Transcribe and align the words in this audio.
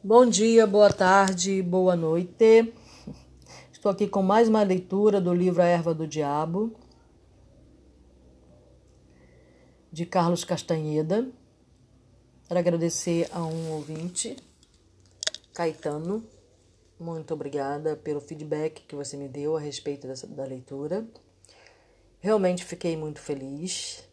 Bom 0.00 0.26
dia, 0.26 0.64
boa 0.64 0.92
tarde, 0.92 1.60
boa 1.60 1.96
noite. 1.96 2.72
Estou 3.72 3.90
aqui 3.90 4.06
com 4.06 4.22
mais 4.22 4.48
uma 4.48 4.62
leitura 4.62 5.20
do 5.20 5.34
livro 5.34 5.60
A 5.60 5.64
Erva 5.66 5.92
do 5.92 6.06
Diabo, 6.06 6.72
de 9.90 10.06
Carlos 10.06 10.44
Castanheda. 10.44 11.28
Quero 12.46 12.60
agradecer 12.60 13.28
a 13.32 13.44
um 13.44 13.72
ouvinte, 13.72 14.36
Caetano. 15.52 16.24
Muito 16.98 17.34
obrigada 17.34 17.96
pelo 17.96 18.20
feedback 18.20 18.82
que 18.86 18.94
você 18.94 19.16
me 19.16 19.28
deu 19.28 19.56
a 19.56 19.60
respeito 19.60 20.06
dessa, 20.06 20.28
da 20.28 20.44
leitura. 20.44 21.04
Realmente 22.20 22.64
fiquei 22.64 22.96
muito 22.96 23.18
feliz 23.18 24.07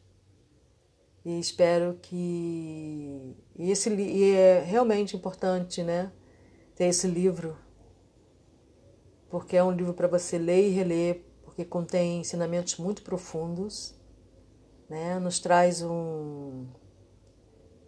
e 1.25 1.39
espero 1.39 1.97
que 2.03 3.35
e 3.57 3.71
esse 3.71 3.89
e 3.89 4.33
é 4.35 4.61
realmente 4.61 5.15
importante, 5.15 5.81
né, 5.81 6.11
ter 6.75 6.85
esse 6.85 7.07
livro, 7.07 7.57
porque 9.27 9.57
é 9.57 9.63
um 9.63 9.71
livro 9.71 9.93
para 9.95 10.07
você 10.07 10.37
ler 10.37 10.67
e 10.67 10.69
reler, 10.69 11.23
porque 11.43 11.65
contém 11.65 12.19
ensinamentos 12.21 12.77
muito 12.77 13.01
profundos, 13.01 13.95
né, 14.87 15.17
nos 15.17 15.39
traz 15.39 15.81
um 15.81 16.67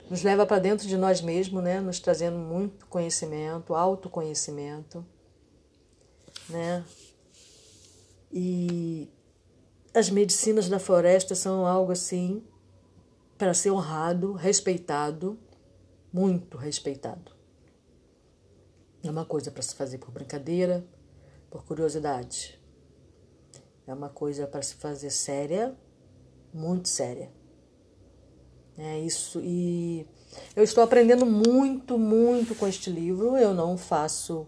nos 0.10 0.24
leva 0.24 0.46
para 0.46 0.58
dentro 0.58 0.88
de 0.88 0.98
nós 0.98 1.22
mesmos, 1.22 1.64
né, 1.64 1.80
nos 1.80 2.00
trazendo 2.00 2.40
muito 2.40 2.88
conhecimento, 2.88 3.76
autoconhecimento, 3.76 5.06
né? 6.50 6.84
E 8.32 9.10
as 9.94 10.10
medicinas 10.10 10.70
da 10.70 10.80
floresta 10.80 11.36
são 11.36 11.68
algo 11.68 11.92
assim 11.92 12.42
para 13.38 13.54
ser 13.54 13.72
honrado, 13.72 14.34
respeitado, 14.34 15.38
muito 16.12 16.58
respeitado. 16.58 17.32
É 19.04 19.10
uma 19.10 19.26
coisa 19.26 19.52
para 19.52 19.62
se 19.62 19.76
fazer 19.76 20.00
por 20.00 20.12
brincadeira, 20.12 20.84
por 21.50 21.64
curiosidade. 21.64 22.60
É 23.86 23.94
uma 23.94 24.10
coisa 24.10 24.48
para 24.48 24.62
se 24.62 24.76
fazer 24.76 25.12
séria, 25.12 25.76
muito 26.54 26.90
séria. 26.90 27.32
É 28.78 29.00
isso 29.00 29.40
e 29.42 30.08
eu 30.56 30.64
estou 30.64 30.84
aprendendo 30.84 31.26
muito, 31.26 31.98
muito 31.98 32.54
com 32.56 32.68
este 32.68 32.90
livro. 32.90 33.38
Eu 33.38 33.54
não 33.54 33.78
faço, 33.78 34.48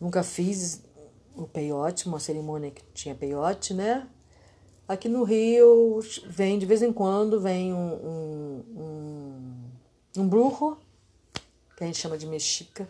nunca 0.00 0.22
fiz 0.22 0.82
o 1.34 1.46
peiote, 1.46 2.06
uma 2.08 2.18
cerimônia 2.18 2.70
que 2.70 2.82
tinha 2.92 3.14
peiote, 3.14 3.72
né? 3.72 4.08
Aqui 4.88 5.08
no 5.08 5.24
Rio 5.24 6.00
vem, 6.28 6.58
de 6.58 6.66
vez 6.66 6.80
em 6.80 6.92
quando, 6.92 7.40
vem 7.40 7.74
um, 7.74 7.94
um, 7.94 8.64
um, 10.16 10.22
um 10.22 10.76
que 11.76 11.82
a 11.82 11.86
gente 11.86 11.98
chama 11.98 12.16
de 12.16 12.26
mexica, 12.26 12.88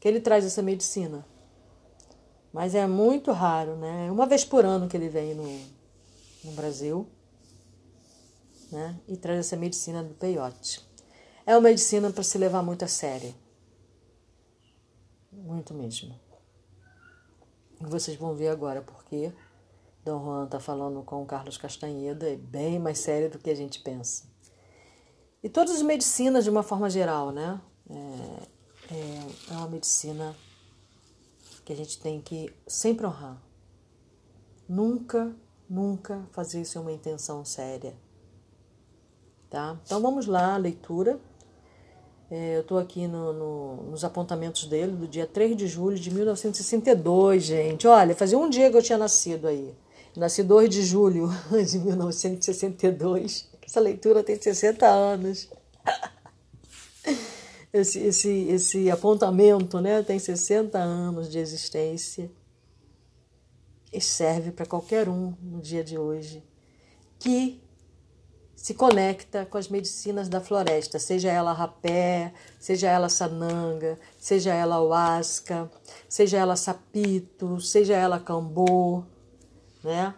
que 0.00 0.08
ele 0.08 0.20
traz 0.20 0.44
essa 0.44 0.60
medicina. 0.60 1.24
Mas 2.52 2.74
é 2.74 2.86
muito 2.86 3.30
raro, 3.30 3.76
né? 3.76 4.10
Uma 4.10 4.26
vez 4.26 4.44
por 4.44 4.64
ano 4.64 4.88
que 4.88 4.96
ele 4.96 5.08
vem 5.08 5.34
no, 5.34 5.46
no 6.44 6.52
Brasil, 6.52 7.06
né? 8.72 8.98
E 9.06 9.16
traz 9.16 9.38
essa 9.38 9.56
medicina 9.56 10.02
do 10.02 10.14
peiote. 10.14 10.84
É 11.46 11.54
uma 11.54 11.60
medicina 11.60 12.10
para 12.10 12.24
se 12.24 12.36
levar 12.36 12.62
muito 12.62 12.84
a 12.84 12.88
sério. 12.88 13.32
Muito 15.32 15.72
mesmo. 15.72 16.18
E 17.80 17.86
vocês 17.86 18.16
vão 18.16 18.34
ver 18.34 18.48
agora 18.48 18.82
porque 18.82 19.32
Dom 20.08 20.24
Juan 20.24 20.44
está 20.46 20.58
falando 20.58 21.02
com 21.02 21.22
o 21.22 21.26
Carlos 21.26 21.58
Castanheda, 21.58 22.30
é 22.30 22.34
bem 22.34 22.78
mais 22.78 22.98
sério 22.98 23.28
do 23.28 23.38
que 23.38 23.50
a 23.50 23.54
gente 23.54 23.80
pensa. 23.80 24.24
E 25.42 25.50
todas 25.50 25.76
as 25.76 25.82
medicinas, 25.82 26.44
de 26.44 26.50
uma 26.50 26.62
forma 26.62 26.88
geral, 26.88 27.30
né? 27.30 27.60
É, 27.90 28.94
é, 28.94 29.26
é 29.50 29.52
uma 29.52 29.68
medicina 29.68 30.34
que 31.62 31.74
a 31.74 31.76
gente 31.76 32.00
tem 32.00 32.22
que 32.22 32.50
sempre 32.66 33.06
honrar. 33.06 33.36
Nunca, 34.66 35.36
nunca 35.68 36.26
fazer 36.32 36.62
isso 36.62 36.80
uma 36.80 36.92
intenção 36.92 37.44
séria. 37.44 37.94
Tá? 39.50 39.78
Então 39.84 40.00
vamos 40.00 40.26
lá, 40.26 40.56
leitura. 40.56 41.20
É, 42.30 42.56
eu 42.56 42.60
estou 42.62 42.78
aqui 42.78 43.06
no, 43.06 43.32
no, 43.34 43.76
nos 43.90 44.04
apontamentos 44.04 44.64
dele 44.64 44.92
do 44.92 45.06
dia 45.06 45.26
3 45.26 45.54
de 45.54 45.66
julho 45.66 45.98
de 45.98 46.10
1962, 46.10 47.42
gente. 47.42 47.86
Olha, 47.86 48.16
fazia 48.16 48.38
um 48.38 48.48
dia 48.48 48.70
que 48.70 48.76
eu 48.78 48.82
tinha 48.82 48.98
nascido 48.98 49.46
aí. 49.46 49.74
Nasci 50.18 50.42
2 50.42 50.68
de 50.68 50.82
julho 50.82 51.30
de 51.64 51.78
1962. 51.78 53.48
Essa 53.64 53.78
leitura 53.78 54.24
tem 54.24 54.40
60 54.40 54.84
anos. 54.84 55.48
Esse, 57.70 57.98
esse, 57.98 58.30
esse 58.48 58.90
apontamento 58.90 59.78
né, 59.78 60.02
tem 60.02 60.18
60 60.18 60.78
anos 60.78 61.30
de 61.30 61.38
existência 61.38 62.30
e 63.92 64.00
serve 64.00 64.52
para 64.52 64.64
qualquer 64.64 65.06
um 65.06 65.34
no 65.42 65.60
dia 65.60 65.84
de 65.84 65.98
hoje 65.98 66.42
que 67.18 67.62
se 68.56 68.72
conecta 68.72 69.44
com 69.44 69.58
as 69.58 69.68
medicinas 69.68 70.30
da 70.30 70.40
floresta, 70.40 70.98
seja 70.98 71.30
ela 71.30 71.52
rapé, 71.52 72.32
seja 72.58 72.88
ela 72.88 73.10
sananga, 73.10 74.00
seja 74.18 74.54
ela 74.54 74.80
huasca, 74.80 75.70
seja 76.08 76.38
ela 76.38 76.56
sapito, 76.56 77.60
seja 77.60 77.94
ela 77.94 78.18
cambô 78.18 79.04
né? 79.82 80.14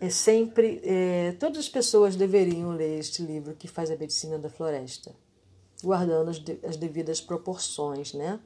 É 0.00 0.08
sempre, 0.08 0.80
é, 0.82 1.32
todas 1.32 1.58
as 1.58 1.68
pessoas 1.68 2.16
deveriam 2.16 2.70
ler 2.70 2.98
este 2.98 3.22
livro 3.22 3.54
que 3.54 3.68
faz 3.68 3.90
a 3.90 3.96
medicina 3.96 4.38
da 4.38 4.48
floresta, 4.48 5.14
guardando 5.82 6.30
as, 6.30 6.38
de, 6.38 6.58
as 6.64 6.76
devidas 6.76 7.20
proporções, 7.20 8.14
né? 8.14 8.40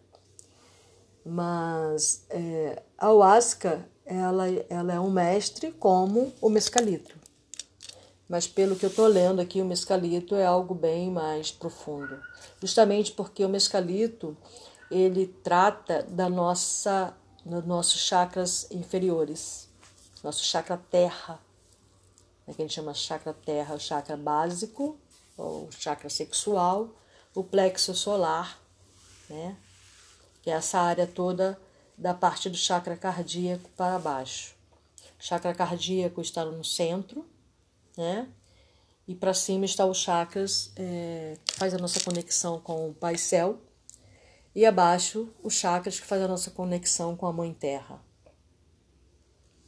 Mas 1.24 2.26
é, 2.28 2.82
a 2.98 3.08
Huasca, 3.08 3.88
ela, 4.04 4.46
ela 4.68 4.92
é 4.92 5.00
um 5.00 5.10
mestre 5.10 5.70
como 5.72 6.32
o 6.40 6.48
mescalito. 6.48 7.16
Mas 8.28 8.48
pelo 8.48 8.74
que 8.74 8.84
eu 8.84 8.90
estou 8.90 9.06
lendo 9.06 9.40
aqui, 9.40 9.62
o 9.62 9.64
mescalito 9.64 10.34
é 10.34 10.44
algo 10.44 10.74
bem 10.74 11.10
mais 11.10 11.52
profundo. 11.52 12.18
Justamente 12.60 13.12
porque 13.12 13.44
o 13.44 13.48
mescalito, 13.48 14.36
ele 14.90 15.28
trata 15.44 16.02
da 16.02 16.28
nossa, 16.28 17.14
dos 17.44 17.64
nossos 17.64 18.00
chakras 18.00 18.66
inferiores 18.72 19.68
nosso 20.24 20.42
chakra 20.42 20.78
terra, 20.90 21.38
né, 22.46 22.54
que 22.54 22.62
a 22.62 22.64
gente 22.64 22.74
chama 22.74 22.94
chakra 22.94 23.34
terra, 23.34 23.74
o 23.74 23.78
chakra 23.78 24.16
básico, 24.16 24.98
ou 25.36 25.70
chakra 25.70 26.08
sexual, 26.08 26.88
o 27.34 27.44
plexo 27.44 27.94
solar, 27.94 28.58
né, 29.28 29.56
que 30.42 30.50
é 30.50 30.54
essa 30.54 30.80
área 30.80 31.06
toda 31.06 31.60
da 31.96 32.14
parte 32.14 32.48
do 32.48 32.56
chakra 32.56 32.96
cardíaco 32.96 33.68
para 33.76 33.98
baixo. 33.98 34.54
O 35.20 35.22
chakra 35.22 35.54
cardíaco 35.54 36.20
está 36.20 36.44
no 36.44 36.64
centro, 36.64 37.24
né? 37.96 38.28
E 39.06 39.14
para 39.14 39.34
cima 39.34 39.64
está 39.64 39.84
os 39.84 39.98
chakras 39.98 40.72
é, 40.76 41.36
que 41.44 41.54
faz 41.54 41.74
a 41.74 41.78
nossa 41.78 42.00
conexão 42.00 42.58
com 42.58 42.88
o 42.88 42.94
Pai 42.94 43.16
Céu. 43.16 43.60
E 44.54 44.64
abaixo 44.64 45.28
os 45.42 45.54
chakras 45.54 46.00
que 46.00 46.06
faz 46.06 46.22
a 46.22 46.28
nossa 46.28 46.50
conexão 46.50 47.16
com 47.16 47.26
a 47.26 47.32
Mãe 47.32 47.52
Terra. 47.52 48.02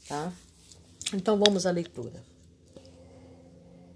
Tá? 0.08 0.32
Então 1.14 1.38
vamos 1.38 1.66
à 1.66 1.70
leitura. 1.70 2.22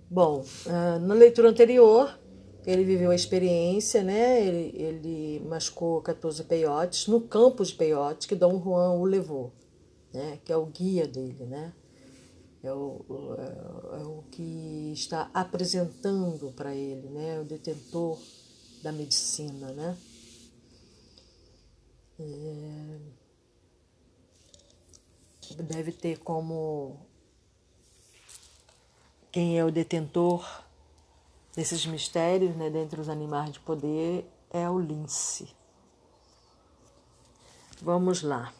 Bom, 0.08 0.44
ah, 0.66 0.98
na 0.98 1.14
leitura 1.14 1.48
anterior, 1.48 2.18
ele 2.66 2.84
viveu 2.84 3.10
a 3.10 3.14
experiência, 3.14 4.02
né? 4.02 4.44
Ele, 4.44 4.82
ele 4.82 5.40
mascou 5.48 6.00
14 6.02 6.44
peiotes 6.44 7.06
no 7.06 7.20
campo 7.20 7.64
de 7.64 7.74
peiote 7.74 8.28
que 8.28 8.34
Dom 8.34 8.62
Juan 8.62 8.92
o 8.92 9.04
levou, 9.04 9.52
né? 10.12 10.38
Que 10.44 10.52
é 10.52 10.56
o 10.56 10.66
guia 10.66 11.06
dele, 11.06 11.44
né? 11.46 11.72
É 12.62 12.72
o, 12.72 13.04
é, 13.38 14.00
é 14.00 14.04
o 14.04 14.22
que 14.30 14.92
está 14.92 15.30
apresentando 15.32 16.52
para 16.52 16.74
ele, 16.74 17.08
né? 17.08 17.40
O 17.40 17.44
detentor 17.44 18.18
da 18.82 18.92
medicina, 18.92 19.72
né? 19.72 19.96
É 22.18 23.19
deve 25.54 25.92
ter 25.92 26.18
como 26.18 26.96
quem 29.32 29.58
é 29.58 29.64
o 29.64 29.70
detentor 29.70 30.44
desses 31.54 31.84
mistérios, 31.86 32.56
né, 32.56 32.70
dentre 32.70 33.00
os 33.00 33.08
animais 33.08 33.52
de 33.52 33.60
poder, 33.60 34.28
é 34.50 34.68
o 34.68 34.78
lince. 34.78 35.54
Vamos 37.82 38.22
lá. 38.22 38.52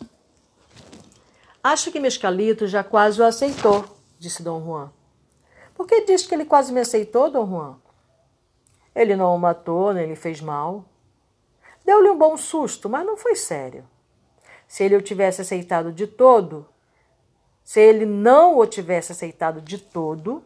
Acho 1.63 1.93
que 1.93 2.01
Mescalito 2.01 2.67
já 2.67 2.83
quase 2.83 3.21
o 3.21 3.25
aceitou, 3.25 3.85
disse 4.19 4.43
Dom 4.43 4.65
Juan. 4.65 4.93
Por 5.75 5.87
que 5.87 6.05
diz 6.05 6.27
que 6.27 6.35
ele 6.35 6.45
quase 6.45 6.73
me 6.73 6.81
aceitou, 6.81 7.31
Dom 7.31 7.47
Juan? 7.47 7.77
Ele 8.95 9.15
não 9.15 9.35
o 9.35 9.39
matou, 9.39 9.93
nem 9.93 10.07
lhe 10.07 10.17
fez 10.17 10.41
mal. 10.41 10.85
Deu-lhe 11.85 12.11
um 12.11 12.19
bom 12.19 12.37
susto, 12.37 12.89
mas 12.89 13.05
não 13.05 13.17
foi 13.17 13.35
sério. 13.35 13.87
Se 14.67 14.85
ele 14.85 14.97
o 14.97 15.03
tivesse 15.03 15.41
aceitado 15.41 15.93
de 15.93 16.07
todo, 16.07 16.67
se 17.70 17.78
ele 17.78 18.05
não 18.05 18.58
o 18.58 18.67
tivesse 18.67 19.12
aceitado 19.12 19.61
de 19.61 19.78
todo, 19.78 20.43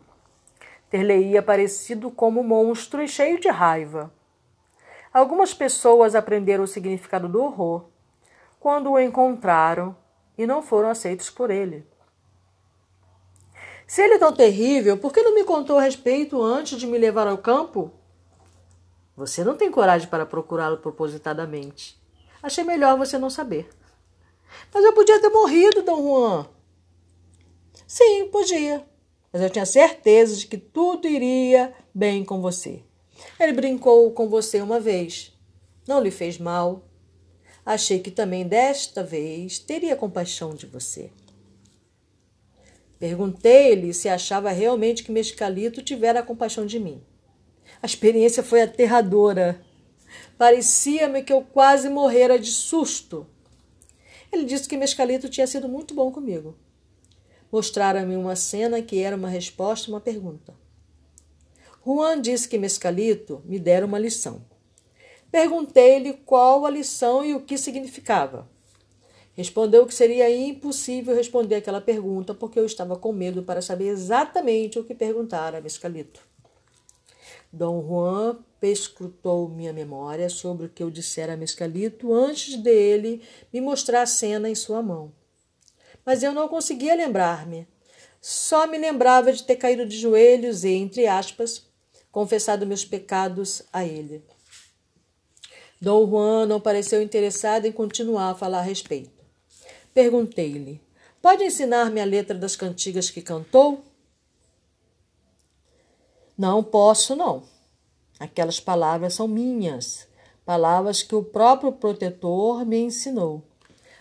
ter-lhe-ia 0.91 1.43
parecido 1.43 2.11
como 2.11 2.45
monstro 2.45 3.03
e 3.03 3.09
cheio 3.09 3.41
de 3.41 3.49
raiva. 3.49 4.13
Algumas 5.11 5.55
pessoas 5.55 6.15
aprenderam 6.15 6.65
o 6.65 6.69
significado 6.69 7.27
do 7.27 7.43
horror 7.43 7.87
quando 8.61 8.91
o 8.91 9.01
encontraram 9.01 9.97
e 10.37 10.47
não 10.47 10.61
foram 10.61 10.91
aceitos 10.91 11.31
por 11.31 11.51
ele. 11.51 11.87
Se 13.87 14.03
ele 14.03 14.17
é 14.17 14.19
tão 14.19 14.35
terrível, 14.35 14.99
por 14.99 15.11
que 15.11 15.23
não 15.23 15.35
me 15.35 15.45
contou 15.45 15.79
a 15.79 15.83
respeito 15.83 16.43
antes 16.43 16.79
de 16.79 16.87
me 16.87 16.99
levar 16.99 17.27
ao 17.27 17.39
campo? 17.39 17.91
Você 19.17 19.43
não 19.43 19.57
tem 19.57 19.71
coragem 19.71 20.09
para 20.09 20.27
procurá-lo 20.27 20.77
propositadamente. 20.77 21.99
Achei 22.43 22.65
melhor 22.65 22.99
você 22.99 23.17
não 23.17 23.31
saber. 23.31 23.67
Mas 24.71 24.85
eu 24.85 24.93
podia 24.93 25.19
ter 25.23 25.31
morrido, 25.31 25.83
Dom 25.83 26.03
Juan. 26.03 26.54
Sim, 27.95 28.27
podia. 28.27 28.85
Mas 29.33 29.41
eu 29.41 29.49
tinha 29.49 29.65
certeza 29.65 30.35
de 30.35 30.49
que 30.49 30.59
tudo 30.59 31.07
iria 31.07 31.73
bem 31.95 32.25
com 32.25 32.41
você. 32.41 32.83
Ele 33.39 33.53
brincou 33.53 34.11
com 34.11 34.29
você 34.29 34.61
uma 34.61 34.81
vez. 34.81 35.33
Não 35.87 36.01
lhe 36.01 36.11
fez 36.11 36.37
mal. 36.37 36.89
Achei 37.65 38.01
que 38.01 38.11
também 38.11 38.49
desta 38.49 39.05
vez 39.05 39.61
teria 39.61 39.95
compaixão 39.95 40.57
de 40.57 40.67
você. 40.67 41.13
Perguntei-lhe 42.99 43.95
se 43.95 44.09
achava 44.09 44.51
realmente 44.51 45.05
que 45.05 45.13
Mescalito 45.13 45.81
tivera 45.81 46.21
compaixão 46.21 46.67
de 46.67 46.81
mim. 46.81 47.01
A 47.81 47.87
experiência 47.87 48.43
foi 48.43 48.63
aterradora. 48.63 49.65
Parecia-me 50.37 51.23
que 51.23 51.33
eu 51.33 51.43
quase 51.43 51.89
morrera 51.89 52.41
de 52.41 52.51
susto. 52.51 53.25
Ele 54.33 54.45
disse 54.45 54.69
que 54.69 54.77
Mescalito 54.77 55.29
tinha 55.29 55.47
sido 55.47 55.69
muito 55.69 55.95
bom 55.95 56.11
comigo. 56.11 56.57
Mostrara-me 57.55 58.17
uma 58.17 58.35
cena 58.35 58.83
que 58.83 58.99
era 58.99 59.15
uma 59.15 59.29
resposta 59.29 59.89
a 59.89 59.95
uma 59.95 60.01
pergunta. 60.01 60.53
Juan 61.87 62.21
disse 62.21 62.49
que 62.49 62.59
Mescalito 62.59 63.43
me 63.45 63.61
dera 63.61 63.87
uma 63.87 63.97
lição. 63.97 64.45
Perguntei-lhe 65.31 66.15
qual 66.15 66.67
a 66.67 66.71
lição 66.71 67.25
e 67.25 67.33
o 67.33 67.43
que 67.43 67.57
significava. 67.57 68.51
Respondeu 69.35 69.87
que 69.87 69.95
seria 69.95 70.29
impossível 70.29 71.15
responder 71.15 71.55
aquela 71.55 71.81
pergunta 71.81 72.35
porque 72.35 72.59
eu 72.59 72.67
estava 72.67 72.97
com 72.97 73.13
medo 73.13 73.45
para 73.45 73.63
saber 73.63 73.87
exatamente 73.87 74.81
o 74.81 74.85
que 74.85 74.93
perguntara 74.93 75.59
a 75.59 75.61
Mescalito. 75.61 76.27
Dom 77.53 77.87
Juan 77.87 78.37
perscrutou 78.59 79.49
minha 79.49 79.73
memória 79.73 80.29
sobre 80.29 80.67
o 80.67 80.71
que 80.71 80.83
eu 80.83 80.91
dissera 80.91 81.35
a 81.35 81.37
Mescalito 81.37 82.13
antes 82.13 82.57
dele 82.57 83.23
me 83.53 83.61
mostrar 83.61 84.03
a 84.03 84.07
cena 84.07 84.51
em 84.51 84.57
sua 84.57 84.83
mão. 84.83 85.13
Mas 86.05 86.23
eu 86.23 86.33
não 86.33 86.49
conseguia 86.49 86.95
lembrar-me. 86.95 87.67
Só 88.21 88.67
me 88.67 88.79
lembrava 88.79 89.33
de 89.33 89.43
ter 89.43 89.57
caído 89.57 89.87
de 89.87 89.97
joelhos 89.99 90.65
e, 90.65 90.71
entre 90.71 91.07
aspas, 91.07 91.67
confessado 92.11 92.67
meus 92.67 92.85
pecados 92.85 93.63
a 93.73 93.85
ele. 93.85 94.25
Dom 95.81 96.09
Juan 96.09 96.47
não 96.47 96.61
pareceu 96.61 97.03
interessado 97.03 97.67
em 97.67 97.73
continuar 97.73 98.31
a 98.31 98.35
falar 98.35 98.61
a 98.61 98.63
respeito. 98.63 99.23
Perguntei-lhe: 99.93 100.81
Pode 101.21 101.45
ensinar-me 101.45 102.01
a 102.01 102.05
letra 102.05 102.37
das 102.37 102.57
cantigas 102.57 103.11
que 103.11 103.21
cantou? 103.21 103.85
Não 106.37 106.65
posso, 106.65 107.15
não. 107.15 107.45
Aquelas 108.19 108.59
palavras 108.59 109.15
são 109.15 109.29
minhas, 109.29 110.09
palavras 110.45 111.03
que 111.03 111.15
o 111.15 111.23
próprio 111.23 111.73
protetor 111.73 112.65
me 112.65 112.79
ensinou. 112.79 113.43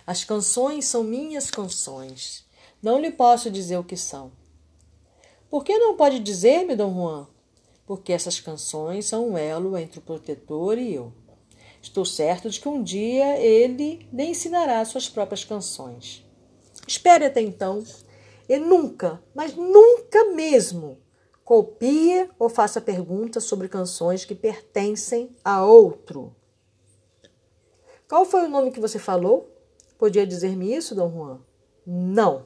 As 0.05 0.23
canções 0.23 0.85
são 0.85 1.03
minhas 1.03 1.49
canções. 1.49 2.45
Não 2.81 2.99
lhe 2.99 3.11
posso 3.11 3.49
dizer 3.49 3.77
o 3.77 3.83
que 3.83 3.95
são. 3.95 4.31
Por 5.49 5.63
que 5.63 5.77
não 5.77 5.95
pode 5.95 6.19
dizer-me, 6.19 6.75
Dom 6.75 6.93
Juan? 6.93 7.27
Porque 7.85 8.11
essas 8.11 8.39
canções 8.39 9.05
são 9.05 9.29
um 9.29 9.37
elo 9.37 9.77
entre 9.77 9.99
o 9.99 10.01
protetor 10.01 10.77
e 10.77 10.93
eu. 10.93 11.13
Estou 11.81 12.03
certo 12.03 12.49
de 12.49 12.59
que 12.59 12.67
um 12.67 12.81
dia 12.83 13.37
ele 13.37 14.07
lhe 14.11 14.23
ensinará 14.23 14.83
suas 14.83 15.07
próprias 15.07 15.45
canções. 15.45 16.25
Espere 16.87 17.25
até 17.25 17.41
então 17.41 17.83
e 18.49 18.57
nunca, 18.57 19.23
mas 19.33 19.55
nunca 19.55 20.31
mesmo, 20.33 20.97
copie 21.45 22.29
ou 22.37 22.49
faça 22.49 22.81
perguntas 22.81 23.45
sobre 23.45 23.69
canções 23.69 24.25
que 24.25 24.35
pertencem 24.35 25.35
a 25.43 25.63
outro. 25.63 26.35
Qual 28.07 28.25
foi 28.25 28.45
o 28.45 28.49
nome 28.49 28.71
que 28.71 28.79
você 28.79 28.99
falou? 28.99 29.52
Podia 30.03 30.27
dizer-me 30.27 30.75
isso, 30.75 30.93
Dom 30.93 31.09
Juan? 31.09 31.39
Não. 31.87 32.45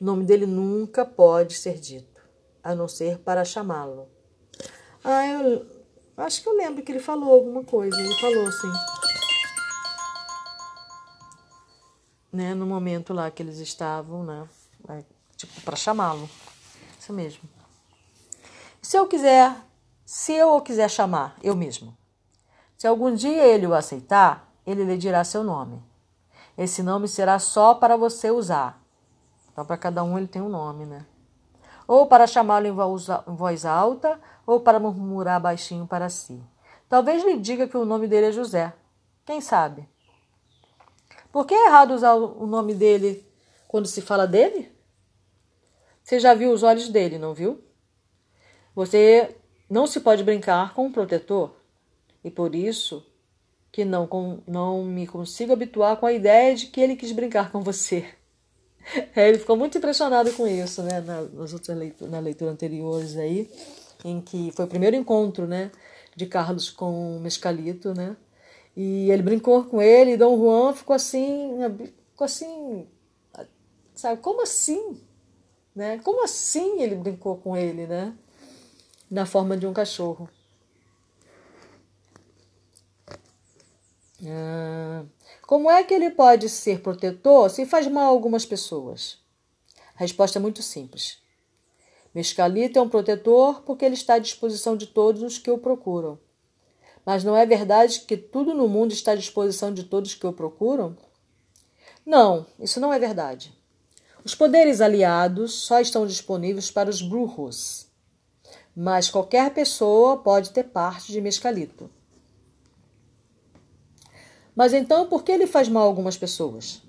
O 0.00 0.04
nome 0.06 0.24
dele 0.24 0.46
nunca 0.46 1.04
pode 1.04 1.52
ser 1.52 1.78
dito, 1.78 2.22
a 2.64 2.74
não 2.74 2.88
ser 2.88 3.18
para 3.18 3.44
chamá-lo. 3.44 4.08
Ah, 5.04 5.26
eu 5.26 5.66
Acho 6.16 6.42
que 6.42 6.48
eu 6.48 6.56
lembro 6.56 6.82
que 6.82 6.90
ele 6.90 6.98
falou 6.98 7.30
alguma 7.30 7.62
coisa. 7.62 7.94
Ele 8.00 8.14
falou 8.22 8.46
assim. 8.46 8.72
Né, 12.32 12.54
no 12.54 12.64
momento 12.64 13.12
lá 13.12 13.30
que 13.30 13.42
eles 13.42 13.58
estavam, 13.58 14.24
né? 14.24 14.48
Tipo, 15.36 15.60
para 15.60 15.76
chamá-lo. 15.76 16.26
Isso 16.98 17.12
mesmo. 17.12 17.46
Se 18.80 18.96
eu 18.96 19.06
quiser, 19.06 19.54
se 20.06 20.32
eu 20.32 20.56
o 20.56 20.62
quiser 20.62 20.88
chamar, 20.88 21.36
eu 21.42 21.54
mesmo. 21.54 21.94
Se 22.78 22.86
algum 22.86 23.14
dia 23.14 23.46
ele 23.46 23.66
o 23.66 23.74
aceitar, 23.74 24.50
ele 24.66 24.84
lhe 24.84 24.96
dirá 24.96 25.22
seu 25.22 25.44
nome. 25.44 25.86
Esse 26.58 26.82
nome 26.82 27.06
será 27.06 27.38
só 27.38 27.72
para 27.72 27.96
você 27.96 28.32
usar. 28.32 28.82
Então, 29.52 29.64
para 29.64 29.76
cada 29.76 30.02
um 30.02 30.18
ele 30.18 30.26
tem 30.26 30.42
um 30.42 30.48
nome, 30.48 30.84
né? 30.84 31.06
Ou 31.86 32.06
para 32.08 32.26
chamá-lo 32.26 32.66
em 32.66 32.72
voz 32.72 33.64
alta, 33.64 34.20
ou 34.44 34.58
para 34.58 34.80
murmurar 34.80 35.40
baixinho 35.40 35.86
para 35.86 36.08
si. 36.08 36.42
Talvez 36.88 37.24
lhe 37.24 37.38
diga 37.38 37.68
que 37.68 37.76
o 37.76 37.84
nome 37.84 38.08
dele 38.08 38.26
é 38.26 38.32
José. 38.32 38.74
Quem 39.24 39.40
sabe? 39.40 39.88
Por 41.30 41.46
que 41.46 41.54
é 41.54 41.66
errado 41.66 41.94
usar 41.94 42.14
o 42.14 42.46
nome 42.46 42.74
dele 42.74 43.24
quando 43.68 43.86
se 43.86 44.02
fala 44.02 44.26
dele? 44.26 44.76
Você 46.02 46.18
já 46.18 46.34
viu 46.34 46.50
os 46.50 46.64
olhos 46.64 46.88
dele, 46.88 47.18
não 47.18 47.34
viu? 47.34 47.62
Você 48.74 49.36
não 49.70 49.86
se 49.86 50.00
pode 50.00 50.24
brincar 50.24 50.74
com 50.74 50.86
um 50.86 50.92
protetor. 50.92 51.52
E 52.24 52.30
por 52.30 52.54
isso 52.54 53.06
que 53.78 53.84
não, 53.84 54.08
não 54.44 54.84
me 54.84 55.06
consigo 55.06 55.52
habituar 55.52 55.96
com 55.98 56.06
a 56.06 56.12
ideia 56.12 56.52
de 56.52 56.66
que 56.66 56.80
ele 56.80 56.96
quis 56.96 57.12
brincar 57.12 57.52
com 57.52 57.62
você. 57.62 58.04
É, 59.14 59.28
ele 59.28 59.38
ficou 59.38 59.54
muito 59.54 59.76
impressionado 59.76 60.32
com 60.32 60.46
isso, 60.46 60.82
né? 60.82 61.02
Nas 61.02 61.52
outras 61.52 61.76
leituras, 61.76 62.10
na 62.10 62.20
leitura 62.20 62.50
anteriores 62.50 63.18
aí 63.18 63.50
em 64.02 64.18
que 64.18 64.50
foi 64.52 64.64
o 64.64 64.68
primeiro 64.68 64.96
encontro, 64.96 65.46
né, 65.46 65.70
de 66.16 66.24
Carlos 66.24 66.70
com 66.70 67.18
o 67.18 67.20
Mescalito, 67.20 67.92
né? 67.92 68.16
E 68.74 69.10
ele 69.10 69.22
brincou 69.22 69.64
com 69.64 69.82
ele, 69.82 70.12
e 70.12 70.16
Dom 70.16 70.38
Juan 70.38 70.72
ficou 70.72 70.96
assim, 70.96 71.50
ficou 72.12 72.24
assim, 72.24 72.86
sabe, 73.94 74.22
como 74.22 74.40
assim? 74.40 74.98
Né? 75.76 75.98
Como 75.98 76.24
assim 76.24 76.80
ele 76.80 76.94
brincou 76.94 77.36
com 77.36 77.54
ele, 77.54 77.86
né? 77.86 78.14
Na 79.10 79.26
forma 79.26 79.54
de 79.54 79.66
um 79.66 79.74
cachorro. 79.74 80.30
Ah, 84.26 85.04
como 85.42 85.70
é 85.70 85.84
que 85.84 85.94
ele 85.94 86.10
pode 86.10 86.48
ser 86.48 86.80
protetor 86.80 87.48
se 87.50 87.64
faz 87.64 87.86
mal 87.86 88.04
a 88.04 88.08
algumas 88.08 88.44
pessoas? 88.44 89.18
A 89.94 90.00
resposta 90.00 90.38
é 90.38 90.42
muito 90.42 90.62
simples. 90.62 91.18
Mescalita 92.14 92.78
é 92.78 92.82
um 92.82 92.88
protetor 92.88 93.62
porque 93.62 93.84
ele 93.84 93.94
está 93.94 94.14
à 94.14 94.18
disposição 94.18 94.76
de 94.76 94.86
todos 94.86 95.22
os 95.22 95.38
que 95.38 95.50
o 95.50 95.58
procuram. 95.58 96.18
Mas 97.06 97.22
não 97.22 97.36
é 97.36 97.46
verdade 97.46 98.00
que 98.00 98.16
tudo 98.16 98.54
no 98.54 98.68
mundo 98.68 98.92
está 98.92 99.12
à 99.12 99.14
disposição 99.14 99.72
de 99.72 99.84
todos 99.84 100.14
que 100.14 100.26
o 100.26 100.32
procuram? 100.32 100.96
Não, 102.04 102.46
isso 102.58 102.80
não 102.80 102.92
é 102.92 102.98
verdade. 102.98 103.56
Os 104.24 104.34
poderes 104.34 104.80
aliados 104.80 105.54
só 105.54 105.80
estão 105.80 106.06
disponíveis 106.06 106.70
para 106.70 106.90
os 106.90 107.00
brujos. 107.00 107.86
Mas 108.74 109.08
qualquer 109.08 109.52
pessoa 109.54 110.18
pode 110.18 110.50
ter 110.50 110.64
parte 110.64 111.12
de 111.12 111.20
Mescalito. 111.20 111.90
Mas 114.58 114.74
então 114.74 115.06
por 115.06 115.22
que 115.22 115.32
ele 115.32 115.46
faz 115.46 115.68
mal 115.68 115.84
a 115.84 115.86
algumas 115.86 116.18
pessoas? 116.18 116.82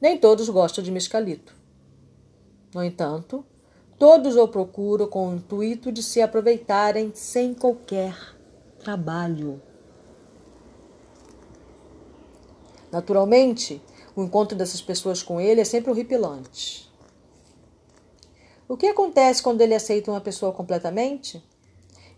Nem 0.00 0.18
todos 0.18 0.48
gostam 0.48 0.82
de 0.82 0.90
Mescalito. 0.90 1.54
No 2.74 2.82
entanto, 2.82 3.44
Todos 4.02 4.36
o 4.36 4.48
procuram 4.48 5.06
com 5.06 5.28
o 5.28 5.34
intuito 5.36 5.92
de 5.92 6.02
se 6.02 6.20
aproveitarem 6.20 7.12
sem 7.14 7.54
qualquer 7.54 8.16
trabalho. 8.80 9.62
Naturalmente, 12.90 13.80
o 14.16 14.24
encontro 14.24 14.58
dessas 14.58 14.82
pessoas 14.82 15.22
com 15.22 15.40
ele 15.40 15.60
é 15.60 15.64
sempre 15.64 15.92
horripilante. 15.92 16.92
O 18.68 18.76
que 18.76 18.88
acontece 18.88 19.40
quando 19.40 19.60
ele 19.60 19.72
aceita 19.72 20.10
uma 20.10 20.20
pessoa 20.20 20.50
completamente? 20.50 21.40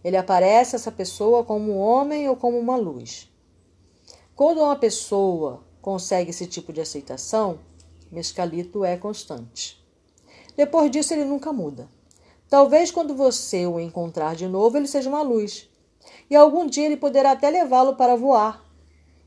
Ele 0.03 0.17
aparece 0.17 0.77
essa 0.77 0.91
pessoa 0.91 1.45
como 1.45 1.71
um 1.71 1.79
homem 1.79 2.31
ou 2.31 2.35
como 2.35 2.59
uma 2.59 2.77
luz. 2.77 3.31
Quando 4.37 4.63
uma 4.63 4.75
pessoa 4.75 5.63
consegue 5.81 6.31
esse 6.31 6.47
tipo 6.47 6.73
de 6.73 6.81
aceitação, 6.81 7.61
Mescalito 8.11 8.85
é 8.85 8.97
constante. 8.97 9.81
Depois 10.57 10.91
disso, 10.91 11.15
ele 11.15 11.25
nunca 11.25 11.53
muda. 11.53 11.89
Talvez 12.49 12.91
quando 12.91 13.15
você 13.15 13.65
o 13.65 13.79
encontrar 13.79 14.35
de 14.35 14.49
novo, 14.49 14.77
ele 14.77 14.89
seja 14.89 15.09
uma 15.09 15.23
luz. 15.23 15.69
E 16.29 16.35
algum 16.35 16.67
dia 16.67 16.87
ele 16.87 16.97
poderá 16.97 17.31
até 17.31 17.49
levá-lo 17.49 17.95
para 17.95 18.17
voar 18.17 18.65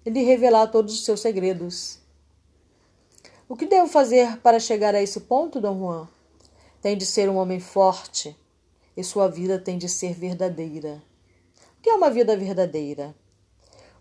e 0.06 0.10
lhe 0.10 0.24
revelar 0.24 0.68
todos 0.68 0.94
os 0.94 1.06
seus 1.06 1.22
segredos. 1.22 2.00
O 3.48 3.56
que 3.56 3.66
devo 3.66 3.88
fazer 3.88 4.38
para 4.42 4.60
chegar 4.60 4.94
a 4.94 5.02
esse 5.02 5.22
ponto, 5.22 5.62
Dom 5.62 5.80
Juan? 5.80 6.08
Tem 6.82 6.98
de 6.98 7.06
ser 7.06 7.30
um 7.30 7.38
homem 7.38 7.62
forte 7.62 8.36
e 8.96 9.04
sua 9.06 9.30
vida 9.30 9.58
tem 9.58 9.78
de 9.78 9.88
ser 9.88 10.14
verdadeira. 10.14 11.02
O 11.78 11.82
que 11.82 11.90
é 11.90 11.96
uma 11.96 12.10
vida 12.10 12.36
verdadeira? 12.36 13.16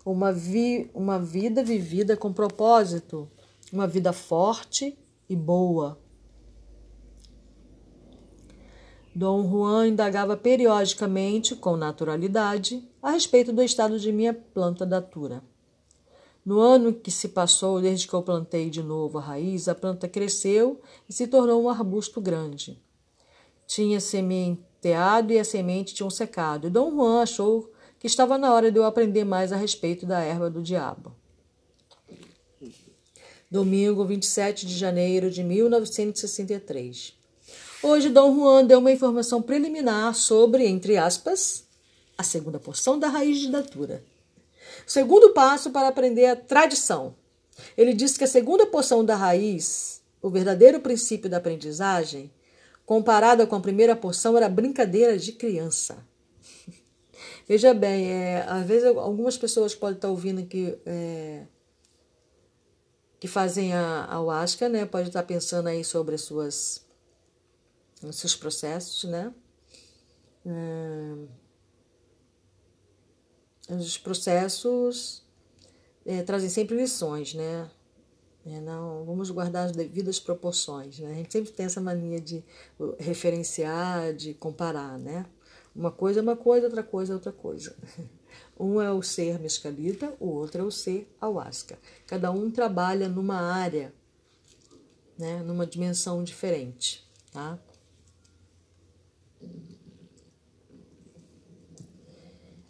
Uma, 0.09 0.31
vi, 0.31 0.89
uma 0.93 1.19
vida 1.19 1.61
vivida 1.61 2.15
com 2.15 2.31
propósito, 2.31 3.29
uma 3.73 3.85
vida 3.85 4.13
forte 4.13 4.97
e 5.27 5.35
boa. 5.35 5.99
Dom 9.13 9.43
Juan 9.49 9.89
indagava 9.89 10.37
periodicamente, 10.37 11.57
com 11.57 11.75
naturalidade, 11.75 12.87
a 13.03 13.11
respeito 13.11 13.51
do 13.51 13.61
estado 13.61 13.99
de 13.99 14.13
minha 14.13 14.33
planta 14.33 14.85
datura. 14.85 15.43
No 16.45 16.61
ano 16.61 16.93
que 16.93 17.11
se 17.11 17.27
passou 17.27 17.81
desde 17.81 18.07
que 18.07 18.13
eu 18.13 18.23
plantei 18.23 18.69
de 18.69 18.81
novo 18.81 19.17
a 19.17 19.21
raiz, 19.21 19.67
a 19.67 19.75
planta 19.75 20.07
cresceu 20.07 20.79
e 21.09 21.11
se 21.11 21.27
tornou 21.27 21.61
um 21.61 21.69
arbusto 21.69 22.21
grande. 22.21 22.81
Tinha 23.65 23.99
sementeado 23.99 25.33
e 25.33 25.37
a 25.37 25.43
semente 25.43 25.93
tinha 25.93 26.09
secado, 26.09 26.67
e 26.67 26.69
Dom 26.69 26.91
Juan 26.91 27.23
achou 27.23 27.69
estava 28.07 28.37
na 28.37 28.53
hora 28.53 28.71
de 28.71 28.79
eu 28.79 28.85
aprender 28.85 29.23
mais 29.23 29.51
a 29.51 29.55
respeito 29.55 30.05
da 30.05 30.19
erva 30.19 30.49
do 30.49 30.61
diabo. 30.61 31.13
Domingo, 33.49 34.03
27 34.03 34.65
de 34.65 34.75
janeiro 34.75 35.29
de 35.29 35.43
1963. 35.43 37.13
Hoje, 37.83 38.09
Dom 38.09 38.35
Juan 38.35 38.65
deu 38.65 38.79
uma 38.79 38.91
informação 38.91 39.41
preliminar 39.41 40.15
sobre, 40.15 40.65
entre 40.65 40.97
aspas, 40.97 41.65
a 42.17 42.23
segunda 42.23 42.59
porção 42.59 42.97
da 42.97 43.07
raiz 43.07 43.37
de 43.39 43.49
datura. 43.49 44.03
Segundo 44.85 45.33
passo 45.33 45.69
para 45.69 45.87
aprender 45.87 46.25
a 46.25 46.35
tradição. 46.35 47.15
Ele 47.77 47.93
disse 47.93 48.17
que 48.17 48.23
a 48.23 48.27
segunda 48.27 48.65
porção 48.65 49.03
da 49.03 49.15
raiz, 49.15 50.01
o 50.21 50.29
verdadeiro 50.29 50.79
princípio 50.79 51.29
da 51.29 51.37
aprendizagem, 51.37 52.31
comparada 52.85 53.45
com 53.45 53.55
a 53.55 53.61
primeira 53.61 53.95
porção, 53.95 54.37
era 54.37 54.47
brincadeira 54.47 55.17
de 55.17 55.33
criança. 55.33 56.06
Veja 57.47 57.73
bem, 57.73 58.11
é, 58.11 58.41
às 58.43 58.65
vezes 58.67 58.85
algumas 58.85 59.37
pessoas 59.37 59.73
podem 59.73 59.95
estar 59.95 60.09
ouvindo 60.09 60.45
que, 60.45 60.77
é, 60.85 61.45
que 63.21 63.27
fazem 63.27 63.73
a, 63.73 64.03
a 64.03 64.15
ayahuasca, 64.15 64.67
né? 64.67 64.85
Pode 64.85 65.07
estar 65.07 65.23
pensando 65.23 65.67
aí 65.67 65.81
sobre 65.83 66.15
as 66.15 66.21
suas, 66.21 66.85
os 68.03 68.17
seus 68.17 68.35
processos, 68.35 69.05
né? 69.05 69.33
É, 70.45 71.15
os 73.75 73.97
processos 73.97 75.23
é, 76.05 76.23
trazem 76.23 76.49
sempre 76.49 76.75
lições, 76.75 77.33
né? 77.33 77.71
É, 78.45 78.59
não, 78.59 79.05
vamos 79.05 79.29
guardar 79.29 79.67
as 79.67 79.71
devidas 79.71 80.19
proporções, 80.19 80.99
né? 80.99 81.11
A 81.11 81.15
gente 81.15 81.31
sempre 81.31 81.51
tem 81.53 81.65
essa 81.65 81.79
mania 81.79 82.19
de 82.19 82.43
referenciar, 82.99 84.13
de 84.13 84.33
comparar, 84.33 84.99
né? 84.99 85.25
Uma 85.77 85.91
coisa 85.91 86.19
é 86.19 86.23
uma 86.23 86.35
coisa, 86.35 86.65
outra 86.65 86.81
coisa 86.81 87.13
é 87.13 87.15
outra 87.15 87.31
coisa. 87.31 87.75
Um 88.59 88.81
é 88.81 88.91
o 88.91 89.03
ser 89.03 89.39
mescalita, 89.39 90.15
o 90.19 90.29
outro 90.29 90.61
é 90.61 90.63
o 90.63 90.71
ser 90.71 91.07
ayahuasca. 91.21 91.77
Cada 92.07 92.31
um 92.31 92.49
trabalha 92.49 93.07
numa 93.07 93.35
área, 93.35 93.93
né? 95.15 95.43
Numa 95.43 95.65
dimensão 95.65 96.23
diferente, 96.23 97.07
tá? 97.31 97.59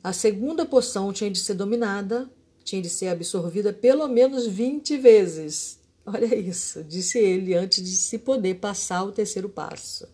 A 0.04 0.12
segunda 0.12 0.66
porção 0.66 1.14
tinha 1.14 1.32
de 1.32 1.40
ser 1.40 1.54
dominada, 1.54 2.30
tinha 2.66 2.82
de 2.82 2.90
ser 2.90 3.08
absorvida 3.08 3.72
pelo 3.72 4.08
menos 4.10 4.46
20 4.46 4.98
vezes. 4.98 5.80
Olha 6.06 6.36
isso, 6.36 6.84
disse 6.84 7.18
ele 7.18 7.54
antes 7.54 7.82
de 7.82 7.96
se 7.96 8.18
poder 8.18 8.56
passar 8.56 9.04
o 9.04 9.12
terceiro 9.14 9.48
passo. 9.48 10.08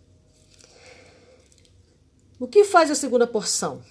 O 2.44 2.48
que 2.48 2.66
faz 2.66 2.92
a 2.92 2.96
segunda 2.96 3.26
porção? 3.26 3.82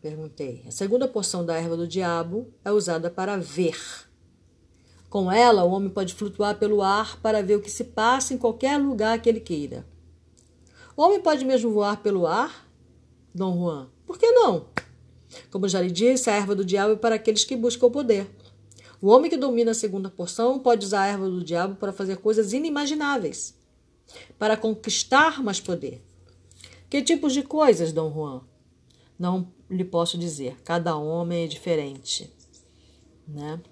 Perguntei. 0.00 0.64
A 0.66 0.70
segunda 0.70 1.06
porção 1.06 1.44
da 1.44 1.58
erva 1.58 1.76
do 1.76 1.86
diabo 1.86 2.50
é 2.64 2.72
usada 2.72 3.10
para 3.10 3.36
ver. 3.36 3.78
Com 5.10 5.30
ela, 5.30 5.64
o 5.64 5.70
homem 5.70 5.90
pode 5.90 6.14
flutuar 6.14 6.58
pelo 6.58 6.80
ar 6.80 7.20
para 7.20 7.42
ver 7.42 7.56
o 7.56 7.60
que 7.60 7.70
se 7.70 7.84
passa 7.84 8.32
em 8.32 8.38
qualquer 8.38 8.78
lugar 8.78 9.20
que 9.20 9.28
ele 9.28 9.38
queira. 9.38 9.86
O 10.96 11.02
homem 11.02 11.20
pode 11.20 11.44
mesmo 11.44 11.70
voar 11.70 12.02
pelo 12.02 12.26
ar? 12.26 12.66
Dom 13.34 13.58
Juan. 13.58 13.90
Por 14.06 14.16
que 14.16 14.30
não? 14.30 14.64
Como 15.50 15.68
já 15.68 15.82
lhe 15.82 15.90
disse, 15.90 16.30
a 16.30 16.34
erva 16.34 16.54
do 16.54 16.64
diabo 16.64 16.94
é 16.94 16.96
para 16.96 17.16
aqueles 17.16 17.44
que 17.44 17.54
buscam 17.54 17.88
o 17.88 17.90
poder. 17.90 18.26
O 18.98 19.08
homem 19.08 19.30
que 19.30 19.36
domina 19.36 19.72
a 19.72 19.74
segunda 19.74 20.08
porção 20.08 20.58
pode 20.58 20.86
usar 20.86 21.02
a 21.02 21.08
erva 21.08 21.28
do 21.28 21.44
diabo 21.44 21.74
para 21.74 21.92
fazer 21.92 22.16
coisas 22.16 22.54
inimagináveis, 22.54 23.54
para 24.38 24.56
conquistar 24.56 25.42
mais 25.42 25.60
poder. 25.60 26.02
Que 26.90 27.00
tipos 27.02 27.32
de 27.32 27.44
coisas, 27.44 27.92
Dom 27.92 28.12
Juan? 28.12 28.42
Não 29.16 29.52
lhe 29.70 29.84
posso 29.84 30.18
dizer. 30.18 30.60
Cada 30.64 30.96
homem 30.96 31.44
é 31.44 31.46
diferente, 31.46 32.28
né? 33.28 33.62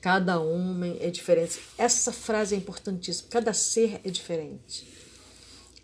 Cada 0.00 0.40
homem 0.40 0.96
é 1.00 1.10
diferente. 1.10 1.60
Essa 1.76 2.10
frase 2.10 2.54
é 2.54 2.58
importantíssima. 2.58 3.28
Cada 3.28 3.52
ser 3.52 4.00
é 4.02 4.10
diferente. 4.10 4.90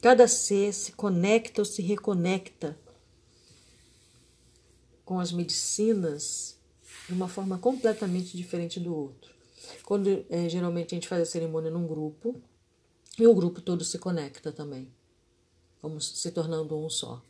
Cada 0.00 0.26
ser 0.26 0.72
se 0.72 0.92
conecta 0.92 1.60
ou 1.60 1.64
se 1.66 1.82
reconecta 1.82 2.78
com 5.04 5.20
as 5.20 5.30
medicinas 5.30 6.58
de 7.06 7.12
uma 7.12 7.28
forma 7.28 7.58
completamente 7.58 8.34
diferente 8.34 8.80
do 8.80 8.94
outro. 8.94 9.30
Quando 9.84 10.24
é, 10.30 10.48
geralmente 10.48 10.94
a 10.94 10.96
gente 10.96 11.08
faz 11.08 11.20
a 11.20 11.26
cerimônia 11.26 11.70
num 11.70 11.86
grupo 11.86 12.40
e 13.18 13.26
o 13.26 13.34
grupo 13.34 13.60
todo 13.60 13.84
se 13.84 13.98
conecta 13.98 14.50
também, 14.50 14.90
vamos 15.82 16.20
se 16.20 16.30
tornando 16.30 16.76
um 16.76 16.88
só. 16.88 17.22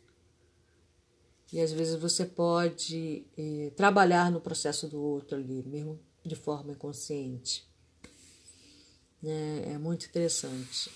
E 1.51 1.59
às 1.59 1.71
vezes 1.71 1.99
você 1.99 2.25
pode 2.25 3.25
é, 3.37 3.71
trabalhar 3.75 4.31
no 4.31 4.39
processo 4.39 4.87
do 4.87 5.01
outro 5.01 5.35
ali, 5.35 5.63
mesmo 5.63 5.99
de 6.23 6.35
forma 6.35 6.71
inconsciente. 6.71 7.67
É, 9.23 9.71
é 9.73 9.77
muito 9.77 10.05
interessante. 10.05 10.91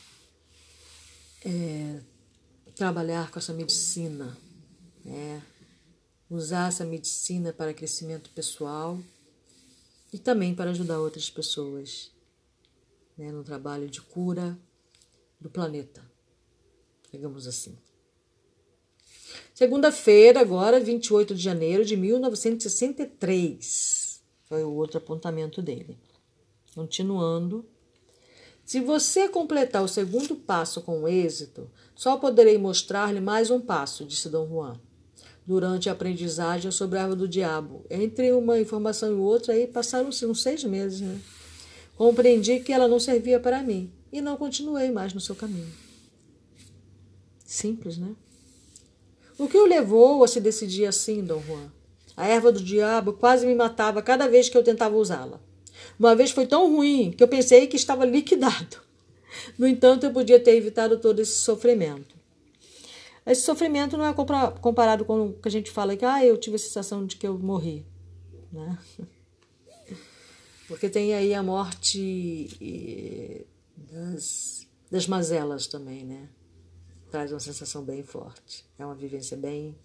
É, 1.43 1.99
trabalhar 2.75 3.31
com 3.31 3.39
essa 3.39 3.53
medicina, 3.53 4.37
né? 5.03 5.43
usar 6.29 6.69
essa 6.69 6.85
medicina 6.85 7.53
para 7.53 7.73
crescimento 7.73 8.29
pessoal 8.31 8.99
e 10.11 10.17
também 10.17 10.55
para 10.55 10.71
ajudar 10.71 10.99
outras 10.99 11.29
pessoas 11.29 12.11
né, 13.17 13.31
no 13.31 13.43
trabalho 13.43 13.89
de 13.89 14.01
cura 14.01 14.57
do 15.39 15.49
planeta, 15.49 16.03
digamos 17.13 17.47
assim. 17.47 17.77
Segunda-feira, 19.53 20.41
agora, 20.41 20.79
28 20.79 21.35
de 21.35 21.41
janeiro 21.41 21.85
de 21.85 21.95
1963, 21.95 24.19
foi 24.45 24.63
o 24.63 24.73
outro 24.73 24.97
apontamento 24.97 25.61
dele. 25.61 25.95
Continuando. 26.73 27.63
Se 28.65 28.79
você 28.79 29.29
completar 29.29 29.83
o 29.83 29.87
segundo 29.87 30.35
passo 30.35 30.81
com 30.81 31.07
êxito, 31.07 31.69
só 31.95 32.17
poderei 32.17 32.57
mostrar-lhe 32.57 33.21
mais 33.21 33.51
um 33.51 33.61
passo, 33.61 34.05
disse 34.05 34.29
Dom 34.29 34.47
Juan 34.47 34.79
durante 35.45 35.89
a 35.89 35.91
aprendizagem 35.91 36.71
sobre 36.71 36.97
a 36.97 37.01
árvore 37.01 37.19
do 37.19 37.27
diabo. 37.27 37.85
Entre 37.89 38.31
uma 38.31 38.57
informação 38.59 39.11
e 39.11 39.15
outra, 39.15 39.53
aí 39.53 39.67
passaram-se 39.67 40.25
uns 40.25 40.41
seis 40.41 40.63
meses, 40.63 41.01
né? 41.01 41.19
Compreendi 41.97 42.61
que 42.61 42.71
ela 42.71 42.87
não 42.87 42.99
servia 42.99 43.39
para 43.39 43.61
mim 43.61 43.91
e 44.11 44.21
não 44.21 44.37
continuei 44.37 44.89
mais 44.89 45.13
no 45.13 45.19
seu 45.19 45.35
caminho. 45.35 45.82
Simples, 47.53 47.99
né? 47.99 48.15
O 49.37 49.47
que 49.47 49.55
o 49.55 49.67
levou 49.67 50.23
a 50.23 50.27
se 50.27 50.41
decidir 50.41 50.87
assim, 50.87 51.23
Dom 51.23 51.39
Juan? 51.39 51.71
A 52.17 52.27
erva 52.27 52.51
do 52.51 52.59
diabo 52.59 53.13
quase 53.13 53.45
me 53.45 53.53
matava 53.53 54.01
cada 54.01 54.27
vez 54.27 54.49
que 54.49 54.57
eu 54.57 54.63
tentava 54.63 54.95
usá-la. 54.95 55.39
Uma 55.99 56.15
vez 56.15 56.31
foi 56.31 56.47
tão 56.47 56.75
ruim 56.75 57.11
que 57.11 57.23
eu 57.23 57.27
pensei 57.27 57.67
que 57.67 57.75
estava 57.75 58.05
liquidado. 58.05 58.81
No 59.55 59.67
entanto, 59.67 60.03
eu 60.03 60.11
podia 60.11 60.39
ter 60.39 60.55
evitado 60.55 60.97
todo 60.97 61.19
esse 61.19 61.35
sofrimento. 61.35 62.15
Esse 63.23 63.43
sofrimento 63.43 63.97
não 63.97 64.05
é 64.05 64.13
comparado 64.59 65.05
com 65.05 65.27
o 65.27 65.33
que 65.33 65.47
a 65.47 65.51
gente 65.51 65.69
fala 65.69 65.95
que 65.95 66.05
ah, 66.05 66.25
eu 66.25 66.37
tive 66.37 66.55
a 66.55 66.59
sensação 66.59 67.05
de 67.05 67.17
que 67.17 67.27
eu 67.27 67.37
morri. 67.37 67.85
Né? 68.51 68.79
Porque 70.67 70.89
tem 70.89 71.13
aí 71.13 71.35
a 71.35 71.43
morte 71.43 73.37
das, 73.77 74.67
das 74.89 75.07
mazelas 75.07 75.67
também, 75.67 76.03
né? 76.03 76.29
Traz 77.13 77.31
uma 77.31 77.39
sensação 77.39 77.83
bem 77.83 78.01
forte. 78.01 78.65
É 78.75 78.83
uma 78.83 78.95
vivência 78.95 79.37
bem, 79.37 79.77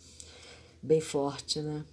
bem 0.83 0.99
forte, 0.99 1.61
né? 1.61 1.85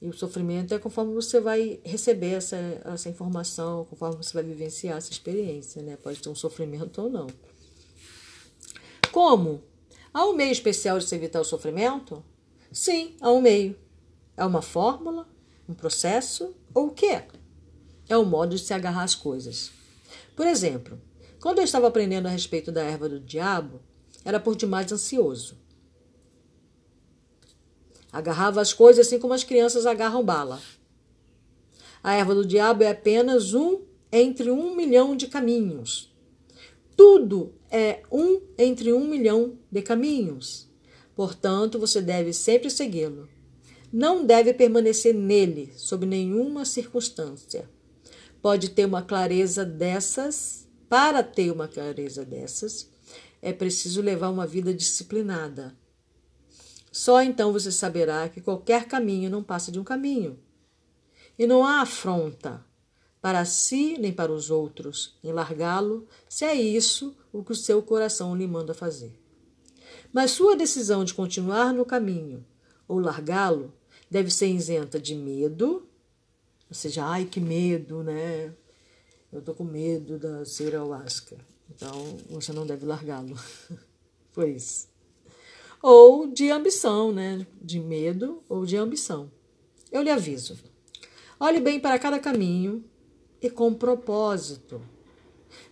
E 0.00 0.08
o 0.08 0.14
sofrimento 0.14 0.72
é 0.72 0.78
conforme 0.78 1.12
você 1.12 1.38
vai 1.42 1.78
receber 1.84 2.30
essa, 2.30 2.56
essa 2.86 3.10
informação, 3.10 3.84
conforme 3.84 4.16
você 4.16 4.32
vai 4.32 4.42
vivenciar 4.42 4.96
essa 4.96 5.12
experiência, 5.12 5.82
né? 5.82 5.98
Pode 6.02 6.22
ter 6.22 6.30
um 6.30 6.34
sofrimento 6.34 7.02
ou 7.02 7.10
não. 7.10 7.26
Como? 9.12 9.62
Há 10.10 10.24
um 10.24 10.32
meio 10.32 10.52
especial 10.52 10.98
de 10.98 11.04
se 11.04 11.14
evitar 11.14 11.42
o 11.42 11.44
sofrimento? 11.44 12.24
Sim, 12.72 13.14
há 13.20 13.30
um 13.30 13.42
meio. 13.42 13.76
É 14.38 14.44
uma 14.46 14.62
fórmula? 14.62 15.28
Um 15.68 15.74
processo? 15.74 16.54
Ou 16.72 16.86
o 16.86 16.92
quê? 16.92 17.24
É 18.08 18.16
o 18.16 18.24
modo 18.24 18.56
de 18.56 18.62
se 18.62 18.72
agarrar 18.72 19.02
às 19.02 19.14
coisas. 19.14 19.70
Por 20.34 20.46
exemplo, 20.46 20.98
quando 21.40 21.58
eu 21.58 21.64
estava 21.64 21.88
aprendendo 21.88 22.24
a 22.24 22.30
respeito 22.30 22.72
da 22.72 22.82
erva 22.82 23.06
do 23.06 23.20
diabo, 23.20 23.82
era 24.26 24.40
por 24.40 24.56
demais 24.56 24.90
ansioso. 24.90 25.56
Agarrava 28.12 28.60
as 28.60 28.72
coisas 28.72 29.06
assim 29.06 29.20
como 29.20 29.32
as 29.32 29.44
crianças 29.44 29.86
agarram 29.86 30.24
bala. 30.24 30.60
A 32.02 32.14
erva 32.14 32.34
do 32.34 32.44
diabo 32.44 32.82
é 32.82 32.90
apenas 32.90 33.54
um 33.54 33.82
entre 34.10 34.50
um 34.50 34.74
milhão 34.74 35.14
de 35.14 35.28
caminhos. 35.28 36.12
Tudo 36.96 37.54
é 37.70 38.02
um 38.10 38.40
entre 38.58 38.92
um 38.92 39.06
milhão 39.06 39.56
de 39.70 39.80
caminhos. 39.80 40.68
Portanto, 41.14 41.78
você 41.78 42.02
deve 42.02 42.32
sempre 42.32 42.68
segui-lo. 42.68 43.28
Não 43.92 44.26
deve 44.26 44.52
permanecer 44.52 45.14
nele 45.14 45.72
sob 45.76 46.04
nenhuma 46.04 46.64
circunstância. 46.64 47.70
Pode 48.42 48.70
ter 48.70 48.86
uma 48.86 49.02
clareza 49.02 49.64
dessas. 49.64 50.66
Para 50.88 51.22
ter 51.22 51.50
uma 51.50 51.66
clareza 51.66 52.24
dessas, 52.24 52.88
é 53.46 53.52
preciso 53.52 54.02
levar 54.02 54.28
uma 54.30 54.44
vida 54.44 54.74
disciplinada. 54.74 55.72
Só 56.90 57.22
então 57.22 57.52
você 57.52 57.70
saberá 57.70 58.28
que 58.28 58.40
qualquer 58.40 58.88
caminho 58.88 59.30
não 59.30 59.40
passa 59.40 59.70
de 59.70 59.78
um 59.78 59.84
caminho. 59.84 60.36
E 61.38 61.46
não 61.46 61.64
há 61.64 61.80
afronta 61.80 62.66
para 63.22 63.44
si 63.44 63.98
nem 63.98 64.12
para 64.12 64.32
os 64.32 64.50
outros 64.50 65.16
em 65.22 65.30
largá-lo, 65.30 66.08
se 66.28 66.44
é 66.44 66.56
isso 66.56 67.16
o 67.32 67.44
que 67.44 67.52
o 67.52 67.54
seu 67.54 67.80
coração 67.80 68.34
lhe 68.34 68.48
manda 68.48 68.74
fazer. 68.74 69.16
Mas 70.12 70.32
sua 70.32 70.56
decisão 70.56 71.04
de 71.04 71.14
continuar 71.14 71.72
no 71.72 71.84
caminho 71.84 72.44
ou 72.88 72.98
largá-lo 72.98 73.72
deve 74.10 74.32
ser 74.32 74.48
isenta 74.48 74.98
de 74.98 75.14
medo, 75.14 75.86
ou 76.68 76.74
seja, 76.74 77.04
ai 77.04 77.26
que 77.26 77.38
medo, 77.38 78.02
né? 78.02 78.52
Eu 79.32 79.40
tô 79.40 79.54
com 79.54 79.62
medo 79.62 80.18
da 80.18 80.42
ayahuasca. 80.42 81.36
Então 81.70 82.16
você 82.28 82.52
não 82.52 82.66
deve 82.66 82.84
largá-lo. 82.86 83.36
Foi 84.32 84.50
isso. 84.50 84.88
Ou 85.82 86.26
de 86.26 86.50
ambição, 86.50 87.12
né? 87.12 87.46
De 87.60 87.78
medo 87.78 88.42
ou 88.48 88.64
de 88.64 88.76
ambição. 88.76 89.30
Eu 89.90 90.02
lhe 90.02 90.10
aviso. 90.10 90.58
Olhe 91.38 91.60
bem 91.60 91.78
para 91.78 91.98
cada 91.98 92.18
caminho 92.18 92.84
e 93.40 93.50
com 93.50 93.72
propósito. 93.74 94.80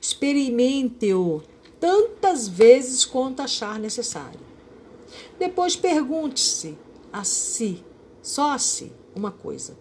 Experimente-o 0.00 1.42
tantas 1.80 2.48
vezes 2.48 3.04
quanto 3.04 3.42
achar 3.42 3.78
necessário. 3.78 4.40
Depois 5.38 5.76
pergunte-se 5.76 6.78
a 7.12 7.24
si, 7.24 7.84
só 8.22 8.52
a 8.52 8.58
si, 8.58 8.92
uma 9.14 9.30
coisa. 9.30 9.76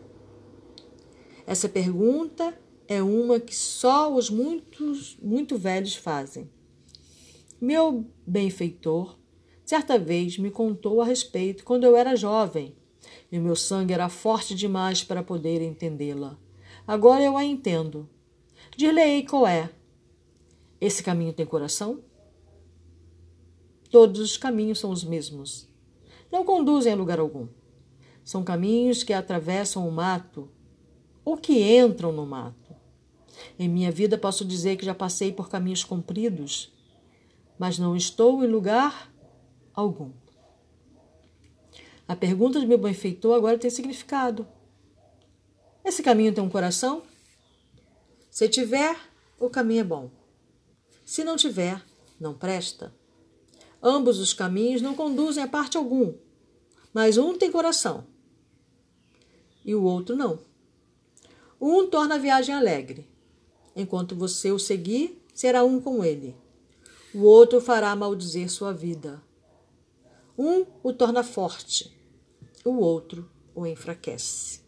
Essa 1.45 1.67
pergunta 1.67 2.57
é 2.87 3.01
uma 3.01 3.39
que 3.39 3.55
só 3.55 4.13
os 4.13 4.29
muitos, 4.29 5.17
muito 5.21 5.57
velhos 5.57 5.95
fazem. 5.95 6.49
Meu 7.59 8.05
benfeitor, 8.27 9.17
certa 9.65 9.97
vez 9.97 10.37
me 10.37 10.51
contou 10.51 11.01
a 11.01 11.05
respeito 11.05 11.63
quando 11.63 11.85
eu 11.85 11.95
era 11.95 12.15
jovem, 12.15 12.75
e 13.31 13.39
meu 13.39 13.55
sangue 13.55 13.93
era 13.93 14.09
forte 14.09 14.53
demais 14.53 15.03
para 15.03 15.23
poder 15.23 15.61
entendê-la. 15.61 16.37
Agora 16.85 17.23
eu 17.23 17.37
a 17.37 17.43
entendo. 17.43 18.09
Dir-lhe-ei 18.75 19.23
qual 19.23 19.47
é. 19.47 19.69
Esse 20.81 21.01
caminho 21.01 21.31
tem 21.31 21.45
coração? 21.45 22.03
Todos 23.89 24.19
os 24.19 24.37
caminhos 24.37 24.79
são 24.79 24.89
os 24.89 25.03
mesmos. 25.03 25.69
Não 26.31 26.43
conduzem 26.43 26.91
a 26.91 26.95
lugar 26.95 27.19
algum. 27.19 27.47
São 28.23 28.43
caminhos 28.43 29.03
que 29.03 29.13
atravessam 29.13 29.87
o 29.87 29.91
mato 29.91 30.49
ou 31.23 31.37
que 31.37 31.61
entram 31.77 32.11
no 32.11 32.25
mato. 32.25 32.62
Em 33.57 33.67
minha 33.67 33.91
vida 33.91 34.17
posso 34.17 34.45
dizer 34.45 34.77
que 34.77 34.85
já 34.85 34.93
passei 34.93 35.31
por 35.31 35.49
caminhos 35.49 35.83
compridos, 35.83 36.71
mas 37.57 37.77
não 37.77 37.95
estou 37.95 38.43
em 38.43 38.47
lugar 38.47 39.11
algum. 39.73 40.11
A 42.07 42.15
pergunta 42.15 42.59
de 42.59 42.65
meu 42.65 42.77
benfeitor 42.77 43.35
agora 43.35 43.57
tem 43.57 43.69
significado. 43.69 44.47
Esse 45.83 46.03
caminho 46.03 46.33
tem 46.33 46.43
um 46.43 46.49
coração? 46.49 47.03
Se 48.29 48.47
tiver, 48.49 48.95
o 49.39 49.49
caminho 49.49 49.81
é 49.81 49.83
bom. 49.83 50.11
Se 51.05 51.23
não 51.23 51.35
tiver, 51.35 51.83
não 52.19 52.33
presta. 52.33 52.93
Ambos 53.81 54.19
os 54.19 54.33
caminhos 54.33 54.81
não 54.81 54.95
conduzem 54.95 55.43
a 55.43 55.47
parte 55.47 55.77
algum, 55.77 56.13
mas 56.93 57.17
um 57.17 57.37
tem 57.37 57.51
coração 57.51 58.05
e 59.65 59.73
o 59.73 59.83
outro 59.83 60.15
não. 60.15 60.39
Um 61.59 61.87
torna 61.87 62.15
a 62.15 62.17
viagem 62.17 62.53
alegre, 62.53 63.07
Enquanto 63.75 64.15
você 64.15 64.51
o 64.51 64.59
seguir, 64.59 65.23
será 65.33 65.63
um 65.63 65.79
com 65.79 66.03
ele. 66.03 66.35
O 67.13 67.23
outro 67.23 67.59
fará 67.61 67.95
maldizer 67.95 68.49
sua 68.49 68.71
vida. 68.71 69.21
Um 70.37 70.65
o 70.81 70.91
torna 70.91 71.23
forte, 71.23 71.95
o 72.65 72.79
outro 72.79 73.29
o 73.53 73.67
enfraquece. 73.67 74.61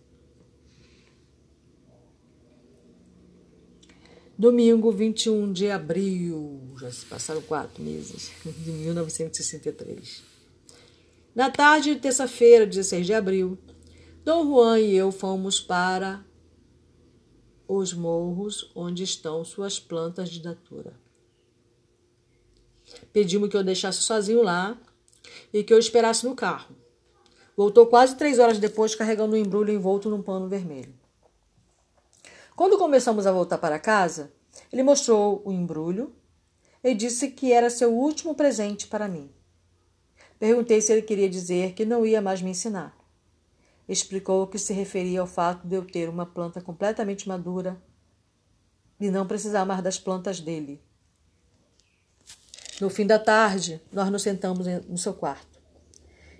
Domingo 4.38 4.91
21 4.91 5.54
de 5.54 5.72
abril, 5.72 6.62
já 6.78 6.91
se 6.91 7.06
passaram 7.06 7.41
quatro 7.41 7.82
meses, 7.82 8.32
de 8.44 8.72
1963. 8.72 10.24
Na 11.34 11.50
tarde 11.50 11.96
de 11.96 12.02
terça-feira, 12.02 12.65
16 12.65 13.06
de 13.06 13.13
abril, 13.13 13.58
Dom 14.26 14.46
Juan 14.46 14.80
e 14.80 14.94
eu 14.94 15.12
fomos 15.12 15.60
para 15.62 16.24
os 17.67 17.93
morros 17.93 18.71
onde 18.75 19.04
estão 19.04 19.43
suas 19.43 19.80
plantas 19.80 20.30
de 20.30 20.41
datura. 20.41 20.93
Pediu-me 23.12 23.49
que 23.49 23.58
eu 23.58 23.63
deixasse 23.63 24.01
sozinho 24.04 24.43
lá 24.43 24.78
e 25.54 25.63
que 25.63 25.73
eu 25.73 25.80
esperasse 25.80 26.25
no 26.25 26.36
carro. 26.36 26.75
Voltou 27.58 27.88
quase 27.88 28.15
três 28.15 28.38
horas 28.38 28.60
depois 28.60 28.95
carregando 28.95 29.36
um 29.36 29.39
embrulho 29.39 29.73
envolto 29.73 30.10
num 30.10 30.21
pano 30.21 30.47
vermelho. 30.47 30.93
Quando 32.56 32.78
começamos 32.78 33.25
a 33.25 33.32
voltar 33.32 33.58
para 33.58 33.80
casa, 33.80 34.32
ele 34.71 34.84
mostrou 34.84 35.41
o 35.45 35.51
embrulho 35.51 36.13
e 36.84 36.93
disse 36.93 37.32
que 37.32 37.51
era 37.51 37.69
seu 37.69 37.93
último 37.93 38.36
presente 38.36 38.88
para 38.88 39.08
mim. 39.08 39.30
Perguntei 40.38 40.82
se 40.82 40.91
ele 40.91 41.01
queria 41.01 41.30
dizer 41.30 41.73
que 41.73 41.86
não 41.86 42.06
ia 42.06 42.21
mais 42.21 42.41
me 42.41 42.51
ensinar. 42.51 42.94
Explicou 43.88 44.48
que 44.48 44.58
se 44.58 44.74
referia 44.74 45.21
ao 45.21 45.28
fato 45.28 45.67
de 45.67 45.76
eu 45.76 45.86
ter 45.86 46.10
uma 46.10 46.26
planta 46.26 46.60
completamente 46.60 47.28
madura 47.28 47.82
e 49.00 49.12
não 49.12 49.28
precisar 49.28 49.65
mais 49.65 49.84
das 49.84 50.00
plantas 50.00 50.39
dele. 50.39 50.82
No 52.82 52.89
fim 52.89 53.06
da 53.06 53.19
tarde, 53.19 53.82
nós 53.91 54.10
nos 54.10 54.21
sentamos 54.21 54.67
no 54.88 54.98
seu 54.98 55.13
quarto. 55.13 55.62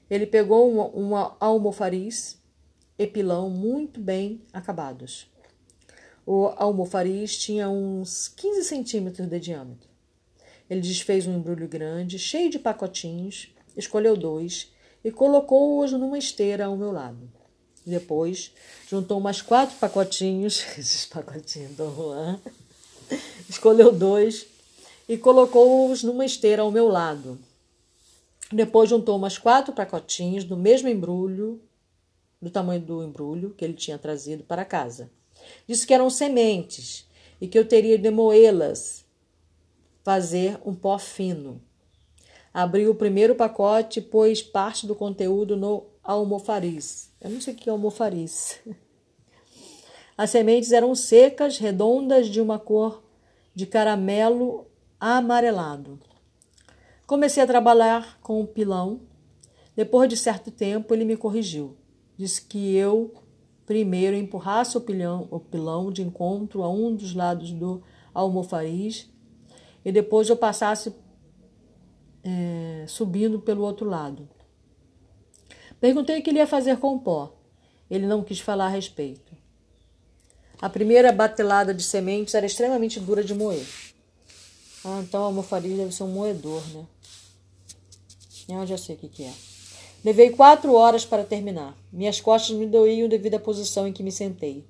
Ele 0.10 0.25
pegou 0.25 0.71
um, 0.71 1.12
um 1.12 1.15
almofariz 1.39 2.41
e 2.97 3.08
pilão 3.08 3.49
muito 3.49 3.99
bem 3.99 4.41
acabados. 4.51 5.31
O 6.25 6.47
almofariz 6.55 7.38
tinha 7.38 7.69
uns 7.69 8.27
15 8.29 8.63
centímetros 8.63 9.27
de 9.27 9.39
diâmetro. 9.39 9.89
Ele 10.69 10.81
desfez 10.81 11.27
um 11.27 11.38
embrulho 11.38 11.67
grande, 11.67 12.17
cheio 12.17 12.49
de 12.49 12.58
pacotinhos, 12.58 13.53
escolheu 13.77 14.17
dois 14.17 14.73
e 15.03 15.12
colocou-os 15.12 15.91
numa 15.91 16.17
esteira 16.17 16.65
ao 16.65 16.75
meu 16.75 16.91
lado. 16.91 17.31
Depois, 17.85 18.51
juntou 18.89 19.19
mais 19.19 19.41
quatro 19.41 19.77
pacotinhos, 19.77 20.65
esses 20.77 21.05
pacotinhos 21.05 21.73
do 21.73 21.93
Juan, 21.93 22.39
escolheu 23.47 23.91
dois 23.91 24.47
e 25.07 25.17
colocou-os 25.17 26.01
numa 26.01 26.25
esteira 26.25 26.63
ao 26.63 26.71
meu 26.71 26.87
lado. 26.87 27.37
Depois 28.51 28.89
juntou 28.89 29.19
mais 29.19 29.37
quatro 29.37 29.73
pacotinhos 29.73 30.43
do 30.43 30.57
mesmo 30.57 30.89
embrulho, 30.89 31.61
do 32.41 32.49
tamanho 32.49 32.81
do 32.81 33.03
embrulho 33.03 33.51
que 33.51 33.63
ele 33.63 33.73
tinha 33.73 33.97
trazido 33.97 34.43
para 34.43 34.65
casa. 34.65 35.09
Disse 35.67 35.85
que 35.85 35.93
eram 35.93 36.09
sementes 36.09 37.07
e 37.39 37.47
que 37.47 37.57
eu 37.57 37.67
teria 37.67 37.97
de 37.97 38.09
moê-las, 38.09 39.05
fazer 40.03 40.59
um 40.65 40.73
pó 40.73 40.97
fino. 40.97 41.61
Abriu 42.53 42.91
o 42.91 42.95
primeiro 42.95 43.35
pacote 43.35 43.99
e 43.99 44.01
pôs 44.01 44.41
parte 44.41 44.87
do 44.87 44.95
conteúdo 44.95 45.57
no 45.57 45.85
almofariz. 46.05 47.11
Eu 47.19 47.31
não 47.31 47.41
sei 47.41 47.53
o 47.53 47.57
que 47.57 47.67
é 47.67 47.71
almofariz. 47.71 48.59
As 50.17 50.29
sementes 50.29 50.71
eram 50.71 50.95
secas, 50.95 51.57
redondas, 51.57 52.27
de 52.27 52.39
uma 52.39 52.57
cor 52.57 53.03
de 53.53 53.65
caramelo 53.65 54.65
amarelado. 54.99 55.99
Comecei 57.05 57.43
a 57.43 57.47
trabalhar 57.47 58.19
com 58.21 58.39
o 58.39 58.47
pilão. 58.47 59.01
Depois 59.75 60.07
de 60.07 60.15
certo 60.15 60.51
tempo, 60.51 60.93
ele 60.93 61.03
me 61.03 61.17
corrigiu. 61.17 61.75
Disse 62.17 62.41
que 62.41 62.75
eu 62.75 63.13
primeiro 63.65 64.15
empurrasse 64.15 64.77
o 64.77 64.81
pilão, 64.81 65.27
o 65.31 65.39
pilão 65.39 65.91
de 65.91 66.01
encontro 66.03 66.63
a 66.63 66.69
um 66.69 66.95
dos 66.95 67.13
lados 67.13 67.51
do 67.51 67.81
almofariz 68.13 69.09
e 69.83 69.91
depois 69.91 70.29
eu 70.29 70.37
passasse 70.37 70.93
é, 72.23 72.85
subindo 72.87 73.39
pelo 73.39 73.63
outro 73.63 73.89
lado. 73.89 74.29
Perguntei 75.79 76.19
o 76.19 76.21
que 76.21 76.29
ele 76.29 76.39
ia 76.39 76.47
fazer 76.47 76.77
com 76.77 76.95
o 76.95 76.99
pó. 76.99 77.33
Ele 77.89 78.05
não 78.05 78.23
quis 78.23 78.39
falar 78.39 78.65
a 78.65 78.69
respeito. 78.69 79.33
A 80.61 80.69
primeira 80.69 81.11
batelada 81.11 81.73
de 81.73 81.83
sementes 81.83 82.33
era 82.33 82.45
extremamente 82.45 82.99
dura 82.99 83.23
de 83.23 83.33
moer. 83.33 83.65
Ah, 84.83 85.01
então 85.03 85.23
a 85.23 85.25
almofariz 85.25 85.75
deve 85.75 85.91
ser 85.91 86.03
um 86.03 86.07
moedor, 86.07 86.63
né? 86.73 86.85
Eu 88.47 88.65
já 88.67 88.77
sei 88.77 88.95
o 88.95 88.97
que, 88.99 89.09
que 89.09 89.23
é. 89.23 89.33
Levei 90.03 90.29
quatro 90.29 90.73
horas 90.73 91.03
para 91.03 91.23
terminar. 91.23 91.75
Minhas 91.91 92.21
costas 92.21 92.55
me 92.55 92.67
doíam 92.67 93.09
devido 93.09 93.35
à 93.35 93.39
posição 93.39 93.88
em 93.88 93.93
que 93.93 94.03
me 94.03 94.11
sentei. 94.11 94.63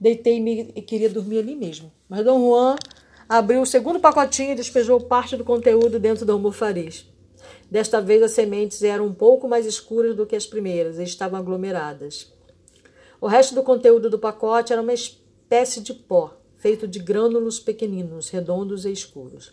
Deitei-me 0.00 0.72
e 0.74 0.80
queria 0.80 1.10
dormir 1.10 1.40
ali 1.40 1.54
mesmo. 1.54 1.92
Mas 2.08 2.24
Dom 2.24 2.40
Juan 2.40 2.76
abriu 3.28 3.60
o 3.60 3.66
segundo 3.66 4.00
pacotinho 4.00 4.52
e 4.52 4.54
despejou 4.54 4.98
parte 4.98 5.36
do 5.36 5.44
conteúdo 5.44 6.00
dentro 6.00 6.24
do 6.24 6.32
almofariz. 6.32 7.04
Desta 7.70 8.00
vez 8.00 8.20
as 8.22 8.32
sementes 8.32 8.82
eram 8.82 9.06
um 9.06 9.14
pouco 9.14 9.46
mais 9.46 9.64
escuras 9.64 10.16
do 10.16 10.26
que 10.26 10.34
as 10.34 10.44
primeiras 10.44 10.98
e 10.98 11.04
estavam 11.04 11.38
aglomeradas. 11.38 12.32
O 13.20 13.28
resto 13.28 13.54
do 13.54 13.62
conteúdo 13.62 14.10
do 14.10 14.18
pacote 14.18 14.72
era 14.72 14.82
uma 14.82 14.92
espécie 14.92 15.80
de 15.80 15.94
pó, 15.94 16.36
feito 16.56 16.88
de 16.88 16.98
grânulos 16.98 17.60
pequeninos, 17.60 18.28
redondos 18.28 18.84
e 18.84 18.92
escuros. 18.92 19.52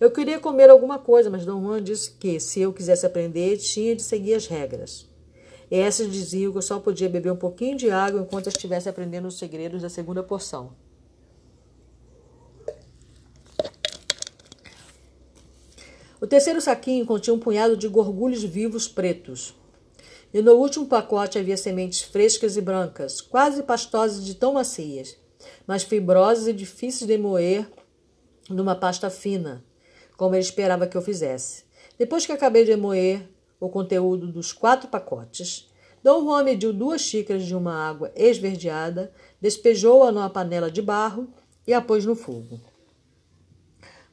Eu 0.00 0.10
queria 0.10 0.40
comer 0.40 0.70
alguma 0.70 0.98
coisa, 0.98 1.28
mas 1.28 1.44
Dom 1.44 1.62
Juan 1.62 1.82
disse 1.82 2.12
que, 2.12 2.40
se 2.40 2.60
eu 2.60 2.72
quisesse 2.72 3.04
aprender, 3.04 3.58
tinha 3.58 3.94
de 3.94 4.02
seguir 4.02 4.34
as 4.34 4.46
regras. 4.46 5.06
E 5.70 5.76
essas 5.76 6.10
diziam 6.10 6.52
que 6.52 6.58
eu 6.58 6.62
só 6.62 6.78
podia 6.78 7.08
beber 7.08 7.32
um 7.32 7.36
pouquinho 7.36 7.76
de 7.76 7.90
água 7.90 8.20
enquanto 8.20 8.46
estivesse 8.46 8.88
aprendendo 8.88 9.28
os 9.28 9.38
segredos 9.38 9.82
da 9.82 9.88
segunda 9.88 10.22
porção. 10.22 10.72
O 16.24 16.26
terceiro 16.26 16.58
saquinho 16.58 17.04
continha 17.04 17.34
um 17.34 17.38
punhado 17.38 17.76
de 17.76 17.86
gorgulhos 17.86 18.42
vivos 18.42 18.88
pretos. 18.88 19.54
E 20.32 20.40
no 20.40 20.54
último 20.54 20.86
pacote 20.86 21.38
havia 21.38 21.54
sementes 21.54 22.00
frescas 22.00 22.56
e 22.56 22.62
brancas, 22.62 23.20
quase 23.20 23.62
pastosas 23.62 24.24
de 24.24 24.34
tão 24.34 24.54
macias, 24.54 25.18
mas 25.66 25.82
fibrosas 25.82 26.46
e 26.46 26.54
difíceis 26.54 27.06
de 27.06 27.18
moer 27.18 27.70
numa 28.48 28.74
pasta 28.74 29.10
fina, 29.10 29.62
como 30.16 30.34
ele 30.34 30.40
esperava 30.40 30.86
que 30.86 30.96
eu 30.96 31.02
fizesse. 31.02 31.64
Depois 31.98 32.24
que 32.24 32.32
acabei 32.32 32.64
de 32.64 32.74
moer 32.74 33.28
o 33.60 33.68
conteúdo 33.68 34.26
dos 34.32 34.50
quatro 34.50 34.88
pacotes, 34.88 35.70
Dom 36.02 36.24
Juan 36.24 36.42
mediu 36.42 36.72
duas 36.72 37.02
xícaras 37.02 37.44
de 37.44 37.54
uma 37.54 37.74
água 37.74 38.10
esverdeada, 38.16 39.12
despejou-a 39.42 40.10
numa 40.10 40.30
panela 40.30 40.70
de 40.70 40.80
barro 40.80 41.28
e 41.66 41.74
a 41.74 41.82
pôs 41.82 42.06
no 42.06 42.16
fogo. 42.16 42.58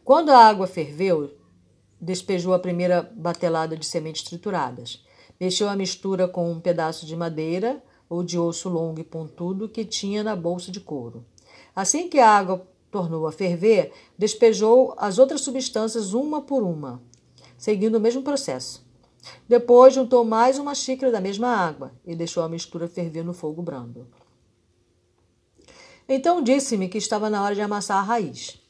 Quando 0.04 0.30
a 0.32 0.46
água 0.46 0.68
ferveu, 0.68 1.40
despejou 2.02 2.54
a 2.54 2.60
primeira 2.60 3.04
batelada 3.16 3.78
de 3.78 3.86
sementes 3.86 4.24
trituradas. 4.24 5.06
Mexeu 5.40 5.70
a 5.70 5.76
mistura 5.76 6.28
com 6.28 6.52
um 6.52 6.60
pedaço 6.60 7.06
de 7.06 7.16
madeira 7.16 7.82
ou 8.10 8.24
de 8.24 8.38
osso 8.38 8.68
longo 8.68 9.00
e 9.00 9.04
pontudo 9.04 9.70
que 9.70 9.86
tinha 9.86 10.24
na 10.24 10.36
bolsa 10.36 10.72
de 10.72 10.80
couro. 10.80 11.24
Assim 11.76 12.10
que 12.10 12.20
a 12.20 12.30
água 12.30 12.68
tornou 12.90 13.26
a 13.26 13.32
ferver, 13.32 13.94
despejou 14.18 14.94
as 14.98 15.18
outras 15.18 15.42
substâncias 15.42 16.14
uma 16.14 16.42
por 16.42 16.64
uma, 16.64 17.02
seguindo 17.58 17.96
o 17.96 18.02
mesmo 18.02 18.22
processo. 18.22 18.86
Depois 19.48 19.94
juntou 19.94 20.26
mais 20.26 20.58
uma 20.58 20.76
xícara 20.76 21.12
da 21.12 21.22
mesma 21.22 21.48
água 21.48 21.94
e 22.06 22.16
deixou 22.16 22.44
a 22.44 22.50
mistura 22.50 22.88
ferver 22.88 23.24
no 23.24 23.34
fogo 23.34 23.62
brando. 23.62 24.08
Então 26.10 26.42
disse-me 26.42 26.90
que 26.90 26.98
estava 26.98 27.30
na 27.30 27.42
hora 27.42 27.56
de 27.56 27.62
amassar 27.62 28.00
a 28.00 28.02
raiz. 28.02 28.61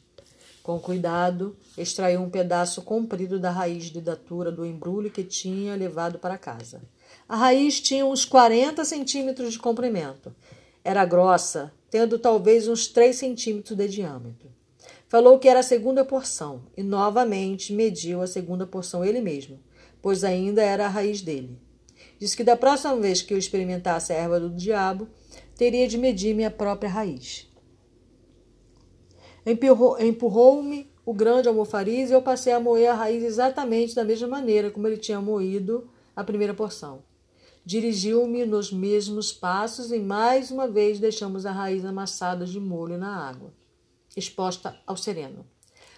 Com 0.63 0.79
cuidado, 0.79 1.57
extraiu 1.75 2.21
um 2.21 2.29
pedaço 2.29 2.83
comprido 2.83 3.39
da 3.39 3.49
raiz 3.49 3.85
de 3.85 3.99
datura 3.99 4.51
do 4.51 4.65
embrulho 4.65 5.09
que 5.09 5.23
tinha 5.23 5.75
levado 5.75 6.19
para 6.19 6.37
casa. 6.37 6.83
A 7.27 7.35
raiz 7.35 7.79
tinha 7.79 8.05
uns 8.05 8.25
40 8.25 8.85
centímetros 8.85 9.53
de 9.53 9.59
comprimento. 9.59 10.35
Era 10.83 11.03
grossa, 11.03 11.73
tendo 11.89 12.19
talvez 12.19 12.67
uns 12.67 12.87
3 12.87 13.15
centímetros 13.15 13.75
de 13.75 13.87
diâmetro. 13.87 14.49
Falou 15.09 15.39
que 15.39 15.49
era 15.49 15.59
a 15.61 15.63
segunda 15.63 16.05
porção 16.05 16.61
e 16.77 16.83
novamente 16.83 17.73
mediu 17.73 18.21
a 18.21 18.27
segunda 18.27 18.65
porção 18.65 19.03
ele 19.03 19.19
mesmo, 19.19 19.59
pois 20.01 20.23
ainda 20.23 20.61
era 20.61 20.85
a 20.85 20.89
raiz 20.89 21.21
dele. 21.21 21.59
Disse 22.19 22.37
que 22.37 22.43
da 22.43 22.55
próxima 22.55 22.95
vez 22.95 23.21
que 23.21 23.33
eu 23.33 23.37
experimentasse 23.37 24.13
a 24.13 24.15
erva 24.15 24.39
do 24.39 24.49
diabo, 24.49 25.07
teria 25.57 25.87
de 25.87 25.97
medir 25.97 26.35
minha 26.35 26.51
própria 26.51 26.89
raiz. 26.89 27.50
Empurrou-me 29.45 30.91
o 31.03 31.13
grande 31.13 31.47
almofariz 31.47 32.09
e 32.09 32.13
eu 32.13 32.21
passei 32.21 32.53
a 32.53 32.59
moer 32.59 32.91
a 32.91 32.93
raiz 32.93 33.23
exatamente 33.23 33.95
da 33.95 34.03
mesma 34.03 34.27
maneira 34.27 34.69
como 34.69 34.87
ele 34.87 34.97
tinha 34.97 35.19
moído 35.19 35.89
a 36.15 36.23
primeira 36.23 36.53
porção. 36.53 37.03
Dirigiu-me 37.65 38.45
nos 38.45 38.71
mesmos 38.71 39.31
passos 39.31 39.91
e 39.91 39.99
mais 39.99 40.51
uma 40.51 40.67
vez 40.67 40.99
deixamos 40.99 41.45
a 41.45 41.51
raiz 41.51 41.83
amassada 41.85 42.45
de 42.45 42.59
molho 42.59 42.97
na 42.97 43.15
água, 43.27 43.53
exposta 44.15 44.75
ao 44.85 44.95
sereno. 44.95 45.45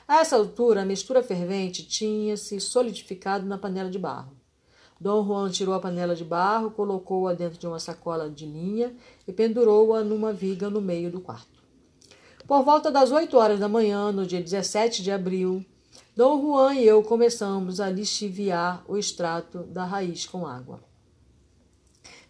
A 0.08 0.20
essa 0.20 0.36
altura, 0.36 0.82
a 0.82 0.86
mistura 0.86 1.24
fervente 1.24 1.86
tinha 1.86 2.36
se 2.36 2.60
solidificado 2.60 3.46
na 3.46 3.58
panela 3.58 3.90
de 3.90 4.00
barro. 4.00 4.36
Dom 5.00 5.26
Juan 5.26 5.50
tirou 5.50 5.74
a 5.74 5.80
panela 5.80 6.16
de 6.16 6.24
barro, 6.24 6.72
colocou-a 6.72 7.34
dentro 7.34 7.60
de 7.60 7.68
uma 7.68 7.80
sacola 7.80 8.30
de 8.30 8.46
linha 8.46 8.96
e 9.28 9.34
pendurou-a 9.34 10.02
numa 10.04 10.32
viga 10.32 10.70
no 10.70 10.80
meio 10.80 11.12
do 11.12 11.20
quarto. 11.20 11.53
Por 12.48 12.62
volta 12.64 12.92
das 12.92 13.10
oito 13.10 13.38
horas 13.38 13.58
da 13.58 13.70
manhã, 13.70 14.12
no 14.12 14.26
dia 14.26 14.42
17 14.42 15.02
de 15.02 15.10
abril, 15.12 15.66
Dom 16.14 16.42
Juan 16.42 16.76
e 16.76 16.86
eu 16.86 17.02
começamos 17.02 17.80
a 17.80 17.90
lixiviar 17.90 18.84
o 18.86 18.98
extrato 18.98 19.60
da 19.64 19.86
raiz 19.86 20.26
com 20.26 20.46
água. 20.46 20.84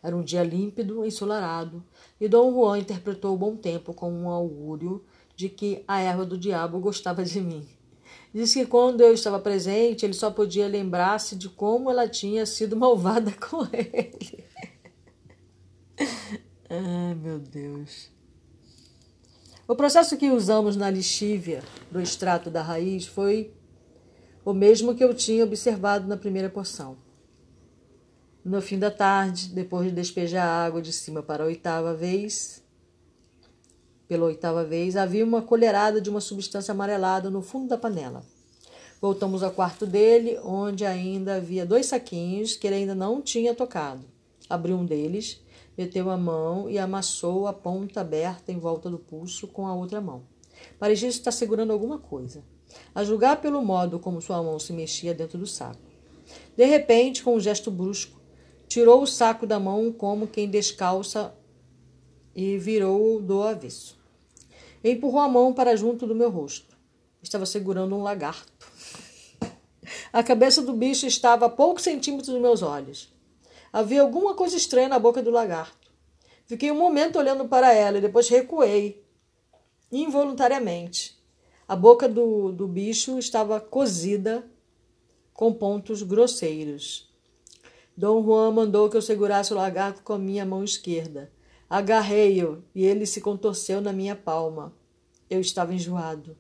Era 0.04 0.16
um 0.16 0.22
dia 0.22 0.44
límpido, 0.44 1.04
ensolarado, 1.04 1.84
e 2.22 2.28
Dom 2.28 2.54
Juan 2.54 2.78
interpretou 2.78 3.34
o 3.34 3.38
bom 3.38 3.56
tempo 3.56 3.92
como 3.92 4.16
um 4.16 4.30
augúrio 4.30 5.04
de 5.36 5.50
que 5.50 5.84
a 5.88 6.00
erva 6.00 6.26
do 6.26 6.38
diabo 6.38 6.80
gostava 6.80 7.26
de 7.26 7.42
mim. 7.42 7.68
Disse 8.32 8.60
que 8.60 8.66
quando 8.68 9.02
eu 9.02 9.16
estava 9.16 9.40
presente, 9.40 10.06
ele 10.06 10.14
só 10.14 10.30
podia 10.30 10.68
lembrar-se 10.68 11.36
de 11.36 11.50
como 11.50 11.90
ela 11.90 12.08
tinha 12.08 12.46
sido 12.46 12.78
malvada 12.78 13.32
com 13.32 13.64
ele. 13.74 14.44
Ai, 16.70 17.16
meu 17.16 17.40
Deus. 17.40 18.13
O 19.66 19.76
processo 19.78 20.18
que 20.18 20.30
usamos 20.30 20.76
na 20.76 20.90
lixívia 20.90 21.64
do 21.90 22.02
extrato 22.02 22.50
da 22.50 22.62
raiz 22.62 23.06
foi 23.06 23.54
o 24.44 24.54
mesmo 24.54 24.94
que 24.94 25.02
eu 25.02 25.14
tinha 25.14 25.46
observado 25.46 26.06
na 26.06 26.18
primeira 26.18 26.50
porção. 26.50 26.98
No 28.44 28.62
fim 28.62 28.78
da 28.78 28.92
tarde, 28.92 29.48
depois 29.48 29.88
de 29.88 29.96
despejar 29.96 30.46
a 30.46 30.66
água 30.66 30.82
de 30.82 30.92
cima 30.92 31.24
para 31.24 31.44
a 31.44 31.48
oitava 31.48 31.94
vez, 31.94 32.62
pela 34.06 34.26
oitava 34.26 34.66
vez, 34.66 34.98
havia 34.98 35.24
uma 35.24 35.42
colherada 35.42 36.02
de 36.02 36.10
uma 36.10 36.20
substância 36.20 36.74
amarelada 36.74 37.30
no 37.30 37.42
fundo 37.42 37.70
da 37.70 37.78
panela. 37.78 38.22
Voltamos 39.00 39.44
ao 39.44 39.52
quarto 39.52 39.86
dele, 39.86 40.38
onde 40.44 40.86
ainda 40.86 41.36
havia 41.36 41.66
dois 41.66 41.86
saquinhos 41.86 42.58
que 42.58 42.68
ele 42.68 42.76
ainda 42.76 42.94
não 42.94 43.22
tinha 43.22 43.56
tocado. 43.56 44.04
Abriu 44.50 44.76
um 44.76 44.86
deles, 44.86 45.42
meteu 45.78 46.10
a 46.10 46.18
mão 46.18 46.70
e 46.70 46.78
amassou 46.78 47.48
a 47.48 47.54
ponta 47.54 48.02
aberta 48.02 48.52
em 48.52 48.60
volta 48.60 48.90
do 48.90 49.00
pulso 49.00 49.48
com 49.48 49.68
a 49.68 49.74
outra 49.74 50.02
mão. 50.02 50.24
Parecia 50.80 51.10
estar 51.10 51.32
segurando 51.32 51.74
alguma 51.74 51.98
coisa, 51.98 52.44
a 52.94 53.04
julgar 53.04 53.42
pelo 53.42 53.64
modo 53.64 54.00
como 54.00 54.22
sua 54.22 54.42
mão 54.42 54.60
se 54.60 54.74
mexia 54.74 55.14
dentro 55.14 55.38
do 55.38 55.48
saco. 55.48 55.82
De 56.56 56.66
repente, 56.66 57.24
com 57.24 57.36
um 57.36 57.40
gesto 57.40 57.70
brusco, 57.70 58.24
Tirou 58.74 59.04
o 59.04 59.06
saco 59.06 59.46
da 59.46 59.60
mão 59.60 59.92
como 59.92 60.26
quem 60.26 60.50
descalça 60.50 61.32
e 62.36 62.58
virou-o 62.58 63.22
do 63.22 63.44
avesso. 63.44 63.96
Empurrou 64.84 65.20
a 65.20 65.28
mão 65.28 65.54
para 65.54 65.76
junto 65.76 66.08
do 66.08 66.16
meu 66.16 66.32
rosto. 66.32 66.76
Estava 67.22 67.46
segurando 67.46 67.96
um 67.96 68.02
lagarto. 68.02 68.52
A 70.12 70.24
cabeça 70.24 70.60
do 70.64 70.74
bicho 70.74 71.06
estava 71.06 71.46
a 71.46 71.50
poucos 71.50 71.84
centímetros 71.84 72.30
dos 72.30 72.42
meus 72.42 72.64
olhos. 72.64 73.13
Havia 73.74 74.04
alguma 74.04 74.36
coisa 74.36 74.56
estranha 74.56 74.88
na 74.88 75.00
boca 75.00 75.24
do 75.24 75.32
lagarto. 75.32 75.92
Fiquei 76.46 76.70
um 76.70 76.78
momento 76.78 77.18
olhando 77.18 77.46
para 77.46 77.74
ela 77.74 77.98
e 77.98 78.02
depois 78.02 78.30
recuei, 78.30 79.04
involuntariamente. 79.92 81.20
A 81.68 81.76
boca 81.76 82.08
do, 82.08 82.52
do 82.52 82.68
bicho 82.68 83.18
estava 83.18 83.60
cozida 83.60 84.46
com 85.34 85.52
pontos 85.52 86.04
grosseiros. 86.04 87.12
Dom 87.98 88.24
Juan 88.24 88.52
mandou 88.52 88.92
que 88.92 88.98
eu 88.98 89.02
segurasse 89.02 89.52
o 89.54 89.56
lagarto 89.56 90.04
com 90.04 90.14
a 90.14 90.20
minha 90.20 90.46
mão 90.46 90.64
esquerda. 90.64 91.32
Agarrei-o 91.68 92.64
e 92.76 92.86
ele 92.86 93.08
se 93.08 93.22
contorceu 93.22 93.82
na 93.82 93.92
minha 93.92 94.16
palma. 94.16 94.72
Eu 95.28 95.42
estava 95.42 95.74
enjoado. 95.74 96.38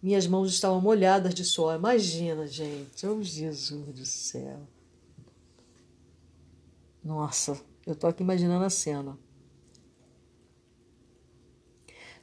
Minhas 0.00 0.26
mãos 0.28 0.52
estavam 0.52 0.80
molhadas 0.80 1.34
de 1.34 1.44
suor. 1.44 1.74
Imagina, 1.74 2.46
gente. 2.46 3.04
Oh, 3.06 3.20
Jesus 3.20 3.86
do 3.92 4.06
céu. 4.06 4.60
Nossa, 7.02 7.58
eu 7.86 7.94
tô 7.94 8.06
aqui 8.06 8.22
imaginando 8.22 8.64
a 8.64 8.70
cena. 8.70 9.18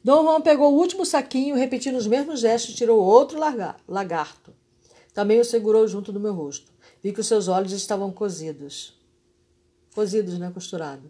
Dom 0.03 0.23
Juan 0.23 0.41
pegou 0.41 0.73
o 0.73 0.77
último 0.77 1.05
saquinho, 1.05 1.55
repetindo 1.55 1.97
os 1.97 2.07
mesmos 2.07 2.39
gestos, 2.39 2.75
tirou 2.75 2.99
outro 2.99 3.39
lagarto. 3.87 4.53
Também 5.13 5.39
o 5.39 5.45
segurou 5.45 5.87
junto 5.87 6.13
do 6.13 6.19
meu 6.19 6.33
rosto. 6.33 6.71
Vi 7.03 7.11
que 7.11 7.19
os 7.19 7.27
seus 7.27 7.47
olhos 7.47 7.71
estavam 7.71 8.11
cozidos. 8.11 8.97
Cozidos, 9.93 10.37
né? 10.37 10.51
Costurado. 10.51 11.09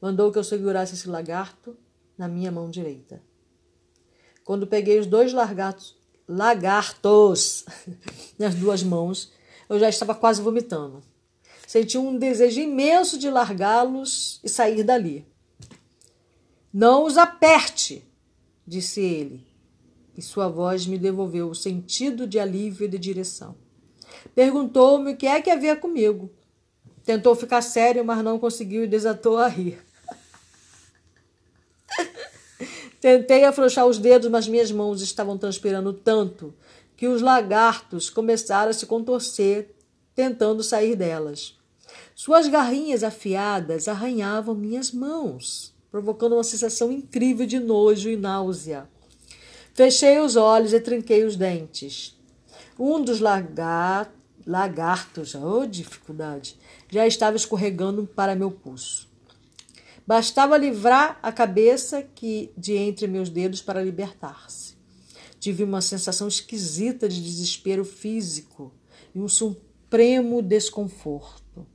mandou 0.00 0.30
que 0.30 0.38
eu 0.38 0.44
segurasse 0.44 0.94
esse 0.94 1.08
lagarto 1.08 1.76
na 2.18 2.28
minha 2.28 2.52
mão 2.52 2.70
direita. 2.70 3.22
Quando 4.44 4.66
peguei 4.66 4.98
os 5.00 5.06
dois 5.06 5.32
lagartos, 5.32 5.96
lagartos 6.28 7.64
nas 8.38 8.54
duas 8.54 8.82
mãos, 8.82 9.32
eu 9.68 9.78
já 9.78 9.88
estava 9.88 10.14
quase 10.14 10.40
vomitando. 10.42 11.02
Senti 11.66 11.98
um 11.98 12.16
desejo 12.16 12.60
imenso 12.60 13.18
de 13.18 13.28
largá-los 13.28 14.40
e 14.44 14.48
sair 14.48 14.84
dali. 14.84 15.26
Não 16.72 17.04
os 17.04 17.18
aperte, 17.18 18.04
disse 18.66 19.00
ele, 19.00 19.46
e 20.16 20.22
sua 20.22 20.48
voz 20.48 20.86
me 20.86 20.98
devolveu 20.98 21.48
o 21.48 21.54
sentido 21.54 22.26
de 22.26 22.38
alívio 22.38 22.84
e 22.84 22.88
de 22.88 22.98
direção. 22.98 23.56
Perguntou-me 24.34 25.12
o 25.12 25.16
que 25.16 25.26
é 25.26 25.40
que 25.42 25.50
havia 25.50 25.74
comigo. 25.76 26.30
Tentou 27.04 27.34
ficar 27.34 27.62
sério, 27.62 28.04
mas 28.04 28.22
não 28.22 28.38
conseguiu 28.38 28.84
e 28.84 28.88
desatou 28.88 29.38
a 29.38 29.48
rir. 29.48 29.78
Tentei 33.00 33.44
afrouxar 33.44 33.86
os 33.86 33.98
dedos, 33.98 34.30
mas 34.30 34.48
minhas 34.48 34.72
mãos 34.72 35.00
estavam 35.02 35.36
transpirando 35.38 35.92
tanto 35.92 36.54
que 36.96 37.06
os 37.06 37.20
lagartos 37.20 38.08
começaram 38.08 38.70
a 38.70 38.74
se 38.74 38.86
contorcer, 38.86 39.75
tentando 40.16 40.62
sair 40.62 40.96
delas. 40.96 41.56
Suas 42.14 42.48
garrinhas 42.48 43.04
afiadas 43.04 43.86
arranhavam 43.86 44.54
minhas 44.54 44.90
mãos, 44.90 45.74
provocando 45.90 46.32
uma 46.32 46.42
sensação 46.42 46.90
incrível 46.90 47.46
de 47.46 47.60
nojo 47.60 48.08
e 48.08 48.16
náusea. 48.16 48.88
Fechei 49.74 50.18
os 50.18 50.34
olhos 50.34 50.72
e 50.72 50.80
trinquei 50.80 51.24
os 51.24 51.36
dentes. 51.36 52.18
Um 52.78 53.02
dos 53.04 53.20
lagar... 53.20 54.10
lagartos, 54.46 55.34
oh 55.34 55.66
dificuldade, 55.66 56.56
já 56.90 57.06
estava 57.06 57.36
escorregando 57.36 58.06
para 58.06 58.34
meu 58.34 58.50
pulso. 58.50 59.06
Bastava 60.06 60.56
livrar 60.56 61.18
a 61.22 61.32
cabeça 61.32 62.02
que 62.14 62.50
de 62.56 62.74
entre 62.74 63.06
meus 63.06 63.28
dedos 63.28 63.60
para 63.60 63.82
libertar-se. 63.82 64.76
Tive 65.38 65.64
uma 65.64 65.80
sensação 65.80 66.28
esquisita 66.28 67.08
de 67.08 67.20
desespero 67.22 67.84
físico 67.84 68.72
e 69.14 69.20
um 69.20 69.28
supremo 69.96 70.42
desconforto. 70.42 71.66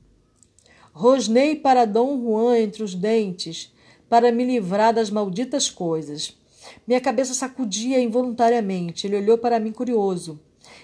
Rosnei 0.92 1.56
para 1.56 1.84
Dom 1.84 2.22
Juan 2.22 2.56
entre 2.56 2.84
os 2.84 2.94
dentes 2.94 3.74
para 4.08 4.30
me 4.30 4.44
livrar 4.44 4.94
das 4.94 5.10
malditas 5.10 5.68
coisas. 5.68 6.38
Minha 6.86 7.00
cabeça 7.00 7.34
sacudia 7.34 8.00
involuntariamente. 8.00 9.08
Ele 9.08 9.16
olhou 9.16 9.38
para 9.38 9.58
mim 9.58 9.72
curioso. 9.72 10.40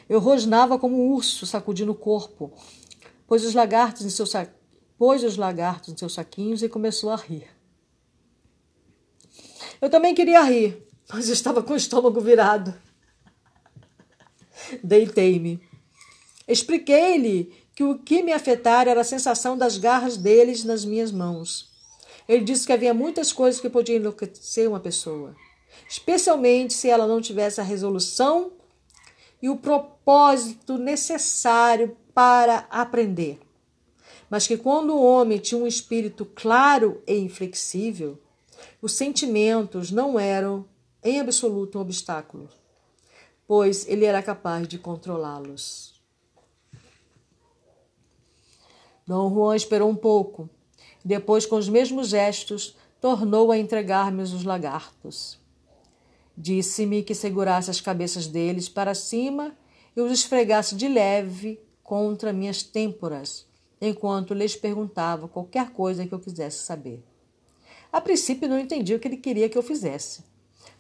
Eu 0.08 0.18
rosnava 0.18 0.80
como 0.80 0.96
um 0.96 1.12
urso 1.12 1.46
sacudindo 1.46 1.92
o 1.92 1.94
corpo, 1.94 2.50
pois 3.24 3.44
os 3.44 3.54
lagartos 3.54 4.04
em 4.04 4.10
seu 4.10 4.26
saco 4.26 4.52
pôs 4.98 5.22
os 5.22 5.36
lagartos 5.36 5.94
em 5.94 5.96
seus 5.96 6.14
saquinhos 6.14 6.60
e 6.64 6.68
começou 6.68 7.10
a 7.10 7.16
rir. 7.16 7.46
Eu 9.80 9.88
também 9.88 10.12
queria 10.12 10.42
rir, 10.42 10.84
mas 11.08 11.28
estava 11.28 11.62
com 11.62 11.72
o 11.72 11.76
estômago 11.76 12.20
virado. 12.20 12.74
Deitei-me. 14.82 15.67
Expliquei-lhe 16.48 17.52
que 17.74 17.84
o 17.84 17.98
que 17.98 18.22
me 18.22 18.32
afetara 18.32 18.90
era 18.90 19.02
a 19.02 19.04
sensação 19.04 19.56
das 19.56 19.76
garras 19.78 20.16
deles 20.16 20.64
nas 20.64 20.84
minhas 20.84 21.12
mãos. 21.12 21.70
Ele 22.26 22.44
disse 22.44 22.66
que 22.66 22.72
havia 22.72 22.94
muitas 22.94 23.32
coisas 23.32 23.60
que 23.60 23.70
podiam 23.70 23.96
enlouquecer 23.96 24.68
uma 24.68 24.80
pessoa, 24.80 25.36
especialmente 25.88 26.74
se 26.74 26.88
ela 26.88 27.06
não 27.06 27.20
tivesse 27.20 27.60
a 27.60 27.64
resolução 27.64 28.52
e 29.40 29.48
o 29.48 29.56
propósito 29.56 30.78
necessário 30.78 31.96
para 32.14 32.66
aprender 32.70 33.38
mas 34.30 34.46
que 34.46 34.56
quando 34.56 34.94
o 34.94 35.02
homem 35.02 35.38
tinha 35.38 35.60
um 35.60 35.66
espírito 35.66 36.24
claro 36.24 37.02
e 37.06 37.16
inflexível, 37.16 38.18
os 38.82 38.92
sentimentos 38.92 39.90
não 39.90 40.18
eram 40.18 40.66
em 41.02 41.20
absoluto 41.20 41.78
um 41.78 41.80
obstáculo, 41.80 42.48
pois 43.46 43.88
ele 43.88 44.04
era 44.04 44.22
capaz 44.22 44.68
de 44.68 44.78
controlá-los. 44.78 45.97
Dom 49.08 49.32
Juan 49.32 49.56
esperou 49.56 49.88
um 49.88 49.96
pouco. 49.96 50.50
Depois, 51.02 51.46
com 51.46 51.56
os 51.56 51.66
mesmos 51.66 52.08
gestos, 52.08 52.76
tornou 53.00 53.50
a 53.50 53.56
entregar-me 53.56 54.22
os 54.22 54.44
lagartos. 54.44 55.38
Disse-me 56.36 57.02
que 57.02 57.14
segurasse 57.14 57.70
as 57.70 57.80
cabeças 57.80 58.26
deles 58.26 58.68
para 58.68 58.94
cima 58.94 59.56
e 59.96 60.00
os 60.02 60.12
esfregasse 60.12 60.74
de 60.74 60.86
leve 60.86 61.58
contra 61.82 62.34
minhas 62.34 62.62
têmporas, 62.62 63.46
enquanto 63.80 64.34
lhes 64.34 64.54
perguntava 64.54 65.26
qualquer 65.26 65.70
coisa 65.70 66.06
que 66.06 66.12
eu 66.12 66.20
quisesse 66.20 66.58
saber. 66.58 67.02
A 67.90 68.02
princípio 68.02 68.46
não 68.46 68.60
entendi 68.60 68.94
o 68.94 69.00
que 69.00 69.08
ele 69.08 69.16
queria 69.16 69.48
que 69.48 69.56
eu 69.56 69.62
fizesse. 69.62 70.22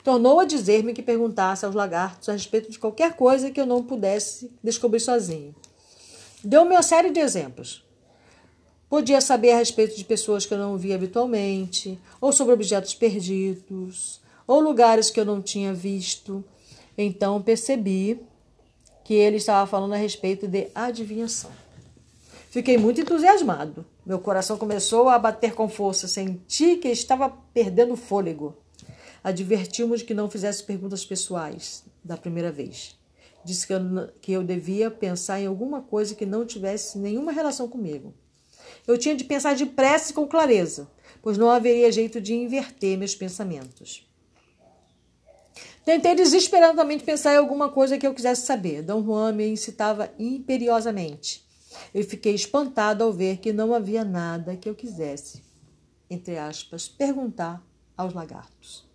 Tornou 0.04 0.38
a 0.38 0.44
dizer-me 0.44 0.92
que 0.92 1.00
perguntasse 1.02 1.64
aos 1.64 1.74
lagartos 1.74 2.28
a 2.28 2.32
respeito 2.32 2.70
de 2.70 2.78
qualquer 2.78 3.16
coisa 3.16 3.50
que 3.50 3.58
eu 3.58 3.64
não 3.64 3.82
pudesse 3.82 4.52
descobrir 4.62 5.00
sozinho. 5.00 5.54
Deu-me 6.44 6.72
uma 6.72 6.82
série 6.82 7.10
de 7.10 7.20
exemplos. 7.20 7.87
Podia 8.88 9.20
saber 9.20 9.52
a 9.52 9.58
respeito 9.58 9.96
de 9.96 10.04
pessoas 10.04 10.46
que 10.46 10.54
eu 10.54 10.58
não 10.58 10.78
via 10.78 10.94
habitualmente, 10.94 11.98
ou 12.20 12.32
sobre 12.32 12.54
objetos 12.54 12.94
perdidos, 12.94 14.20
ou 14.46 14.60
lugares 14.60 15.10
que 15.10 15.20
eu 15.20 15.26
não 15.26 15.42
tinha 15.42 15.74
visto. 15.74 16.42
Então 16.96 17.40
percebi 17.42 18.18
que 19.04 19.12
ele 19.12 19.36
estava 19.36 19.66
falando 19.66 19.92
a 19.92 19.96
respeito 19.96 20.48
de 20.48 20.68
adivinhação. 20.74 21.50
Fiquei 22.50 22.78
muito 22.78 23.00
entusiasmado. 23.00 23.84
Meu 24.06 24.18
coração 24.18 24.56
começou 24.56 25.10
a 25.10 25.18
bater 25.18 25.54
com 25.54 25.68
força. 25.68 26.08
Senti 26.08 26.76
que 26.76 26.88
estava 26.88 27.28
perdendo 27.52 27.94
fôlego. 27.94 28.56
Advertiu-me 29.22 29.98
de 29.98 30.04
que 30.04 30.14
não 30.14 30.30
fizesse 30.30 30.64
perguntas 30.64 31.04
pessoais 31.04 31.84
da 32.02 32.16
primeira 32.16 32.50
vez. 32.50 32.98
Disse 33.44 33.66
que 33.66 33.74
eu, 33.74 33.80
que 34.20 34.32
eu 34.32 34.42
devia 34.42 34.90
pensar 34.90 35.40
em 35.40 35.46
alguma 35.46 35.82
coisa 35.82 36.14
que 36.14 36.24
não 36.24 36.46
tivesse 36.46 36.98
nenhuma 36.98 37.32
relação 37.32 37.68
comigo. 37.68 38.14
Eu 38.88 38.96
tinha 38.96 39.14
de 39.14 39.22
pensar 39.22 39.54
depressa 39.54 40.10
e 40.10 40.14
com 40.14 40.26
clareza, 40.26 40.90
pois 41.20 41.36
não 41.36 41.50
haveria 41.50 41.92
jeito 41.92 42.22
de 42.22 42.34
inverter 42.34 42.96
meus 42.96 43.14
pensamentos. 43.14 44.08
Tentei 45.84 46.14
desesperadamente 46.14 47.04
pensar 47.04 47.34
em 47.34 47.36
alguma 47.36 47.68
coisa 47.68 47.98
que 47.98 48.06
eu 48.06 48.14
quisesse 48.14 48.46
saber. 48.46 48.82
Dom 48.82 49.04
Juan 49.04 49.32
me 49.32 49.46
incitava 49.46 50.10
imperiosamente. 50.18 51.46
Eu 51.92 52.02
fiquei 52.02 52.34
espantado 52.34 53.04
ao 53.04 53.12
ver 53.12 53.36
que 53.38 53.52
não 53.52 53.74
havia 53.74 54.04
nada 54.04 54.56
que 54.56 54.68
eu 54.68 54.74
quisesse, 54.74 55.42
entre 56.08 56.38
aspas, 56.38 56.88
perguntar 56.88 57.62
aos 57.94 58.14
lagartos. 58.14 58.88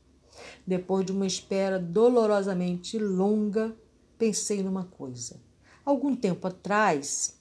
Depois 0.65 1.05
de 1.05 1.11
uma 1.11 1.27
espera 1.27 1.77
dolorosamente 1.77 2.97
longa, 2.97 3.75
pensei 4.17 4.63
numa 4.63 4.85
coisa. 4.85 5.39
Algum 5.85 6.15
tempo 6.15 6.47
atrás, 6.47 7.39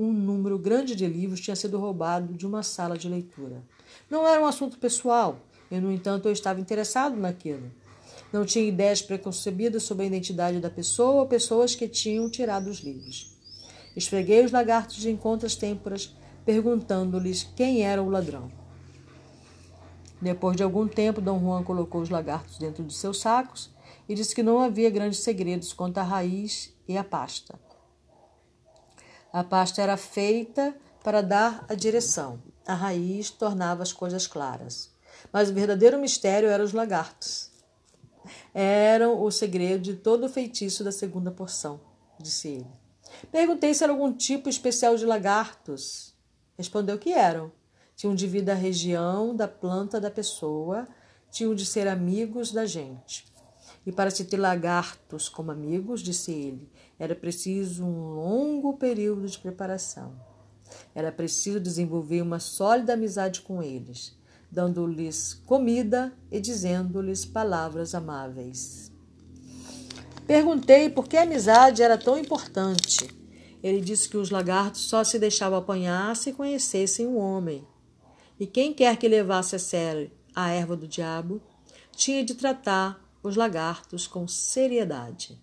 um 0.00 0.14
número 0.14 0.58
grande 0.58 0.96
de 0.96 1.06
livros 1.06 1.40
tinha 1.40 1.54
sido 1.54 1.78
roubado 1.78 2.32
de 2.32 2.46
uma 2.46 2.62
sala 2.62 2.96
de 2.96 3.06
leitura. 3.06 3.62
Não 4.08 4.26
era 4.26 4.40
um 4.40 4.46
assunto 4.46 4.78
pessoal, 4.78 5.38
e, 5.70 5.78
no 5.78 5.92
entanto, 5.92 6.26
eu 6.26 6.32
estava 6.32 6.58
interessado 6.58 7.14
naquilo. 7.16 7.70
Não 8.32 8.46
tinha 8.46 8.66
ideias 8.66 9.02
preconcebidas 9.02 9.82
sobre 9.82 10.04
a 10.04 10.06
identidade 10.06 10.58
da 10.58 10.70
pessoa 10.70 11.20
ou 11.20 11.26
pessoas 11.26 11.74
que 11.74 11.86
tinham 11.86 12.30
tirado 12.30 12.70
os 12.70 12.78
livros. 12.78 13.36
Esfreguei 13.94 14.42
os 14.42 14.52
lagartos 14.52 14.96
de 14.96 15.10
encontro 15.10 15.46
às 15.46 15.54
têmporas, 15.54 16.16
perguntando-lhes 16.46 17.42
quem 17.54 17.82
era 17.82 18.02
o 18.02 18.08
ladrão. 18.08 18.50
Depois 20.18 20.56
de 20.56 20.62
algum 20.62 20.88
tempo, 20.88 21.20
Dom 21.20 21.38
Juan 21.40 21.62
colocou 21.62 22.00
os 22.00 22.08
lagartos 22.08 22.56
dentro 22.56 22.82
de 22.82 22.94
seus 22.94 23.20
sacos 23.20 23.70
e 24.08 24.14
disse 24.14 24.34
que 24.34 24.42
não 24.42 24.60
havia 24.60 24.88
grandes 24.88 25.18
segredos 25.20 25.74
quanto 25.74 25.98
à 25.98 26.02
raiz 26.02 26.72
e 26.88 26.96
à 26.96 27.04
pasta. 27.04 27.58
A 29.32 29.44
pasta 29.44 29.80
era 29.80 29.96
feita 29.96 30.74
para 31.04 31.22
dar 31.22 31.64
a 31.68 31.74
direção. 31.74 32.42
A 32.66 32.74
raiz 32.74 33.30
tornava 33.30 33.82
as 33.82 33.92
coisas 33.92 34.26
claras. 34.26 34.90
Mas 35.32 35.50
o 35.50 35.54
verdadeiro 35.54 35.98
mistério 35.98 36.48
eram 36.48 36.64
os 36.64 36.72
lagartos. 36.72 37.50
Eram 38.52 39.22
o 39.22 39.30
segredo 39.30 39.82
de 39.82 39.94
todo 39.94 40.26
o 40.26 40.28
feitiço 40.28 40.84
da 40.84 40.92
segunda 40.92 41.30
porção, 41.30 41.80
disse 42.18 42.48
ele. 42.48 42.66
Perguntei 43.30 43.72
se 43.72 43.82
era 43.82 43.92
algum 43.92 44.12
tipo 44.12 44.48
especial 44.48 44.96
de 44.96 45.06
lagartos. 45.06 46.14
Respondeu 46.56 46.98
que 46.98 47.12
eram. 47.12 47.52
Tinham 47.96 48.14
de 48.14 48.26
vir 48.26 48.42
da 48.42 48.54
região 48.54 49.34
da 49.34 49.46
planta 49.46 50.00
da 50.00 50.10
pessoa, 50.10 50.88
tinham 51.30 51.54
de 51.54 51.64
ser 51.66 51.86
amigos 51.86 52.50
da 52.50 52.66
gente. 52.66 53.29
E 53.86 53.92
para 53.92 54.10
se 54.10 54.24
ter 54.24 54.36
lagartos 54.36 55.28
como 55.28 55.50
amigos, 55.50 56.02
disse 56.02 56.30
ele, 56.32 56.68
era 56.98 57.14
preciso 57.14 57.84
um 57.84 58.14
longo 58.14 58.76
período 58.76 59.26
de 59.26 59.38
preparação. 59.38 60.12
Era 60.94 61.10
preciso 61.10 61.58
desenvolver 61.58 62.22
uma 62.22 62.38
sólida 62.38 62.92
amizade 62.92 63.40
com 63.40 63.62
eles, 63.62 64.14
dando-lhes 64.50 65.34
comida 65.46 66.12
e 66.30 66.40
dizendo-lhes 66.40 67.24
palavras 67.24 67.94
amáveis. 67.94 68.92
Perguntei 70.26 70.88
por 70.88 71.08
que 71.08 71.16
a 71.16 71.22
amizade 71.22 71.82
era 71.82 71.98
tão 71.98 72.18
importante. 72.18 73.08
Ele 73.62 73.80
disse 73.80 74.08
que 74.08 74.16
os 74.16 74.30
lagartos 74.30 74.82
só 74.82 75.02
se 75.02 75.18
deixavam 75.18 75.58
apanhar 75.58 76.14
se 76.16 76.32
conhecessem 76.32 77.06
o 77.06 77.16
homem. 77.16 77.66
e 78.38 78.46
quem 78.46 78.72
quer 78.72 78.96
que 78.96 79.06
levasse 79.06 79.54
a 79.54 79.58
sério 79.58 80.10
a 80.34 80.48
erva 80.50 80.74
do 80.74 80.88
diabo 80.88 81.42
tinha 81.94 82.24
de 82.24 82.34
tratar 82.34 82.98
os 83.22 83.36
lagartos 83.36 84.06
com 84.06 84.26
seriedade. 84.26 85.38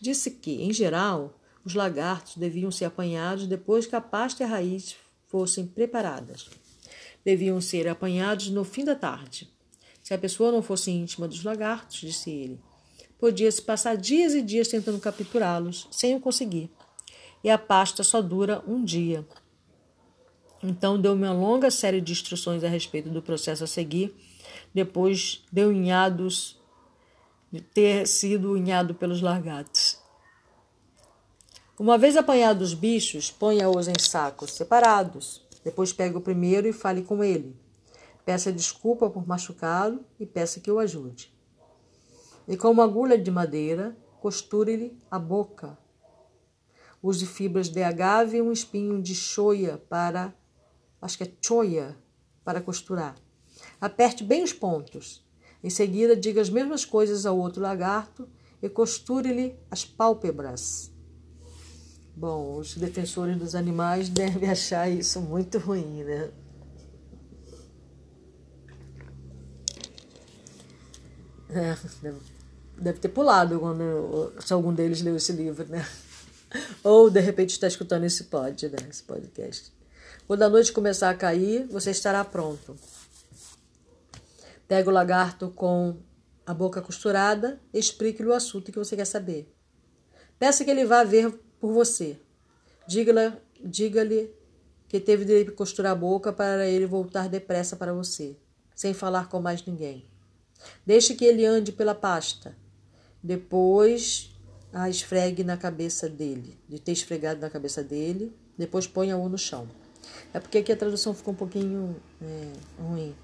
Disse 0.00 0.30
que, 0.30 0.62
em 0.62 0.72
geral, 0.72 1.38
os 1.64 1.74
lagartos 1.74 2.36
deviam 2.36 2.70
ser 2.70 2.86
apanhados 2.86 3.46
depois 3.46 3.86
que 3.86 3.96
a 3.96 4.00
pasta 4.00 4.42
e 4.42 4.46
a 4.46 4.48
raiz 4.48 4.96
fossem 5.26 5.66
preparadas. 5.66 6.48
Deviam 7.24 7.60
ser 7.60 7.88
apanhados 7.88 8.48
no 8.48 8.64
fim 8.64 8.84
da 8.84 8.94
tarde. 8.94 9.50
Se 10.02 10.14
a 10.14 10.18
pessoa 10.18 10.50
não 10.50 10.62
fosse 10.62 10.90
íntima 10.90 11.28
dos 11.28 11.44
lagartos, 11.44 12.00
disse 12.00 12.30
ele, 12.30 12.60
podia-se 13.18 13.60
passar 13.60 13.96
dias 13.96 14.32
e 14.32 14.40
dias 14.40 14.68
tentando 14.68 14.98
capturá-los, 14.98 15.86
sem 15.90 16.14
o 16.14 16.20
conseguir. 16.20 16.70
E 17.44 17.50
a 17.50 17.58
pasta 17.58 18.02
só 18.02 18.22
dura 18.22 18.62
um 18.66 18.82
dia. 18.82 19.26
Então 20.62 21.00
deu-me 21.00 21.24
uma 21.24 21.32
longa 21.32 21.70
série 21.70 22.00
de 22.00 22.12
instruções 22.12 22.64
a 22.64 22.68
respeito 22.68 23.10
do 23.10 23.22
processo 23.22 23.64
a 23.64 23.66
seguir. 23.66 24.14
Depois 24.74 25.44
deu 25.52 25.68
unhados 25.68 26.57
de 27.50 27.60
ter 27.60 28.06
sido 28.06 28.52
unhado 28.52 28.94
pelos 28.94 29.20
lagartos. 29.20 29.98
Uma 31.78 31.96
vez 31.96 32.16
apanhados 32.16 32.70
os 32.70 32.74
bichos, 32.74 33.30
ponha-os 33.30 33.86
em 33.88 33.98
sacos 33.98 34.52
separados. 34.52 35.46
Depois 35.64 35.92
pegue 35.92 36.16
o 36.16 36.20
primeiro 36.20 36.66
e 36.66 36.72
fale 36.72 37.02
com 37.02 37.22
ele. 37.22 37.56
Peça 38.24 38.52
desculpa 38.52 39.08
por 39.08 39.26
machucá-lo 39.26 40.04
e 40.18 40.26
peça 40.26 40.60
que 40.60 40.70
o 40.70 40.78
ajude. 40.78 41.32
E 42.46 42.56
com 42.56 42.70
uma 42.70 42.84
agulha 42.84 43.16
de 43.16 43.30
madeira, 43.30 43.96
costure-lhe 44.20 44.98
a 45.10 45.18
boca. 45.18 45.78
Use 47.02 47.24
fibras 47.26 47.68
de 47.68 47.82
agave 47.82 48.38
e 48.38 48.42
um 48.42 48.50
espinho 48.50 49.00
de 49.00 49.14
choia 49.14 49.78
para 49.88 50.34
acho 51.00 51.16
que 51.16 51.24
é 51.24 51.32
choia, 51.40 51.96
para 52.44 52.60
costurar. 52.60 53.14
Aperte 53.80 54.24
bem 54.24 54.42
os 54.42 54.52
pontos. 54.52 55.24
Em 55.62 55.70
seguida, 55.70 56.14
diga 56.16 56.40
as 56.40 56.50
mesmas 56.50 56.84
coisas 56.84 57.26
ao 57.26 57.38
outro 57.38 57.60
lagarto 57.60 58.28
e 58.62 58.68
costure-lhe 58.68 59.56
as 59.70 59.84
pálpebras. 59.84 60.92
Bom, 62.14 62.58
os 62.58 62.76
defensores 62.76 63.36
dos 63.36 63.54
animais 63.54 64.08
devem 64.10 64.50
achar 64.50 64.88
isso 64.88 65.20
muito 65.20 65.58
ruim, 65.58 66.04
né? 66.04 66.30
É, 71.50 71.76
deve 72.76 72.98
ter 72.98 73.08
pulado 73.08 73.58
quando 73.58 74.32
se 74.44 74.52
algum 74.52 74.72
deles 74.72 75.00
leu 75.00 75.16
esse 75.16 75.32
livro, 75.32 75.66
né? 75.68 75.86
Ou 76.84 77.08
de 77.08 77.20
repente 77.20 77.50
está 77.50 77.66
escutando 77.66 78.04
esse 78.04 78.24
pod, 78.24 78.68
né? 78.68 78.78
Esse 78.88 79.02
podcast. 79.02 79.72
Quando 80.26 80.42
a 80.42 80.48
noite 80.48 80.72
começar 80.72 81.10
a 81.10 81.14
cair, 81.14 81.66
você 81.68 81.90
estará 81.90 82.24
pronto. 82.24 82.76
Pega 84.68 84.88
o 84.88 84.92
lagarto 84.92 85.50
com 85.50 85.96
a 86.46 86.54
boca 86.54 86.80
costurada 86.80 87.60
explique-lhe 87.74 88.28
o 88.28 88.32
assunto 88.32 88.72
que 88.72 88.78
você 88.78 88.96
quer 88.96 89.04
saber. 89.04 89.54
Peça 90.38 90.64
que 90.64 90.70
ele 90.70 90.84
vá 90.84 91.04
ver 91.04 91.30
por 91.60 91.72
você. 91.72 92.18
Diga-lhe 92.86 93.32
diga 93.62 94.02
que 94.88 94.98
teve 94.98 95.24
de 95.24 95.50
costurar 95.52 95.92
a 95.92 95.94
boca 95.94 96.32
para 96.32 96.66
ele 96.66 96.86
voltar 96.86 97.28
depressa 97.28 97.76
para 97.76 97.92
você, 97.92 98.36
sem 98.74 98.94
falar 98.94 99.28
com 99.28 99.40
mais 99.40 99.64
ninguém. 99.66 100.06
Deixe 100.86 101.14
que 101.14 101.24
ele 101.24 101.44
ande 101.44 101.70
pela 101.70 101.94
pasta. 101.94 102.56
Depois 103.22 104.34
a 104.72 104.88
esfregue 104.88 105.44
na 105.44 105.56
cabeça 105.56 106.08
dele, 106.08 106.58
de 106.68 106.78
ter 106.78 106.92
esfregado 106.92 107.40
na 107.40 107.50
cabeça 107.50 107.82
dele, 107.82 108.34
depois 108.56 108.86
ponha-o 108.86 109.28
no 109.28 109.36
chão. 109.36 109.68
É 110.32 110.40
porque 110.40 110.58
aqui 110.58 110.72
a 110.72 110.76
tradução 110.76 111.12
ficou 111.12 111.34
um 111.34 111.36
pouquinho 111.36 111.96
é, 112.22 112.52
ruim. 112.82 113.14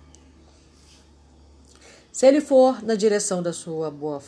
Se 2.15 2.29
ele 2.29 2.41
for 2.41 2.81
na 2.81 2.95
direção 2.95 3.43
da 3.43 3.53
sua 3.53 3.91
boa 3.91 4.23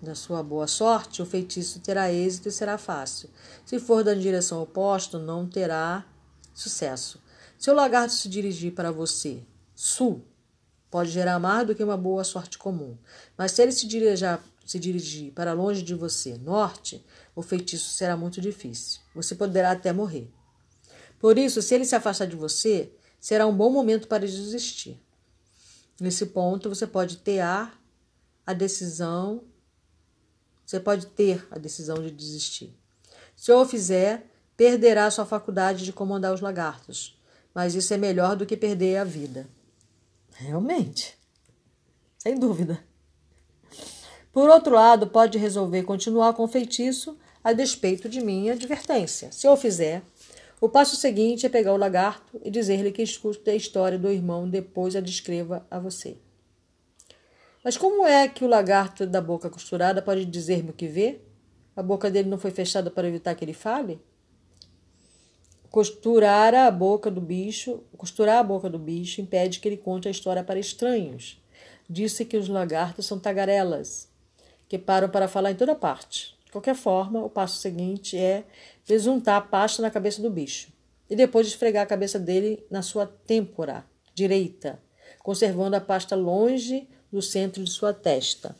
da 0.00 0.14
sua 0.14 0.40
boa 0.40 0.68
sorte, 0.68 1.20
o 1.20 1.26
feitiço 1.26 1.80
terá 1.80 2.12
êxito 2.12 2.48
e 2.48 2.52
será 2.52 2.78
fácil. 2.78 3.28
Se 3.66 3.80
for 3.80 4.04
da 4.04 4.14
direção 4.14 4.62
oposta, 4.62 5.18
não 5.18 5.48
terá 5.48 6.06
sucesso. 6.54 7.20
Se 7.58 7.72
o 7.72 7.74
lagarto 7.74 8.12
se 8.12 8.28
dirigir 8.28 8.72
para 8.72 8.92
você, 8.92 9.42
sul, 9.74 10.22
pode 10.88 11.10
gerar 11.10 11.40
mais 11.40 11.66
do 11.66 11.74
que 11.74 11.82
uma 11.82 11.96
boa 11.96 12.22
sorte 12.22 12.56
comum. 12.56 12.96
Mas 13.36 13.50
se 13.50 13.60
ele 13.60 13.72
se 13.72 13.88
dirigir, 13.88 14.38
se 14.64 14.78
dirigir 14.78 15.32
para 15.32 15.54
longe 15.54 15.82
de 15.82 15.96
você, 15.96 16.38
norte, 16.38 17.04
o 17.34 17.42
feitiço 17.42 17.90
será 17.94 18.16
muito 18.16 18.40
difícil. 18.40 19.00
Você 19.12 19.34
poderá 19.34 19.72
até 19.72 19.92
morrer. 19.92 20.30
Por 21.18 21.36
isso, 21.36 21.60
se 21.60 21.74
ele 21.74 21.84
se 21.84 21.96
afastar 21.96 22.26
de 22.26 22.36
você, 22.36 22.92
será 23.18 23.44
um 23.44 23.56
bom 23.56 23.70
momento 23.70 24.06
para 24.06 24.24
desistir. 24.24 25.03
Nesse 26.00 26.26
ponto, 26.26 26.68
você 26.68 26.86
pode 26.86 27.18
ter 27.18 27.40
a 27.40 28.52
decisão, 28.56 29.44
você 30.66 30.80
pode 30.80 31.06
ter 31.06 31.46
a 31.50 31.58
decisão 31.58 31.96
de 32.02 32.10
desistir. 32.10 32.74
Se 33.36 33.52
o 33.52 33.64
fizer, 33.64 34.26
perderá 34.56 35.10
sua 35.10 35.26
faculdade 35.26 35.84
de 35.84 35.92
comandar 35.92 36.32
os 36.32 36.40
lagartos, 36.40 37.18
mas 37.54 37.74
isso 37.74 37.92
é 37.94 37.96
melhor 37.96 38.36
do 38.36 38.46
que 38.46 38.56
perder 38.56 38.98
a 38.98 39.04
vida. 39.04 39.48
Realmente, 40.32 41.16
sem 42.18 42.38
dúvida. 42.38 42.82
Por 44.32 44.50
outro 44.50 44.74
lado, 44.74 45.06
pode 45.06 45.38
resolver 45.38 45.84
continuar 45.84 46.34
com 46.34 46.42
o 46.42 46.48
feitiço 46.48 47.16
a 47.42 47.52
despeito 47.52 48.08
de 48.08 48.20
minha 48.20 48.54
advertência. 48.54 49.30
Se 49.30 49.46
o 49.46 49.56
fizer, 49.56 50.02
o 50.64 50.68
passo 50.70 50.96
seguinte 50.96 51.44
é 51.44 51.50
pegar 51.50 51.74
o 51.74 51.76
lagarto 51.76 52.40
e 52.42 52.50
dizer-lhe 52.50 52.90
que 52.90 53.02
escute 53.02 53.50
a 53.50 53.54
história 53.54 53.98
do 53.98 54.10
irmão, 54.10 54.48
depois 54.48 54.96
a 54.96 55.00
descreva 55.00 55.66
a 55.70 55.78
você. 55.78 56.16
Mas 57.62 57.76
como 57.76 58.06
é 58.06 58.26
que 58.28 58.42
o 58.42 58.48
lagarto 58.48 59.06
da 59.06 59.20
boca 59.20 59.50
costurada 59.50 60.00
pode 60.00 60.24
dizer-me 60.24 60.70
o 60.70 60.72
que 60.72 60.88
vê? 60.88 61.20
A 61.76 61.82
boca 61.82 62.10
dele 62.10 62.30
não 62.30 62.38
foi 62.38 62.50
fechada 62.50 62.90
para 62.90 63.06
evitar 63.06 63.34
que 63.34 63.44
ele 63.44 63.52
fale? 63.52 64.00
Costurar 65.70 66.54
a 66.54 66.70
boca 66.70 67.10
do 67.10 67.20
bicho, 67.20 67.82
costurar 67.94 68.38
a 68.38 68.42
boca 68.42 68.70
do 68.70 68.78
bicho 68.78 69.20
impede 69.20 69.60
que 69.60 69.68
ele 69.68 69.76
conte 69.76 70.08
a 70.08 70.10
história 70.10 70.42
para 70.42 70.58
estranhos. 70.58 71.38
Disse 71.90 72.24
que 72.24 72.38
os 72.38 72.48
lagartos 72.48 73.04
são 73.04 73.18
tagarelas, 73.18 74.08
que 74.66 74.78
param 74.78 75.10
para 75.10 75.28
falar 75.28 75.50
em 75.50 75.56
toda 75.56 75.74
parte. 75.74 76.33
Qualquer 76.54 76.76
forma, 76.76 77.18
o 77.18 77.28
passo 77.28 77.58
seguinte 77.58 78.16
é 78.16 78.44
besuntar 78.86 79.38
a 79.38 79.40
pasta 79.40 79.82
na 79.82 79.90
cabeça 79.90 80.22
do 80.22 80.30
bicho 80.30 80.68
e 81.10 81.16
depois 81.16 81.48
esfregar 81.48 81.82
a 81.82 81.86
cabeça 81.86 82.16
dele 82.16 82.64
na 82.70 82.80
sua 82.80 83.08
têmpora 83.08 83.84
direita, 84.14 84.78
conservando 85.20 85.74
a 85.74 85.80
pasta 85.80 86.14
longe 86.14 86.88
do 87.10 87.20
centro 87.20 87.64
de 87.64 87.70
sua 87.72 87.92
testa. 87.92 88.54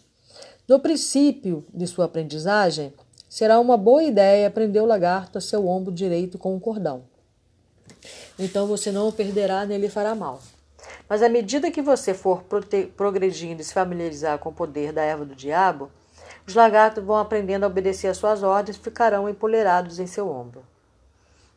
No 0.67 0.81
princípio 0.81 1.65
de 1.73 1.87
sua 1.87 2.07
aprendizagem, 2.07 2.93
será 3.29 3.61
uma 3.61 3.77
boa 3.77 4.03
ideia 4.03 4.51
prender 4.51 4.83
o 4.83 4.87
lagarto 4.87 5.39
a 5.39 5.41
seu 5.41 5.69
ombro 5.69 5.95
direito 5.95 6.37
com 6.37 6.53
um 6.53 6.59
cordão. 6.59 7.05
Então 8.37 8.67
você 8.67 8.91
não 8.91 9.07
o 9.07 9.13
perderá 9.13 9.65
nem 9.65 9.79
lhe 9.79 9.89
fará 9.89 10.17
mal. 10.17 10.43
Mas 11.09 11.23
à 11.23 11.29
medida 11.29 11.71
que 11.71 11.81
você 11.81 12.13
for 12.13 12.43
progredindo 12.97 13.63
e 13.63 13.65
se 13.65 13.73
familiarizar 13.73 14.41
com 14.41 14.49
o 14.49 14.53
poder 14.53 14.93
da 14.93 15.03
erva 15.03 15.25
do 15.25 15.37
diabo, 15.37 15.93
os 16.47 16.55
lagartos 16.55 17.03
vão 17.03 17.17
aprendendo 17.17 17.65
a 17.65 17.67
obedecer 17.67 18.09
às 18.09 18.19
suas 18.19 18.43
ordens 18.43 18.77
e 18.77 18.81
ficarão 18.81 19.29
empoleirados 19.29 19.99
em 19.99 20.07
seu 20.07 20.29
ombro. 20.29 20.63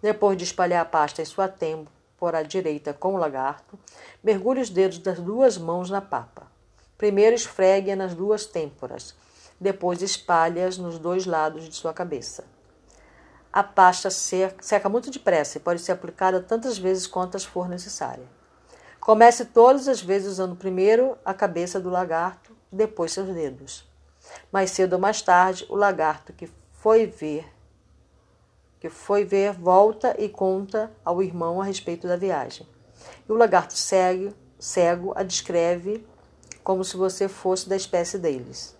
Depois 0.02 0.38
de 0.38 0.44
espalhar 0.44 0.82
a 0.82 0.86
pasta 0.86 1.22
em 1.22 1.26
sua 1.26 1.48
têmpora 1.48 2.44
direita 2.44 2.94
com 2.94 3.16
o 3.16 3.18
lagarto, 3.18 3.78
mergulhe 4.24 4.62
os 4.62 4.70
dedos 4.70 5.00
das 5.00 5.20
duas 5.20 5.58
mãos 5.58 5.90
na 5.90 6.02
papa. 6.02 6.44
Primeiro 6.98 7.36
esfregue-a 7.36 7.96
nas 7.96 8.16
duas 8.16 8.46
têmporas, 8.46 9.14
depois 9.60 10.02
espalhe-as 10.02 10.78
nos 10.78 10.98
dois 10.98 11.26
lados 11.26 11.68
de 11.68 11.76
sua 11.76 11.94
cabeça. 11.94 12.46
A 13.52 13.64
pasta 13.64 14.10
seca 14.10 14.88
muito 14.88 15.10
depressa 15.12 15.58
e 15.58 15.62
pode 15.62 15.82
ser 15.82 15.92
aplicada 15.92 16.40
tantas 16.40 16.78
vezes 16.78 17.08
quantas 17.08 17.44
for 17.44 17.68
necessária. 17.68 18.26
Comece 19.00 19.46
todas 19.46 19.88
as 19.88 20.02
vezes 20.02 20.34
usando 20.34 20.56
primeiro 20.56 21.18
a 21.26 21.34
cabeça 21.34 21.80
do 21.80 21.90
lagarto, 21.90 22.56
depois 22.72 23.12
seus 23.12 23.28
dedos. 23.34 23.88
Mais 24.52 24.72
cedo 24.72 24.94
ou 24.94 25.00
mais 25.00 25.22
tarde, 25.22 25.66
o 25.70 25.76
lagarto 25.76 26.34
que 26.34 26.50
foi 26.72 27.06
ver, 27.06 27.46
que 28.80 28.90
foi 28.90 29.26
ver, 29.26 29.54
volta 29.54 30.16
e 30.18 30.30
conta 30.30 30.92
ao 31.04 31.22
irmão 31.22 31.62
a 31.62 31.66
respeito 31.66 32.08
da 32.08 32.16
viagem. 32.16 32.68
E 33.28 33.32
o 33.32 33.36
lagarto 33.36 33.74
cego, 33.74 34.34
cego 34.60 35.14
a 35.16 35.24
descreve 35.24 36.06
como 36.64 36.84
se 36.84 36.98
você 36.98 37.28
fosse 37.28 37.68
da 37.68 37.76
espécie 37.76 38.18
deles. 38.18 38.76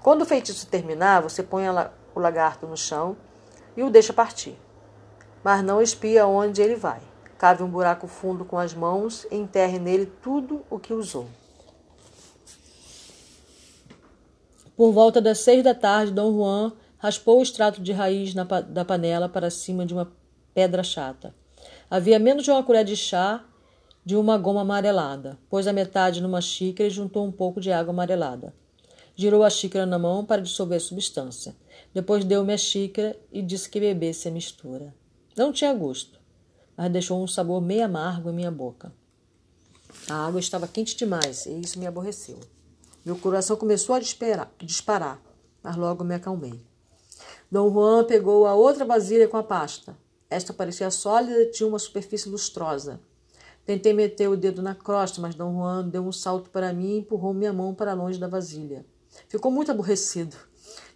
Quando 0.00 0.22
o 0.22 0.26
feitiço 0.26 0.66
terminar, 0.66 1.22
você 1.22 1.42
põe 1.42 1.64
o 1.68 2.18
lagarto 2.20 2.66
no 2.66 2.76
chão 2.76 3.16
e 3.76 3.82
o 3.82 3.90
deixa 3.90 4.12
partir. 4.12 4.58
Mas 5.44 5.62
não 5.62 5.82
espia 5.82 6.26
onde 6.26 6.62
ele 6.62 6.76
vai. 6.76 7.00
Cave 7.38 7.62
um 7.62 7.68
buraco 7.68 8.06
fundo 8.06 8.44
com 8.44 8.58
as 8.58 8.74
mãos 8.74 9.26
e 9.30 9.36
enterre 9.36 9.78
nele 9.78 10.06
tudo 10.06 10.64
o 10.70 10.78
que 10.78 10.92
usou. 10.94 11.28
Por 14.76 14.92
volta 14.92 15.20
das 15.20 15.38
seis 15.38 15.62
da 15.62 15.74
tarde, 15.74 16.12
Dom 16.12 16.32
Juan 16.32 16.72
raspou 16.96 17.38
o 17.38 17.42
extrato 17.42 17.82
de 17.82 17.92
raiz 17.92 18.34
na, 18.34 18.44
da 18.44 18.84
panela 18.84 19.28
para 19.28 19.50
cima 19.50 19.84
de 19.84 19.92
uma 19.92 20.10
pedra 20.54 20.82
chata. 20.82 21.34
Havia 21.90 22.18
menos 22.18 22.44
de 22.44 22.50
uma 22.50 22.62
colher 22.62 22.84
de 22.84 22.96
chá 22.96 23.44
de 24.04 24.16
uma 24.16 24.36
goma 24.38 24.62
amarelada. 24.62 25.38
Pôs 25.48 25.66
a 25.66 25.72
metade 25.72 26.20
numa 26.20 26.40
xícara 26.40 26.88
e 26.88 26.90
juntou 26.90 27.24
um 27.26 27.32
pouco 27.32 27.60
de 27.60 27.70
água 27.70 27.92
amarelada. 27.92 28.54
Girou 29.14 29.44
a 29.44 29.50
xícara 29.50 29.84
na 29.84 29.98
mão 29.98 30.24
para 30.24 30.42
dissolver 30.42 30.76
a 30.76 30.80
substância. 30.80 31.54
Depois 31.92 32.24
deu-me 32.24 32.52
a 32.52 32.58
xícara 32.58 33.16
e 33.30 33.42
disse 33.42 33.68
que 33.68 33.78
bebesse 33.78 34.28
a 34.28 34.30
mistura. 34.30 34.94
Não 35.36 35.52
tinha 35.52 35.72
gosto, 35.74 36.18
mas 36.76 36.90
deixou 36.90 37.22
um 37.22 37.26
sabor 37.26 37.60
meio 37.60 37.84
amargo 37.84 38.30
em 38.30 38.34
minha 38.34 38.50
boca. 38.50 38.92
A 40.08 40.26
água 40.26 40.40
estava 40.40 40.66
quente 40.66 40.96
demais 40.96 41.46
e 41.46 41.60
isso 41.60 41.78
me 41.78 41.86
aborreceu. 41.86 42.40
Meu 43.04 43.16
coração 43.16 43.56
começou 43.56 43.96
a 43.96 43.98
disparar, 43.98 45.20
mas 45.60 45.76
logo 45.76 46.04
me 46.04 46.14
acalmei. 46.14 46.62
Dom 47.50 47.68
Juan 47.72 48.04
pegou 48.04 48.46
a 48.46 48.54
outra 48.54 48.84
vasilha 48.84 49.26
com 49.26 49.36
a 49.36 49.42
pasta. 49.42 49.98
Esta 50.30 50.52
parecia 50.52 50.88
sólida 50.88 51.42
e 51.42 51.50
tinha 51.50 51.68
uma 51.68 51.80
superfície 51.80 52.28
lustrosa. 52.28 53.00
Tentei 53.66 53.92
meter 53.92 54.28
o 54.28 54.36
dedo 54.36 54.62
na 54.62 54.76
crosta, 54.76 55.20
mas 55.20 55.34
Dom 55.34 55.52
Juan 55.52 55.88
deu 55.88 56.06
um 56.06 56.12
salto 56.12 56.48
para 56.50 56.72
mim 56.72 56.94
e 56.94 56.98
empurrou 56.98 57.34
minha 57.34 57.52
mão 57.52 57.74
para 57.74 57.92
longe 57.92 58.20
da 58.20 58.28
vasilha. 58.28 58.86
Ficou 59.28 59.50
muito 59.50 59.72
aborrecido. 59.72 60.36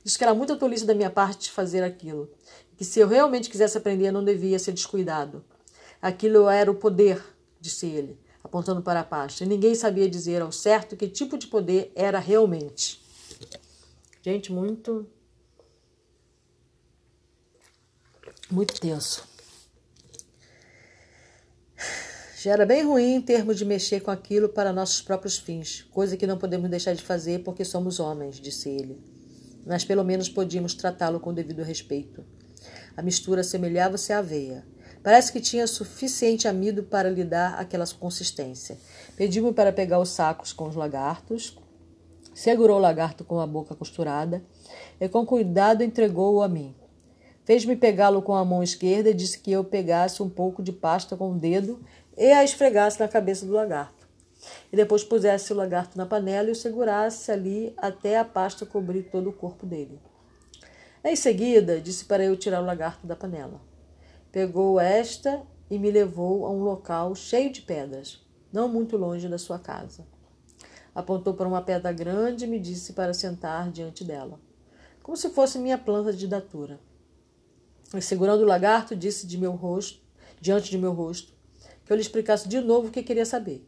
Disse 0.05 0.17
que 0.17 0.23
era 0.23 0.33
muita 0.33 0.55
tolice 0.55 0.87
da 0.87 0.95
minha 0.95 1.11
parte 1.11 1.51
fazer 1.51 1.83
aquilo. 1.83 2.31
Que 2.77 2.85
se 2.85 3.01
eu 3.01 3.09
realmente 3.09 3.51
quisesse 3.51 3.77
aprender, 3.77 4.13
não 4.13 4.25
devia 4.25 4.61
ser 4.61 4.71
descuidado. 4.71 5.45
Aquilo 6.01 6.49
era 6.49 6.71
o 6.71 6.75
poder, 6.77 7.21
disse 7.61 7.87
ele 7.87 8.17
apontando 8.47 8.81
para 8.81 9.01
a 9.01 9.05
pasta. 9.05 9.45
E 9.45 9.47
ninguém 9.47 9.75
sabia 9.75 10.09
dizer 10.09 10.41
ao 10.41 10.51
certo 10.51 10.97
que 10.97 11.09
tipo 11.09 11.37
de 11.37 11.49
poder 11.49 11.93
era 11.95 12.19
realmente. 12.19 13.01
Gente, 14.23 14.53
muito. 14.53 15.07
Muito 18.51 18.81
tenso. 18.81 19.27
Já 22.41 22.53
era 22.53 22.65
bem 22.65 22.85
ruim 22.85 23.15
em 23.15 23.21
termos 23.21 23.59
de 23.59 23.65
mexer 23.65 24.01
com 24.01 24.11
aquilo 24.11 24.49
para 24.49 24.73
nossos 24.73 25.03
próprios 25.03 25.37
fins, 25.37 25.83
coisa 25.91 26.17
que 26.17 26.29
não 26.29 26.39
podemos 26.39 26.71
deixar 26.71 26.95
de 26.95 27.03
fazer 27.03 27.43
porque 27.43 27.65
somos 27.65 27.99
homens, 27.99 28.37
disse 28.37 28.69
ele. 28.69 29.01
Mas 29.67 29.85
pelo 29.85 30.05
menos 30.05 30.29
podíamos 30.29 30.75
tratá-lo 30.75 31.19
com 31.19 31.35
devido 31.35 31.65
respeito. 31.65 32.25
A 32.97 33.03
mistura 33.03 33.43
semelhava-se 33.43 34.13
à 34.13 34.19
aveia. 34.19 34.65
Parece 35.07 35.31
que 35.31 35.41
tinha 35.41 35.69
suficiente 35.69 36.49
amido 36.49 36.83
para 36.83 37.09
lhe 37.09 37.23
dar 37.23 37.61
aquela 37.61 37.87
consistência. 37.87 38.77
Pediu-me 39.17 39.53
para 39.53 39.73
pegar 39.73 40.01
os 40.01 40.09
sacos 40.09 40.53
com 40.53 40.67
os 40.67 40.75
lagartos, 40.75 41.57
segurou 42.35 42.77
o 42.77 42.81
lagarto 42.81 43.23
com 43.23 43.39
a 43.39 43.47
boca 43.47 43.73
costurada 43.73 44.43
e 45.01 45.09
com 45.09 45.25
cuidado 45.25 45.85
entregou-o 45.85 46.43
a 46.43 46.49
mim. 46.49 46.75
Fez-me 47.45 47.77
pegá-lo 47.77 48.21
com 48.21 48.35
a 48.35 48.45
mão 48.45 48.65
esquerda 48.65 49.11
e 49.11 49.15
disse 49.15 49.39
que 49.39 49.53
eu 49.53 49.63
pegasse 49.63 50.25
um 50.25 50.29
pouco 50.29 50.61
de 50.61 50.73
pasta 50.73 51.17
com 51.17 51.31
o 51.31 51.39
dedo 51.39 51.81
e 52.19 52.33
a 52.33 52.43
esfregasse 52.43 52.99
na 52.99 53.07
cabeça 53.07 53.47
do 53.47 53.53
lagarto. 53.53 54.09
E 54.73 54.77
depois 54.77 55.05
pusesse 55.05 55.53
o 55.53 55.57
lagarto 55.57 55.97
na 55.97 56.05
panela 56.05 56.49
e 56.49 56.53
o 56.53 56.57
segurasse 56.57 57.31
ali 57.31 57.73
até 57.77 58.19
a 58.19 58.25
pasta 58.25 58.67
cobrir 58.67 59.05
todo 59.05 59.31
o 59.31 59.33
corpo 59.33 59.67
dele. 59.67 60.01
Em 61.05 61.15
seguida, 61.15 61.81
disse 61.81 62.05
para 62.07 62.25
eu 62.25 62.37
tirar 62.37 62.61
o 62.61 62.67
lagarto 62.67 63.07
da 63.07 63.15
panela. 63.15 63.76
Pegou 64.37 64.79
esta 64.79 65.43
e 65.71 65.79
me 65.79 65.91
levou 65.91 66.45
a 66.45 66.51
um 66.51 66.63
local 66.63 67.15
cheio 67.15 67.51
de 67.51 67.63
pedras, 67.63 68.23
não 68.53 68.69
muito 68.69 68.95
longe 68.95 69.27
da 69.31 69.39
sua 69.39 69.59
casa. 69.59 70.07
Apontou 70.95 71.33
para 71.33 71.49
uma 71.49 71.63
pedra 71.63 71.91
grande 71.91 72.45
e 72.45 72.47
me 72.47 72.61
disse 72.61 72.93
para 72.93 73.15
sentar 73.15 73.71
diante 73.71 74.05
dela, 74.05 74.39
como 75.03 75.17
se 75.17 75.31
fosse 75.31 75.59
minha 75.59 75.79
planta 75.79 76.13
de 76.13 76.29
datura. 76.29 76.79
E, 77.95 78.03
segurando 78.03 78.43
o 78.43 78.47
lagarto, 78.47 78.95
disse 78.95 79.27
de 79.27 79.39
meu 79.39 79.53
rosto, 79.53 80.03
diante 80.39 80.71
de 80.71 80.77
meu 80.77 80.93
rosto, 80.93 81.33
que 81.87 81.91
eu 81.91 81.97
lhe 81.97 82.03
explicasse 82.03 82.47
de 82.47 82.61
novo 82.61 82.89
o 82.89 82.91
que 82.91 83.03
queria 83.03 83.25
saber, 83.25 83.67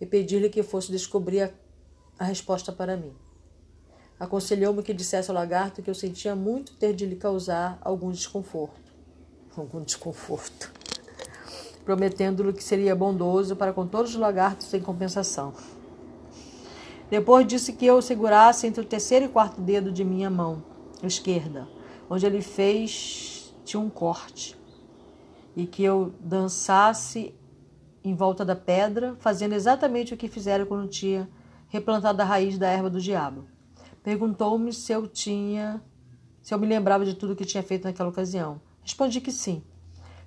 e 0.00 0.06
pedi-lhe 0.06 0.48
que 0.48 0.62
fosse 0.62 0.92
descobrir 0.92 1.40
a, 1.40 1.50
a 2.20 2.24
resposta 2.24 2.70
para 2.70 2.96
mim. 2.96 3.16
Aconselhou-me 4.20 4.80
que 4.80 4.94
dissesse 4.94 5.28
ao 5.28 5.34
lagarto 5.34 5.82
que 5.82 5.90
eu 5.90 5.94
sentia 5.94 6.36
muito 6.36 6.76
ter 6.76 6.94
de 6.94 7.04
lhe 7.04 7.16
causar 7.16 7.78
algum 7.80 8.12
desconforto 8.12 8.87
algum 9.60 9.82
desconforto, 9.82 10.72
prometendo-lhe 11.84 12.52
que 12.52 12.62
seria 12.62 12.94
bondoso 12.94 13.56
para 13.56 13.72
com 13.72 13.86
todos 13.86 14.12
os 14.12 14.16
lagartos 14.16 14.72
em 14.74 14.80
compensação. 14.80 15.52
Depois 17.10 17.46
disse 17.46 17.72
que 17.72 17.86
eu 17.86 18.02
segurasse 18.02 18.66
entre 18.66 18.82
o 18.82 18.86
terceiro 18.86 19.24
e 19.24 19.28
quarto 19.28 19.60
dedo 19.60 19.90
de 19.90 20.04
minha 20.04 20.28
mão 20.28 20.62
esquerda, 21.02 21.66
onde 22.08 22.26
ele 22.26 22.42
fez 22.42 23.54
tinha 23.64 23.80
um 23.80 23.90
corte, 23.90 24.56
e 25.54 25.66
que 25.66 25.82
eu 25.82 26.12
dançasse 26.20 27.34
em 28.02 28.14
volta 28.14 28.44
da 28.44 28.56
pedra, 28.56 29.16
fazendo 29.18 29.54
exatamente 29.54 30.14
o 30.14 30.16
que 30.16 30.28
fizeram 30.28 30.64
quando 30.64 30.88
tinha 30.88 31.28
replantado 31.68 32.20
a 32.22 32.24
raiz 32.24 32.56
da 32.56 32.68
erva 32.68 32.88
do 32.88 33.00
diabo. 33.00 33.44
Perguntou-me 34.02 34.72
se 34.72 34.92
eu 34.92 35.06
tinha, 35.06 35.82
se 36.42 36.54
eu 36.54 36.58
me 36.58 36.66
lembrava 36.66 37.04
de 37.04 37.14
tudo 37.14 37.36
que 37.36 37.44
tinha 37.44 37.62
feito 37.62 37.84
naquela 37.84 38.08
ocasião. 38.08 38.60
Respondi 38.88 39.20
que 39.20 39.30
sim. 39.30 39.62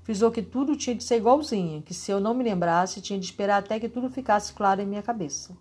Frisou 0.03 0.30
que 0.32 0.43
tudo 0.43 0.78
tinha 0.78 0.95
de 0.95 1.03
ser 1.03 1.18
igualzinho, 1.18 1.82
que 1.82 1.95
se 1.95 2.12
eu 2.12 2.20
não 2.20 2.36
me 2.36 2.43
lembrasse, 2.43 3.01
tinha 3.01 3.18
de 3.18 3.26
esperar 3.26 3.57
até 3.57 3.80
que 3.80 3.89
tudo 3.89 4.07
ficasse 4.07 4.53
claro 4.53 4.80
em 4.82 4.86
minha 4.86 5.01
cabeça. 5.01 5.57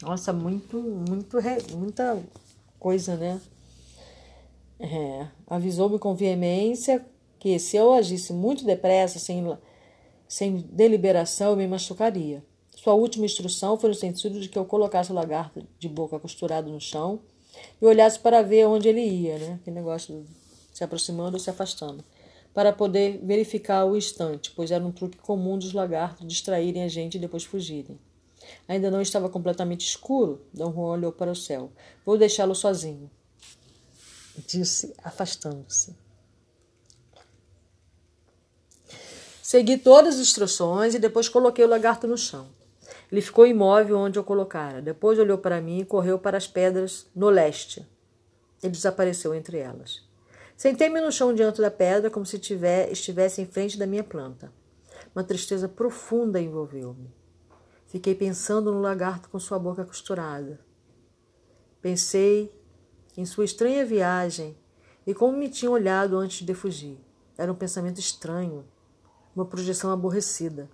Nossa, 0.00 0.32
muito, 0.32 0.80
muito, 0.80 1.36
muita 1.76 2.18
coisa, 2.80 3.14
né? 3.14 3.38
É, 4.80 5.28
Avisou-me 5.46 5.98
com 5.98 6.14
veemência 6.14 7.04
que 7.38 7.58
se 7.58 7.76
eu 7.76 7.92
agisse 7.92 8.32
muito 8.32 8.64
depressa, 8.64 9.18
sem, 9.18 9.44
sem 10.26 10.56
deliberação, 10.56 11.50
eu 11.50 11.56
me 11.56 11.68
machucaria. 11.68 12.42
Sua 12.74 12.94
última 12.94 13.26
instrução 13.26 13.78
foi 13.78 13.90
no 13.90 13.94
sentido 13.94 14.40
de 14.40 14.48
que 14.48 14.58
eu 14.58 14.64
colocasse 14.64 15.12
o 15.12 15.14
lagarto 15.14 15.62
de 15.78 15.88
boca 15.90 16.18
costurada 16.18 16.70
no 16.70 16.80
chão 16.80 17.20
e 17.82 17.84
olhasse 17.84 18.18
para 18.18 18.40
ver 18.40 18.66
onde 18.66 18.88
ele 18.88 19.02
ia, 19.02 19.38
né? 19.38 19.58
Aquele 19.60 19.76
negócio 19.76 20.14
do 20.14 20.47
se 20.78 20.84
aproximando 20.84 21.36
ou 21.36 21.40
se 21.40 21.50
afastando, 21.50 22.04
para 22.54 22.72
poder 22.72 23.20
verificar 23.24 23.84
o 23.84 23.96
instante, 23.96 24.52
pois 24.54 24.70
era 24.70 24.84
um 24.84 24.92
truque 24.92 25.18
comum 25.18 25.58
dos 25.58 25.72
lagartos 25.72 26.24
distraírem 26.24 26.84
a 26.84 26.88
gente 26.88 27.16
e 27.16 27.20
depois 27.20 27.42
fugirem. 27.42 27.98
Ainda 28.68 28.88
não 28.88 29.02
estava 29.02 29.28
completamente 29.28 29.84
escuro. 29.84 30.40
Dom 30.54 30.72
Juan 30.72 30.92
olhou 30.92 31.10
para 31.10 31.32
o 31.32 31.36
céu. 31.36 31.72
Vou 32.06 32.16
deixá-lo 32.16 32.54
sozinho, 32.54 33.10
disse, 34.46 34.94
afastando-se. 35.02 35.96
Segui 39.42 39.78
todas 39.78 40.14
as 40.14 40.20
instruções 40.20 40.94
e 40.94 41.00
depois 41.00 41.28
coloquei 41.28 41.64
o 41.64 41.68
lagarto 41.68 42.06
no 42.06 42.16
chão. 42.16 42.46
Ele 43.10 43.20
ficou 43.20 43.44
imóvel 43.44 43.98
onde 43.98 44.16
eu 44.16 44.22
colocara. 44.22 44.80
Depois 44.80 45.18
olhou 45.18 45.38
para 45.38 45.60
mim 45.60 45.80
e 45.80 45.84
correu 45.84 46.20
para 46.20 46.38
as 46.38 46.46
pedras 46.46 47.06
no 47.16 47.28
leste. 47.28 47.84
Ele 48.62 48.72
desapareceu 48.72 49.34
entre 49.34 49.58
elas. 49.58 50.07
Sentei-me 50.58 51.00
no 51.00 51.12
chão 51.12 51.32
diante 51.32 51.60
da 51.60 51.70
pedra, 51.70 52.10
como 52.10 52.26
se 52.26 52.36
tiver, 52.36 52.90
estivesse 52.90 53.40
em 53.40 53.46
frente 53.46 53.78
da 53.78 53.86
minha 53.86 54.02
planta. 54.02 54.52
Uma 55.14 55.22
tristeza 55.22 55.68
profunda 55.68 56.40
envolveu-me. 56.40 57.14
Fiquei 57.86 58.12
pensando 58.12 58.72
no 58.72 58.80
lagarto 58.80 59.30
com 59.30 59.38
sua 59.38 59.56
boca 59.56 59.84
costurada. 59.84 60.58
Pensei 61.80 62.52
em 63.16 63.24
sua 63.24 63.44
estranha 63.44 63.86
viagem 63.86 64.58
e 65.06 65.14
como 65.14 65.38
me 65.38 65.48
tinha 65.48 65.70
olhado 65.70 66.18
antes 66.18 66.44
de 66.44 66.54
fugir. 66.54 66.98
Era 67.36 67.52
um 67.52 67.54
pensamento 67.54 68.00
estranho, 68.00 68.66
uma 69.36 69.46
projeção 69.46 69.92
aborrecida. 69.92 70.68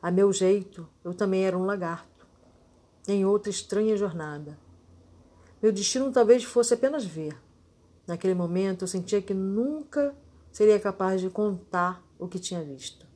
A 0.00 0.10
meu 0.10 0.32
jeito, 0.32 0.88
eu 1.04 1.12
também 1.12 1.44
era 1.44 1.58
um 1.58 1.66
lagarto, 1.66 2.26
em 3.06 3.26
outra 3.26 3.50
estranha 3.50 3.94
jornada. 3.94 4.58
Meu 5.60 5.70
destino 5.70 6.10
talvez 6.10 6.44
fosse 6.44 6.72
apenas 6.72 7.04
ver 7.04 7.36
Naquele 8.10 8.34
momento 8.34 8.82
eu 8.82 8.88
sentia 8.88 9.22
que 9.22 9.32
nunca 9.32 10.16
seria 10.50 10.80
capaz 10.80 11.20
de 11.20 11.30
contar 11.30 12.04
o 12.18 12.26
que 12.26 12.40
tinha 12.40 12.60
visto. 12.60 13.06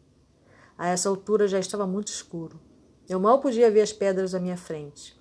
A 0.78 0.86
essa 0.86 1.09
altura 1.09 1.49
já 1.49 1.59
estava 1.59 1.84
muito 1.84 2.12
escuro. 2.12 2.61
Eu 3.09 3.18
mal 3.18 3.40
podia 3.40 3.72
ver 3.72 3.80
as 3.80 3.92
pedras 3.92 4.36
à 4.36 4.38
minha 4.38 4.57
frente. 4.57 5.20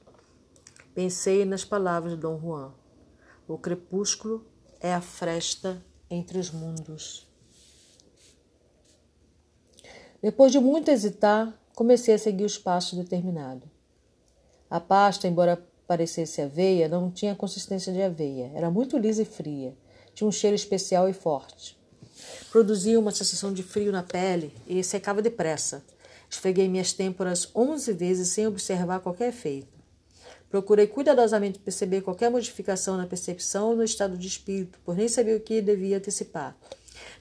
Pensei 0.93 1.43
nas 1.43 1.65
palavras 1.65 2.13
de 2.13 2.19
Dom 2.19 2.39
Juan. 2.39 2.71
O 3.47 3.57
crepúsculo 3.57 4.45
é 4.79 4.93
a 4.93 5.01
fresta 5.01 5.83
entre 6.07 6.37
os 6.37 6.51
mundos. 6.51 7.27
Depois 10.21 10.51
de 10.51 10.59
muito 10.59 10.91
hesitar, 10.91 11.51
comecei 11.73 12.13
a 12.13 12.19
seguir 12.19 12.45
os 12.45 12.59
passos 12.59 12.95
determinados. 12.95 13.67
A 14.69 14.79
pasta, 14.79 15.27
embora 15.27 15.67
parecesse 15.93 16.41
aveia, 16.41 16.89
não 16.89 17.11
tinha 17.11 17.35
consistência 17.35 17.93
de 17.93 18.01
aveia. 18.01 18.51
Era 18.55 18.71
muito 18.71 18.97
lisa 18.97 19.21
e 19.21 19.25
fria. 19.25 19.75
Tinha 20.15 20.27
um 20.27 20.31
cheiro 20.31 20.55
especial 20.55 21.07
e 21.07 21.13
forte. 21.13 21.77
Produzia 22.51 22.99
uma 22.99 23.11
sensação 23.11 23.53
de 23.53 23.61
frio 23.61 23.91
na 23.91 24.01
pele 24.01 24.51
e 24.67 24.83
secava 24.83 25.21
depressa. 25.21 25.83
Esfreguei 26.27 26.67
minhas 26.67 26.93
têmporas 26.93 27.47
onze 27.55 27.93
vezes 27.93 28.29
sem 28.29 28.47
observar 28.47 29.01
qualquer 29.01 29.29
efeito. 29.29 29.67
Procurei 30.49 30.87
cuidadosamente 30.87 31.59
perceber 31.59 32.01
qualquer 32.01 32.31
modificação 32.31 32.97
na 32.97 33.05
percepção 33.05 33.69
ou 33.69 33.75
no 33.75 33.83
estado 33.83 34.17
de 34.17 34.27
espírito, 34.27 34.79
por 34.83 34.95
nem 34.95 35.07
saber 35.07 35.35
o 35.35 35.39
que 35.39 35.61
devia 35.61 35.97
antecipar. 35.97 36.57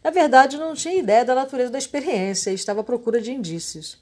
Na 0.02 0.10
verdade, 0.10 0.56
não 0.56 0.74
tinha 0.74 0.94
ideia 0.94 1.26
da 1.26 1.34
natureza 1.34 1.70
da 1.70 1.78
experiência 1.78 2.50
e 2.50 2.54
estava 2.54 2.80
à 2.80 2.84
procura 2.84 3.20
de 3.20 3.32
indícios. 3.32 3.98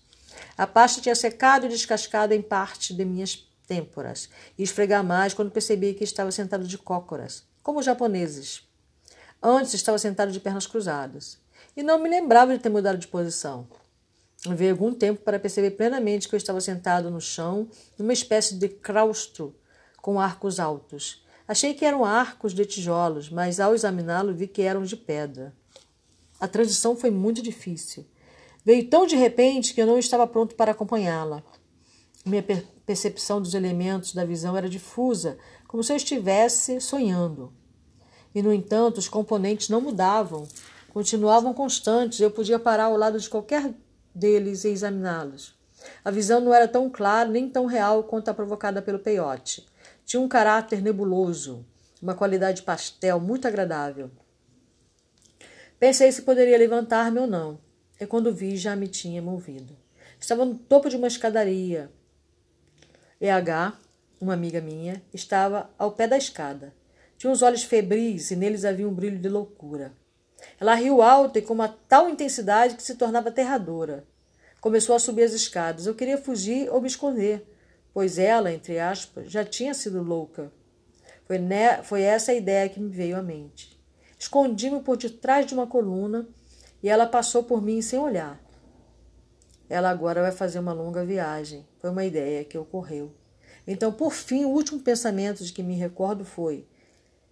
A 0.56 0.66
pasta 0.66 1.00
tinha 1.00 1.14
secado 1.16 1.66
e 1.66 1.68
descascado 1.68 2.32
em 2.32 2.42
parte 2.42 2.94
de 2.94 3.04
minhas 3.04 3.49
têmporas, 3.70 4.28
e 4.58 4.64
esfregar 4.64 5.04
mais 5.04 5.32
quando 5.32 5.52
percebi 5.52 5.94
que 5.94 6.02
estava 6.02 6.32
sentado 6.32 6.64
de 6.64 6.76
cócoras, 6.76 7.44
como 7.62 7.78
os 7.78 7.86
japoneses. 7.86 8.68
Antes 9.40 9.74
estava 9.74 9.96
sentado 9.96 10.32
de 10.32 10.40
pernas 10.40 10.66
cruzadas, 10.66 11.38
e 11.76 11.82
não 11.84 12.00
me 12.00 12.08
lembrava 12.08 12.52
de 12.52 12.58
ter 12.60 12.68
mudado 12.68 12.98
de 12.98 13.06
posição. 13.06 13.68
Levei 14.44 14.70
algum 14.70 14.92
tempo 14.92 15.20
para 15.22 15.38
perceber 15.38 15.70
plenamente 15.70 16.28
que 16.28 16.34
eu 16.34 16.36
estava 16.36 16.60
sentado 16.60 17.12
no 17.12 17.20
chão, 17.20 17.68
numa 17.96 18.12
espécie 18.12 18.56
de 18.56 18.68
claustro 18.68 19.54
com 20.02 20.18
arcos 20.18 20.58
altos. 20.58 21.24
Achei 21.46 21.72
que 21.72 21.84
eram 21.84 22.04
arcos 22.04 22.52
de 22.52 22.64
tijolos, 22.64 23.30
mas 23.30 23.60
ao 23.60 23.74
examiná-lo 23.74 24.34
vi 24.34 24.48
que 24.48 24.62
eram 24.62 24.82
de 24.82 24.96
pedra. 24.96 25.54
A 26.40 26.48
transição 26.48 26.96
foi 26.96 27.10
muito 27.10 27.40
difícil. 27.40 28.04
Veio 28.64 28.88
tão 28.88 29.06
de 29.06 29.14
repente 29.14 29.74
que 29.74 29.80
eu 29.80 29.86
não 29.86 29.98
estava 29.98 30.26
pronto 30.26 30.56
para 30.56 30.72
acompanhá-la. 30.72 31.42
Minha 32.24 32.42
per 32.42 32.64
percepção 32.90 33.40
dos 33.40 33.54
elementos 33.54 34.12
da 34.12 34.24
visão 34.24 34.56
era 34.56 34.68
difusa, 34.68 35.38
como 35.68 35.80
se 35.84 35.92
eu 35.92 35.96
estivesse 35.96 36.80
sonhando. 36.80 37.52
E, 38.34 38.42
no 38.42 38.52
entanto, 38.52 38.98
os 38.98 39.08
componentes 39.08 39.68
não 39.68 39.80
mudavam, 39.80 40.48
continuavam 40.92 41.54
constantes, 41.54 42.18
eu 42.18 42.32
podia 42.32 42.58
parar 42.58 42.86
ao 42.86 42.96
lado 42.96 43.20
de 43.20 43.30
qualquer 43.30 43.72
deles 44.12 44.64
e 44.64 44.70
examiná-los. 44.70 45.54
A 46.04 46.10
visão 46.10 46.40
não 46.40 46.52
era 46.52 46.66
tão 46.66 46.90
clara 46.90 47.28
nem 47.28 47.48
tão 47.48 47.64
real 47.66 48.02
quanto 48.02 48.28
a 48.28 48.34
provocada 48.34 48.82
pelo 48.82 48.98
peiote. 48.98 49.64
Tinha 50.04 50.20
um 50.20 50.26
caráter 50.26 50.82
nebuloso, 50.82 51.64
uma 52.02 52.16
qualidade 52.16 52.62
pastel 52.62 53.20
muito 53.20 53.46
agradável. 53.46 54.10
Pensei 55.78 56.10
se 56.10 56.22
poderia 56.22 56.58
levantar-me 56.58 57.20
ou 57.20 57.28
não, 57.28 57.60
e 58.00 58.04
quando 58.04 58.34
vi 58.34 58.56
já 58.56 58.74
me 58.74 58.88
tinha 58.88 59.22
movido. 59.22 59.76
Estava 60.18 60.44
no 60.44 60.56
topo 60.56 60.88
de 60.88 60.96
uma 60.96 61.06
escadaria. 61.06 61.88
EH, 63.20 63.74
uma 64.18 64.32
amiga 64.32 64.62
minha, 64.62 65.02
estava 65.12 65.68
ao 65.78 65.92
pé 65.92 66.08
da 66.08 66.16
escada. 66.16 66.72
Tinha 67.18 67.30
os 67.30 67.42
olhos 67.42 67.62
febris 67.62 68.30
e 68.30 68.36
neles 68.36 68.64
havia 68.64 68.88
um 68.88 68.94
brilho 68.94 69.18
de 69.18 69.28
loucura. 69.28 69.92
Ela 70.58 70.74
riu 70.74 71.02
alta 71.02 71.38
e 71.38 71.42
com 71.42 71.52
uma 71.52 71.68
tal 71.68 72.08
intensidade 72.08 72.76
que 72.76 72.82
se 72.82 72.94
tornava 72.94 73.28
aterradora. 73.28 74.06
Começou 74.58 74.96
a 74.96 74.98
subir 74.98 75.24
as 75.24 75.34
escadas. 75.34 75.86
Eu 75.86 75.94
queria 75.94 76.16
fugir 76.16 76.70
ou 76.70 76.80
me 76.80 76.86
esconder, 76.86 77.46
pois 77.92 78.18
ela, 78.18 78.50
entre 78.50 78.78
aspas, 78.78 79.30
já 79.30 79.44
tinha 79.44 79.74
sido 79.74 80.02
louca. 80.02 80.50
Foi, 81.26 81.38
ne... 81.38 81.82
Foi 81.82 82.00
essa 82.00 82.32
a 82.32 82.34
ideia 82.34 82.70
que 82.70 82.80
me 82.80 82.88
veio 82.88 83.18
à 83.18 83.22
mente. 83.22 83.78
Escondi-me 84.18 84.80
por 84.80 84.96
detrás 84.96 85.44
de 85.44 85.52
uma 85.52 85.66
coluna 85.66 86.26
e 86.82 86.88
ela 86.88 87.06
passou 87.06 87.42
por 87.42 87.60
mim 87.60 87.82
sem 87.82 87.98
olhar. 87.98 88.40
Ela 89.70 89.88
agora 89.88 90.20
vai 90.20 90.32
fazer 90.32 90.58
uma 90.58 90.72
longa 90.72 91.04
viagem. 91.04 91.64
Foi 91.78 91.90
uma 91.90 92.04
ideia 92.04 92.44
que 92.44 92.58
ocorreu. 92.58 93.12
Então, 93.64 93.92
por 93.92 94.12
fim, 94.12 94.44
o 94.44 94.48
último 94.48 94.80
pensamento 94.80 95.44
de 95.44 95.52
que 95.52 95.62
me 95.62 95.76
recordo 95.76 96.24
foi: 96.24 96.66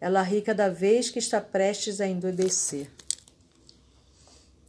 ela 0.00 0.22
ri 0.22 0.40
cada 0.40 0.70
vez 0.70 1.10
que 1.10 1.18
está 1.18 1.40
prestes 1.40 2.00
a 2.00 2.06
endoidecer. 2.06 2.88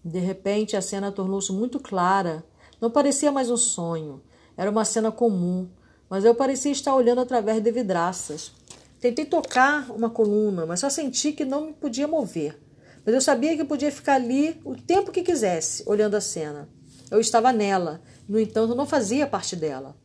De 0.03 0.17
repente, 0.17 0.75
a 0.75 0.81
cena 0.81 1.11
tornou-se 1.11 1.51
muito 1.51 1.79
clara. 1.79 2.43
Não 2.81 2.89
parecia 2.89 3.31
mais 3.31 3.51
um 3.51 3.57
sonho. 3.57 4.19
Era 4.57 4.71
uma 4.71 4.83
cena 4.83 5.11
comum, 5.11 5.69
mas 6.09 6.25
eu 6.25 6.33
parecia 6.33 6.71
estar 6.71 6.95
olhando 6.95 7.21
através 7.21 7.61
de 7.61 7.71
vidraças. 7.71 8.51
Tentei 8.99 9.25
tocar 9.25 9.91
uma 9.91 10.09
coluna, 10.09 10.65
mas 10.65 10.79
só 10.79 10.89
senti 10.89 11.33
que 11.33 11.45
não 11.45 11.67
me 11.67 11.73
podia 11.73 12.07
mover. 12.07 12.59
Mas 13.05 13.13
eu 13.13 13.21
sabia 13.21 13.55
que 13.55 13.63
podia 13.63 13.91
ficar 13.91 14.15
ali 14.15 14.59
o 14.65 14.75
tempo 14.75 15.11
que 15.11 15.21
quisesse, 15.21 15.83
olhando 15.85 16.15
a 16.15 16.21
cena. 16.21 16.67
Eu 17.09 17.19
estava 17.19 17.51
nela, 17.51 18.01
no 18.27 18.39
entanto, 18.39 18.75
não 18.75 18.85
fazia 18.85 19.25
parte 19.25 19.55
dela. 19.55 19.95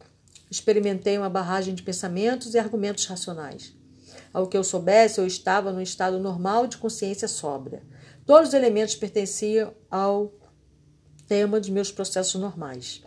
Experimentei 0.50 1.18
uma 1.18 1.28
barragem 1.28 1.74
de 1.74 1.82
pensamentos 1.82 2.55
e 2.55 2.59
argumentos 2.59 3.07
racionais. 3.07 3.74
Ao 4.32 4.46
que 4.46 4.57
eu 4.57 4.64
soubesse, 4.64 5.20
eu 5.20 5.26
estava 5.26 5.72
no 5.72 5.82
estado 5.82 6.18
normal 6.18 6.66
de 6.66 6.78
consciência 6.78 7.28
sóbria. 7.28 7.82
Todos 8.26 8.48
os 8.48 8.55
elementos 8.55 8.96
pertenciam 8.96 9.74
ao 9.90 10.32
tema 11.26 11.61
de 11.61 11.70
meus 11.70 11.92
processos 11.92 12.40
normais. 12.40 13.02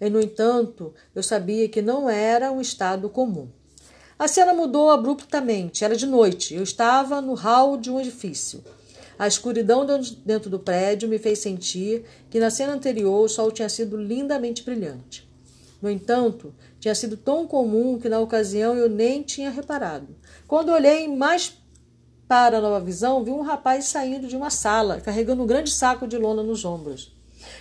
E, 0.00 0.08
no 0.08 0.20
entanto, 0.20 0.94
eu 1.14 1.22
sabia 1.22 1.68
que 1.68 1.82
não 1.82 2.08
era 2.08 2.50
um 2.50 2.60
estado 2.60 3.08
comum. 3.08 3.50
A 4.18 4.28
cena 4.28 4.52
mudou 4.52 4.90
abruptamente. 4.90 5.84
Era 5.84 5.96
de 5.96 6.06
noite. 6.06 6.54
Eu 6.54 6.62
estava 6.62 7.20
no 7.20 7.34
hall 7.34 7.76
de 7.76 7.90
um 7.90 7.98
edifício. 7.98 8.62
A 9.20 9.28
escuridão 9.28 9.84
dentro 10.24 10.48
do 10.48 10.58
prédio 10.58 11.06
me 11.06 11.18
fez 11.18 11.40
sentir 11.40 12.06
que 12.30 12.40
na 12.40 12.48
cena 12.48 12.72
anterior 12.72 13.22
o 13.22 13.28
sol 13.28 13.52
tinha 13.52 13.68
sido 13.68 13.94
lindamente 13.98 14.62
brilhante. 14.62 15.30
No 15.82 15.90
entanto, 15.90 16.54
tinha 16.78 16.94
sido 16.94 17.18
tão 17.18 17.46
comum 17.46 17.98
que 17.98 18.08
na 18.08 18.18
ocasião 18.18 18.74
eu 18.74 18.88
nem 18.88 19.22
tinha 19.22 19.50
reparado. 19.50 20.16
Quando 20.48 20.72
olhei 20.72 21.06
mais 21.06 21.52
para 22.26 22.56
a 22.56 22.60
nova 22.62 22.82
visão, 22.82 23.22
vi 23.22 23.30
um 23.30 23.42
rapaz 23.42 23.84
saindo 23.84 24.26
de 24.26 24.38
uma 24.38 24.48
sala, 24.48 25.02
carregando 25.02 25.42
um 25.42 25.46
grande 25.46 25.70
saco 25.70 26.08
de 26.08 26.16
lona 26.16 26.42
nos 26.42 26.64
ombros. 26.64 27.14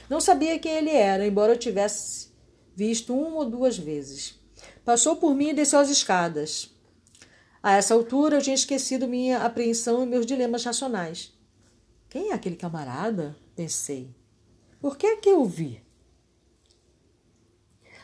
Não 0.09 0.21
sabia 0.21 0.57
quem 0.59 0.77
ele 0.77 0.91
era, 0.91 1.27
embora 1.27 1.51
eu 1.51 1.59
tivesse 1.59 2.29
visto 2.73 3.13
uma 3.13 3.39
ou 3.39 3.45
duas 3.45 3.77
vezes. 3.77 4.39
Passou 4.85 5.17
por 5.17 5.35
mim 5.35 5.49
e 5.49 5.53
desceu 5.53 5.79
as 5.79 5.89
escadas. 5.89 6.73
A 7.61 7.75
essa 7.75 7.93
altura 7.93 8.37
eu 8.37 8.41
tinha 8.41 8.55
esquecido 8.55 9.09
minha 9.09 9.39
apreensão 9.39 10.03
e 10.03 10.05
meus 10.05 10.25
dilemas 10.25 10.63
racionais. 10.63 11.37
Quem 12.09 12.31
é 12.31 12.33
aquele 12.33 12.55
camarada? 12.55 13.35
Pensei. 13.55 14.09
Por 14.81 14.97
que 14.97 15.05
é 15.05 15.15
que 15.17 15.29
eu 15.29 15.45
vi? 15.45 15.83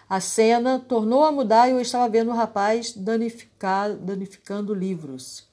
A 0.08 0.20
cena 0.20 0.78
tornou 0.78 1.24
a 1.24 1.32
mudar 1.32 1.68
e 1.68 1.72
eu 1.72 1.82
estava 1.82 2.08
vendo 2.08 2.30
o 2.30 2.36
rapaz 2.36 2.94
danificando 2.94 4.76
livros. 4.76 5.48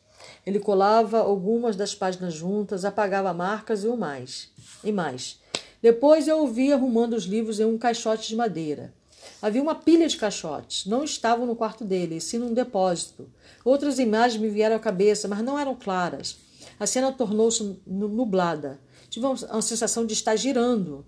Ele 0.45 0.61
colava 0.61 1.21
algumas 1.21 1.77
das 1.77 1.95
páginas 1.95 2.35
juntas, 2.35 2.85
apagava 2.85 3.33
marcas 3.33 3.85
e 3.85 3.89
o 3.89 3.97
mais. 3.97 4.51
E 4.85 4.93
mais. 4.93 5.41
Depois 5.81 6.29
eu 6.29 6.45
o 6.45 6.47
vi 6.47 6.75
arrumando 6.75 7.15
os 7.15 7.25
livros 7.25 7.59
em 7.59 7.65
um 7.65 7.79
caixote 7.79 8.29
de 8.29 8.37
madeira. 8.37 8.93
Havia 9.41 9.63
uma 9.63 9.75
pilha 9.75 10.07
de 10.07 10.19
caixotes. 10.19 10.85
Não 10.85 11.03
estavam 11.05 11.47
no 11.47 11.57
quarto 11.57 11.87
dele, 11.87 12.21
sim 12.21 12.37
num 12.37 12.53
depósito. 12.53 13.31
Outras 13.65 13.99
imagens 13.99 14.39
me 14.39 14.51
vieram 14.51 14.77
à 14.77 14.79
cabeça, 14.79 15.27
mas 15.27 15.41
não 15.41 15.59
eram 15.59 15.75
claras. 15.75 16.37
A 16.83 16.87
cena 16.87 17.13
tornou-se 17.13 17.81
nublada. 17.87 18.81
Tive 19.09 19.25
uma 19.25 19.63
sensação 19.63 20.05
de 20.05 20.15
estar 20.15 20.35
girando. 20.35 21.07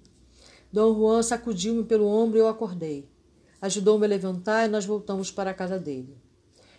Dom 0.73 0.95
Juan 0.95 1.21
sacudiu-me 1.21 1.83
pelo 1.83 2.07
ombro 2.07 2.39
e 2.39 2.41
eu 2.41 2.47
acordei. 2.47 3.11
Ajudou-me 3.61 4.07
a 4.07 4.09
levantar 4.09 4.67
e 4.67 4.71
nós 4.71 4.87
voltamos 4.87 5.33
para 5.33 5.51
a 5.51 5.55
casa 5.55 5.77
dele. 5.77 6.17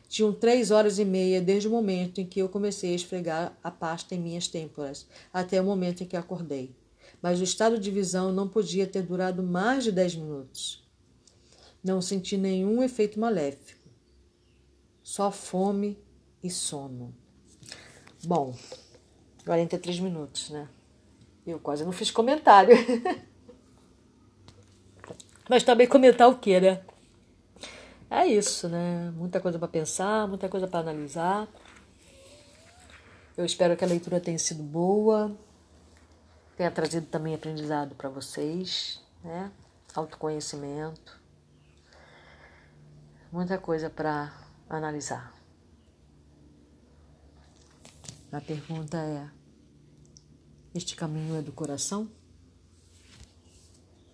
Tinham 0.07 0.31
três 0.31 0.71
horas 0.71 0.97
e 0.97 1.03
meia 1.03 1.41
desde 1.41 1.67
o 1.67 1.71
momento 1.71 2.21
em 2.21 2.25
que 2.25 2.39
eu 2.39 2.47
comecei 2.47 2.93
a 2.93 2.95
esfregar 2.95 3.59
a 3.61 3.69
pasta 3.69 4.15
em 4.15 4.21
minhas 4.21 4.47
têmporas, 4.47 5.05
até 5.33 5.59
o 5.59 5.65
momento 5.65 6.01
em 6.01 6.07
que 6.07 6.15
acordei. 6.15 6.73
Mas 7.21 7.41
o 7.41 7.43
estado 7.43 7.77
de 7.77 7.91
visão 7.91 8.31
não 8.31 8.47
podia 8.47 8.87
ter 8.87 9.01
durado 9.01 9.43
mais 9.43 9.83
de 9.83 9.91
dez 9.91 10.15
minutos. 10.15 10.87
Não 11.83 12.01
senti 12.01 12.37
nenhum 12.37 12.81
efeito 12.81 13.19
maléfico. 13.19 13.89
Só 15.03 15.31
fome 15.31 15.99
e 16.41 16.49
sono. 16.49 17.13
Bom, 18.25 18.55
43 19.45 19.99
minutos, 19.99 20.49
né? 20.49 20.67
Eu 21.45 21.59
quase 21.59 21.85
não 21.85 21.91
fiz 21.91 22.09
comentário. 22.09 22.75
Mas 25.47 25.61
também 25.63 25.87
comentar 25.87 26.27
o 26.27 26.39
que, 26.39 26.59
né? 26.59 26.81
É 28.09 28.25
isso, 28.25 28.67
né? 28.67 29.11
Muita 29.15 29.39
coisa 29.39 29.59
para 29.59 29.67
pensar, 29.67 30.27
muita 30.27 30.49
coisa 30.49 30.67
para 30.67 30.79
analisar. 30.79 31.47
Eu 33.37 33.45
espero 33.45 33.77
que 33.77 33.83
a 33.83 33.87
leitura 33.87 34.19
tenha 34.19 34.39
sido 34.39 34.63
boa, 34.63 35.31
tenha 36.57 36.71
trazido 36.71 37.05
também 37.07 37.35
aprendizado 37.35 37.93
para 37.95 38.09
vocês, 38.09 39.03
né? 39.23 39.51
Autoconhecimento. 39.93 41.19
Muita 43.31 43.57
coisa 43.57 43.89
para 43.89 44.33
analisar. 44.69 45.34
A 48.31 48.41
pergunta 48.41 48.97
é: 48.97 49.29
este 50.73 50.95
caminho 50.95 51.35
é 51.35 51.41
do 51.41 51.51
coração? 51.51 52.09